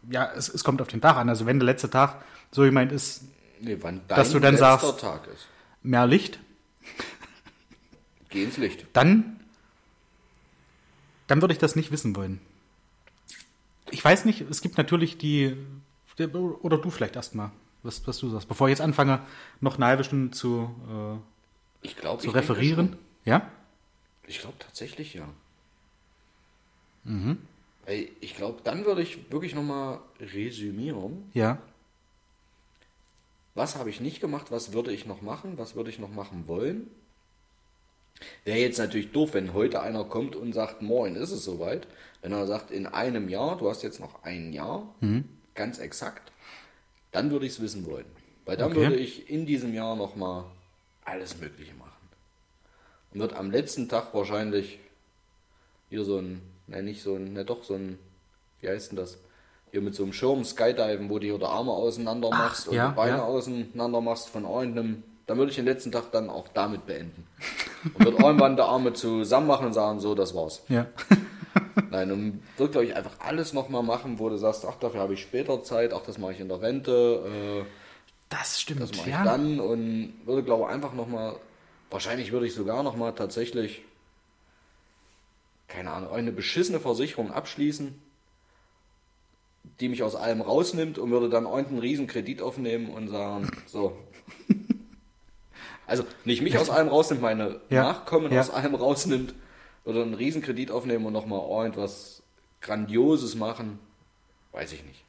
[0.09, 1.29] ja, es, es kommt auf den Tag an.
[1.29, 3.25] Also wenn der letzte Tag so gemeint ist,
[3.61, 3.77] Nee,
[4.09, 5.47] Dass du dann sagst- Tag ist.
[5.83, 6.39] mehr Licht,
[8.29, 8.87] Geh ins Licht.
[8.93, 9.36] dann,
[11.27, 12.41] dann würde ich das nicht wissen wollen.
[13.91, 15.57] Ich weiß nicht, es gibt natürlich die,
[16.19, 17.51] oder du vielleicht erstmal,
[17.83, 19.21] was, was du sagst, bevor ich jetzt anfange,
[19.61, 20.75] noch eine halbe Stunde zu,
[21.83, 22.97] äh, Ich glaube, zu referieren.
[23.25, 23.49] Ja?
[24.27, 25.29] Ich glaube tatsächlich ja.
[27.05, 27.39] Mhm.
[28.21, 31.31] Ich glaube, dann würde ich wirklich nochmal resümieren.
[31.35, 31.59] Ja.
[33.55, 34.51] Was habe ich nicht gemacht?
[34.51, 35.57] Was würde ich noch machen?
[35.57, 36.91] Was würde ich noch machen wollen?
[38.45, 41.87] Wäre jetzt natürlich doof, wenn heute einer kommt und sagt, moin, ist es soweit.
[42.23, 44.95] Wenn er sagt, in einem Jahr, du hast jetzt noch ein Jahr,
[45.55, 46.33] ganz exakt,
[47.13, 48.07] dann würde ich es wissen wollen.
[48.45, 48.81] Weil dann Okay.
[48.81, 50.45] würde ich in diesem Jahr nochmal
[51.05, 51.91] alles Mögliche machen.
[53.13, 54.79] Und wird am letzten Tag wahrscheinlich
[55.91, 57.99] hier so ein, ne, nicht so ein, ne, doch so ein,
[58.61, 59.19] wie heißt denn das?
[59.71, 62.75] Hier mit so einem Schirm Skydiven, wo du hier die Arme auseinander Ach, machst und
[62.75, 63.25] ja, die Beine ja.
[63.25, 65.03] auseinander machst von irgendeinem.
[65.27, 67.27] Dann würde ich den letzten Tag dann auch damit beenden.
[67.95, 70.63] Und würde irgendwann die Arme zusammen machen und sagen, so, das war's.
[70.69, 70.87] Ja.
[71.91, 75.15] Nein, und würde, glaube ich, einfach alles nochmal machen, wo du sagst, ach, dafür habe
[75.15, 77.65] ich später Zeit, ach, das mache ich in der Rente, äh,
[78.29, 78.83] Das stimmt.
[78.83, 79.19] das mache ja.
[79.19, 81.37] ich dann und würde, glaube ich, einfach nochmal,
[81.91, 83.83] wahrscheinlich würde ich sogar nochmal tatsächlich,
[85.69, 88.01] keine Ahnung, eine beschissene Versicherung abschließen,
[89.81, 93.97] die mich aus allem rausnimmt und würde dann irgendeinen riesen Kredit aufnehmen und sagen, so.
[95.87, 97.83] Also nicht mich aus allem rausnimmt, meine Ja.
[97.85, 98.41] Nachkommen Ja.
[98.41, 99.35] aus allem rausnimmt,
[99.85, 102.23] würde einen riesen Kredit aufnehmen und nochmal irgendwas
[102.61, 103.79] Grandioses machen,
[104.53, 105.05] weiß ich nicht.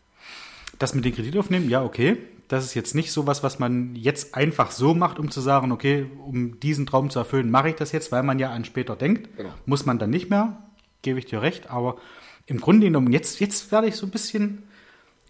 [0.80, 2.18] Das mit den Kredit aufnehmen, ja, okay.
[2.50, 6.06] Das ist jetzt nicht sowas, was man jetzt einfach so macht, um zu sagen, okay,
[6.26, 9.36] um diesen Traum zu erfüllen, mache ich das jetzt, weil man ja an später denkt.
[9.36, 9.50] Genau.
[9.66, 10.62] Muss man dann nicht mehr,
[11.02, 11.70] gebe ich dir recht.
[11.72, 11.98] Aber
[12.46, 14.64] im Grunde genommen, jetzt, jetzt werde ich so ein bisschen,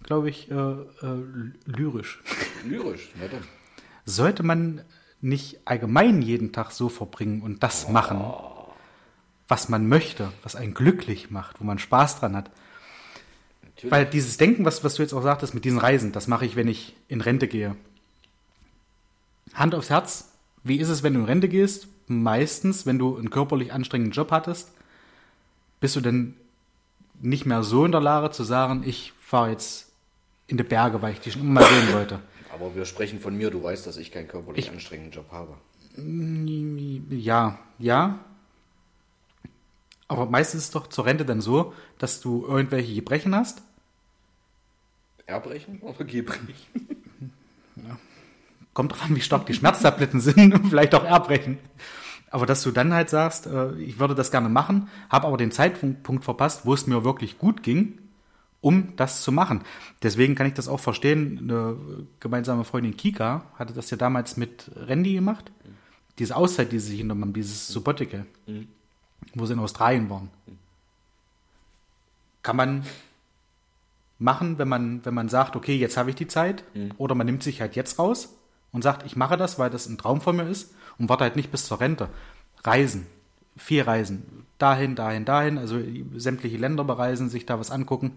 [0.03, 0.83] glaube ich, äh, äh,
[1.65, 2.21] lyrisch.
[2.65, 3.43] Lyrisch, ne dann.
[4.05, 4.81] Sollte man
[5.21, 8.21] nicht allgemein jeden Tag so verbringen und das machen,
[9.47, 12.51] was man möchte, was einen glücklich macht, wo man Spaß dran hat.
[13.63, 13.91] Natürlich.
[13.91, 16.55] Weil dieses Denken, was, was du jetzt auch sagtest mit diesen Reisen, das mache ich,
[16.55, 17.75] wenn ich in Rente gehe.
[19.53, 20.31] Hand aufs Herz,
[20.63, 21.87] wie ist es, wenn du in Rente gehst?
[22.07, 24.71] Meistens, wenn du einen körperlich anstrengenden Job hattest,
[25.79, 26.35] bist du denn
[27.21, 29.91] nicht mehr so in der Lage zu sagen, ich fahre jetzt
[30.47, 32.19] in die Berge, weil ich die schon immer mal sehen wollte.
[32.53, 35.55] Aber wir sprechen von mir, du weißt, dass ich keinen körperlich Ich- anstrengenden Job habe.
[37.09, 38.19] Ja, ja.
[40.07, 43.61] Aber meistens ist es doch zur Rente dann so, dass du irgendwelche Gebrechen hast.
[45.25, 46.57] Erbrechen oder Gebrechen?
[48.73, 51.57] Kommt drauf an, wie stark die Schmerztabletten sind und vielleicht auch Erbrechen.
[52.29, 55.51] Aber dass du dann halt sagst, äh, ich würde das gerne machen, habe aber den
[55.51, 57.97] Zeitpunkt verpasst, wo es mir wirklich gut ging,
[58.61, 59.63] um das zu machen.
[60.03, 61.39] Deswegen kann ich das auch verstehen.
[61.39, 61.77] Eine
[62.19, 65.51] gemeinsame Freundin Kika hatte das ja damals mit Randy gemacht.
[66.19, 68.25] Diese Auszeit, die sie sich genommen haben, dieses Sabbatical,
[69.35, 70.29] wo sie in Australien waren.
[72.41, 72.83] Kann man
[74.19, 76.63] machen, wenn man, wenn man sagt, okay, jetzt habe ich die Zeit,
[76.97, 78.35] oder man nimmt sich halt jetzt raus
[78.71, 81.35] und sagt, ich mache das, weil das ein Traum von mir ist und warte halt
[81.35, 82.09] nicht bis zur Rente.
[82.63, 83.05] Reisen,
[83.55, 85.79] viel Reisen, dahin, dahin, dahin, also
[86.15, 88.13] sämtliche Länder bereisen, sich da was angucken.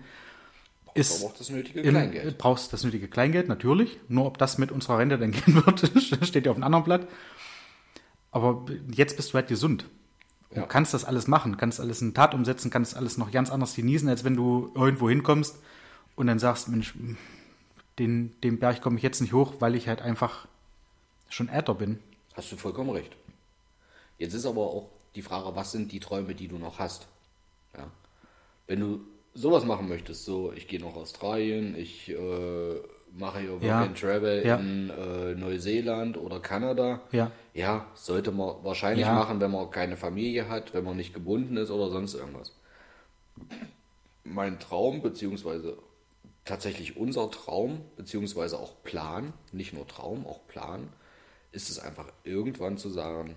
[0.95, 2.39] Ist auch das nötige im- Kleingeld.
[2.39, 3.99] brauchst das nötige Kleingeld, natürlich.
[4.09, 5.81] Nur ob das mit unserer Rente dann gehen wird,
[6.27, 7.07] steht ja auf einem anderen Blatt.
[8.33, 9.87] Aber jetzt bist du halt gesund.
[10.51, 10.67] Und Ja.
[10.67, 14.09] kannst das alles machen, kannst alles in Tat umsetzen, kannst alles noch ganz anders genießen,
[14.09, 15.57] als wenn du irgendwo hinkommst
[16.17, 16.95] und dann sagst, Mensch,
[17.99, 20.49] den, den Berg komme ich jetzt nicht hoch, weil ich halt einfach
[21.29, 21.99] schon älter bin.
[22.35, 23.15] Hast du vollkommen recht.
[24.19, 27.07] Jetzt ist aber auch die Frage, was sind die Träume, die du noch hast?
[27.77, 27.87] Ja.
[28.67, 29.01] Wenn du
[29.35, 32.75] sowas machen möchtest, so ich gehe nach Australien, ich äh,
[33.13, 33.83] mache hier Work Ja.
[33.83, 34.57] and Travel Ja.
[34.57, 37.01] in äh, Neuseeland oder Kanada.
[37.13, 37.31] Ja.
[37.55, 39.15] Ja, sollte man wahrscheinlich Ja.
[39.15, 42.55] machen, wenn man keine Familie hat, wenn man nicht gebunden ist oder sonst irgendwas.
[44.25, 45.79] Mein Traum, beziehungsweise
[46.45, 50.89] tatsächlich unser Traum, beziehungsweise auch Plan, nicht nur Traum, auch Plan,
[51.53, 53.37] ist es einfach irgendwann zu sagen,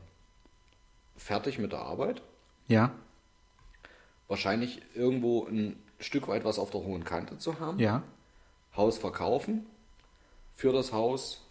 [1.15, 2.21] fertig mit der Arbeit,
[2.67, 2.91] Ja,
[4.33, 8.01] wahrscheinlich irgendwo ein Stück weit was auf der hohen Kante zu haben, ja,
[8.75, 9.67] Haus verkaufen,
[10.55, 11.45] für das Haus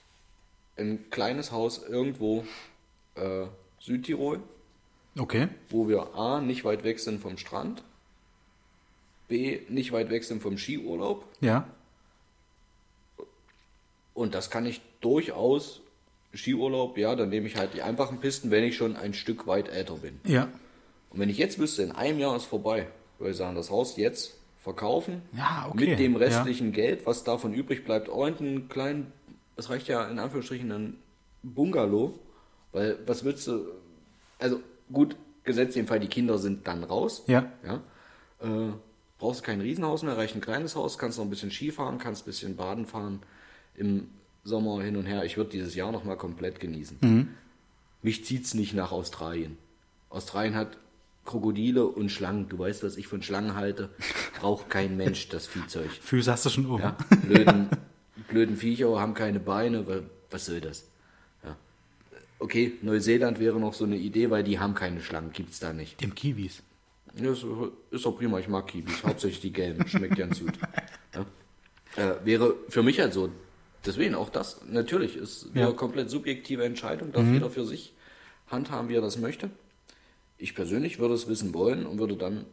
[0.77, 2.45] ein kleines Haus irgendwo
[3.15, 3.47] äh,
[3.79, 4.41] Südtirol,
[5.17, 5.47] okay.
[5.71, 7.85] wo wir A, nicht weit weg sind vom Strand,
[9.29, 11.69] B, nicht weit weg sind vom Skiurlaub Ja,
[14.13, 15.83] und das kann ich durchaus,
[16.35, 19.69] Skiurlaub, ja, dann nehme ich halt die einfachen Pisten, wenn ich schon ein Stück weit
[19.69, 20.19] älter bin.
[20.25, 20.49] ja.
[21.13, 22.87] Und wenn ich jetzt wüsste, in einem Jahr ist vorbei,
[23.19, 26.19] würde ich sagen, das Haus jetzt verkaufen, Ja, okay, mit dem ja.
[26.19, 29.13] restlichen Geld, was davon übrig bleibt, irgendeinen kleinen,
[29.57, 30.99] es reicht ja in Anführungsstrichen ein
[31.43, 32.19] Bungalow,
[32.73, 33.67] weil was willst du,
[34.39, 34.61] also
[34.93, 37.51] gut, gesetzt den Fall, die Kinder sind dann raus, Ja.
[37.65, 37.83] ja,
[38.41, 38.73] äh,
[39.19, 42.23] brauchst kein Riesenhaus mehr, reicht ein kleines Haus, kannst noch ein bisschen Ski fahren, kannst
[42.23, 43.21] ein bisschen Baden fahren,
[43.77, 44.09] im
[44.45, 45.25] Sommer hin und her.
[45.25, 46.99] Ich würde dieses Jahr noch mal komplett genießen.
[47.01, 47.29] Mhm.
[48.03, 49.57] Mich zieht's nicht nach Australien.
[50.11, 50.77] Australien hat
[51.25, 52.49] Krokodile und Schlangen.
[52.49, 53.91] Du weißt, was ich von Schlangen halte.
[54.41, 55.91] Braucht kein Mensch das Viehzeug.
[55.91, 56.83] Füße hast du schon oben.
[56.83, 57.69] Ja, blöden,
[58.29, 59.87] blöden Viecher haben keine Beine.
[59.87, 60.89] wa- Was soll das?
[61.45, 61.57] Ja.
[62.39, 65.33] Okay, Neuseeland wäre noch so eine Idee, weil die haben keine Schlangen.
[65.33, 66.01] Gibt's da nicht.
[66.01, 66.63] Dem Kiwis.
[67.15, 67.45] Ja, ist,
[67.91, 69.05] ist auch prima, ich mag Kiwis.
[69.05, 69.87] Hauptsächlich die gelben.
[69.87, 70.55] Schmeckt ganz gut.
[71.15, 71.27] Ja.
[72.03, 73.29] Äh, wäre für mich halt so.
[73.85, 74.61] Deswegen auch das.
[74.69, 77.13] Natürlich ist eine komplett subjektive Entscheidung.
[77.13, 77.93] Darf jeder für sich
[78.49, 79.51] handhaben, wie er das möchte.
[80.43, 82.45] Ich persönlich würde es wissen wollen und würde dann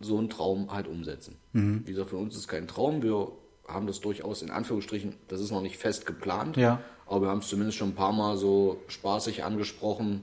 [0.00, 1.36] so einen Traum halt umsetzen.
[1.52, 3.02] Wie gesagt, für uns ist es kein Traum.
[3.02, 3.30] Wir
[3.68, 6.56] haben das durchaus in Anführungsstrichen, das ist noch nicht fest geplant.
[6.56, 6.80] Ja.
[7.06, 10.22] Aber wir haben es zumindest schon ein paar Mal so spaßig angesprochen,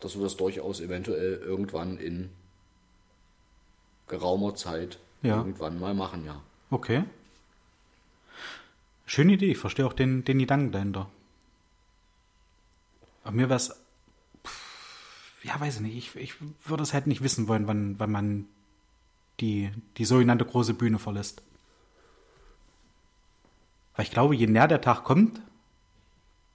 [0.00, 2.28] dass wir das durchaus eventuell irgendwann in
[4.06, 5.38] geraumer Zeit Ja.
[5.38, 6.40] irgendwann mal machen, ja.
[6.70, 7.04] Okay.
[9.06, 9.50] Schöne Idee.
[9.52, 11.08] Ich verstehe auch den, den Gedanken dahinter.
[13.24, 13.79] Aber mir wäre es.
[15.42, 15.96] Ja, weiß ich nicht.
[15.96, 16.34] Ich, ich
[16.64, 18.46] würde es halt nicht wissen wollen, wann, wann man
[19.40, 21.42] die, die sogenannte große Bühne verlässt.
[23.96, 25.40] Weil ich glaube, je näher der Tag kommt,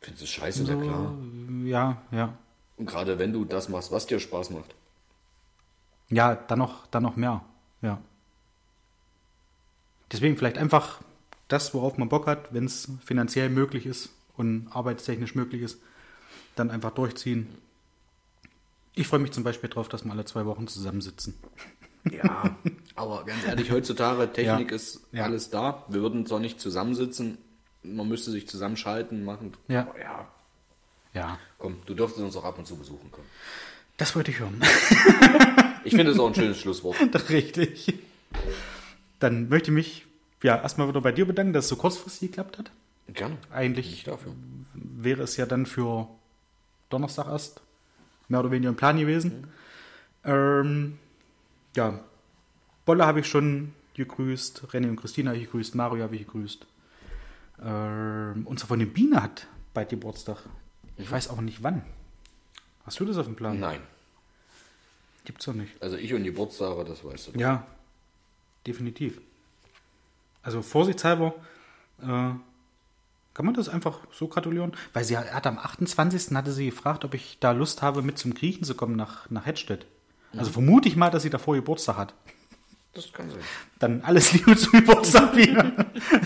[0.02, 1.16] Findest du scheiße, na klar.
[1.64, 2.38] ja, ja.
[2.78, 4.76] Und gerade wenn du das machst, was dir Spaß macht.
[6.10, 7.44] Ja, dann noch, dann noch mehr.
[7.82, 8.00] Ja.
[10.12, 11.02] Deswegen vielleicht einfach
[11.48, 15.80] das, worauf man Bock hat, wenn es finanziell möglich ist und arbeitstechnisch möglich ist,
[16.56, 17.48] dann einfach durchziehen.
[18.96, 21.36] Ich freue mich zum Beispiel drauf, dass wir alle zwei Wochen zusammensitzen.
[22.10, 22.56] Ja,
[22.96, 24.76] aber ganz ehrlich, heutzutage, Technik Ja.
[24.76, 25.24] ist Ja.
[25.26, 25.84] alles da.
[25.90, 27.38] Wir würden zwar nicht zusammensitzen,
[27.84, 29.54] man müsste sich zusammenschalten, machen.
[29.68, 29.82] Ja.
[29.90, 30.28] Aber ja,
[31.14, 33.28] Ja, komm, du dürftest uns auch ab und zu besuchen kommen.
[33.98, 34.62] das wollte ich hören.
[35.84, 36.96] Ich finde es auch ein schönes Schlusswort.
[37.30, 37.94] Richtig.
[39.20, 40.06] Dann möchte ich mich
[40.44, 42.72] ja erstmal wieder bei dir bedanken, dass es so kurzfristig geklappt hat.
[43.08, 43.38] Gerne.
[43.52, 44.06] Eigentlich
[44.74, 46.08] wäre es ja dann für
[46.90, 47.62] Donnerstag erst
[48.28, 49.48] mehr oder weniger ein Plan gewesen.
[50.24, 50.98] Ähm,
[51.76, 52.00] ja,
[52.86, 56.66] Bolle habe ich schon gegrüßt, René und Christina habe ich gegrüßt, Mario habe ich gegrüßt.
[57.64, 60.40] Ähm, unser von den Biene hat bald Geburtstag.
[60.98, 61.84] Ich weiß auch nicht wann.
[62.86, 63.60] Hast du das auf dem Plan?
[63.60, 63.82] Nein.
[65.24, 65.82] Gibt's doch nicht.
[65.82, 67.40] Also ich und Geburtstage, das weißt du.
[67.40, 67.66] Ja,
[68.68, 69.20] definitiv.
[70.44, 71.34] Also vorsichtshalber
[72.02, 72.32] äh,
[73.36, 74.72] kann man das einfach so gratulieren.
[74.94, 76.36] Weil sie hat, am 28.
[76.36, 79.46] hatte sie gefragt, ob ich da Lust habe, mit zum Griechen zu kommen nach, nach
[79.46, 79.86] Hettstedt.
[80.36, 82.14] Also vermute ich mal, dass sie davor Geburtstag hat.
[82.94, 83.40] Das kann sein.
[83.78, 85.72] Dann alles Liebe zum Geburtstag wieder.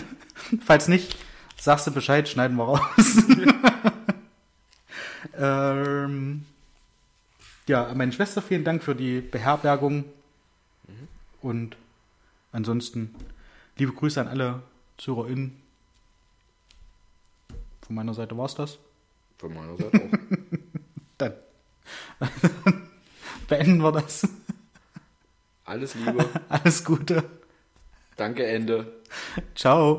[0.64, 1.16] Falls nicht,
[1.58, 2.80] sagst du Bescheid, schneiden wir raus.
[5.36, 6.46] ähm,
[7.66, 10.04] ja, an meine Schwester vielen Dank für die Beherbergung.
[11.42, 11.76] Und
[12.52, 13.14] ansonsten
[13.78, 14.62] liebe Grüße an alle
[14.98, 15.69] ZuhörerInnen.
[17.90, 18.78] Von meiner Seite war es das.
[19.36, 20.18] Von meiner Seite auch.
[21.18, 21.34] Dann
[23.48, 24.28] beenden wir das.
[25.64, 26.24] Alles Liebe.
[26.48, 27.24] Alles Gute.
[28.16, 28.92] Danke, Ende.
[29.56, 29.98] Ciao.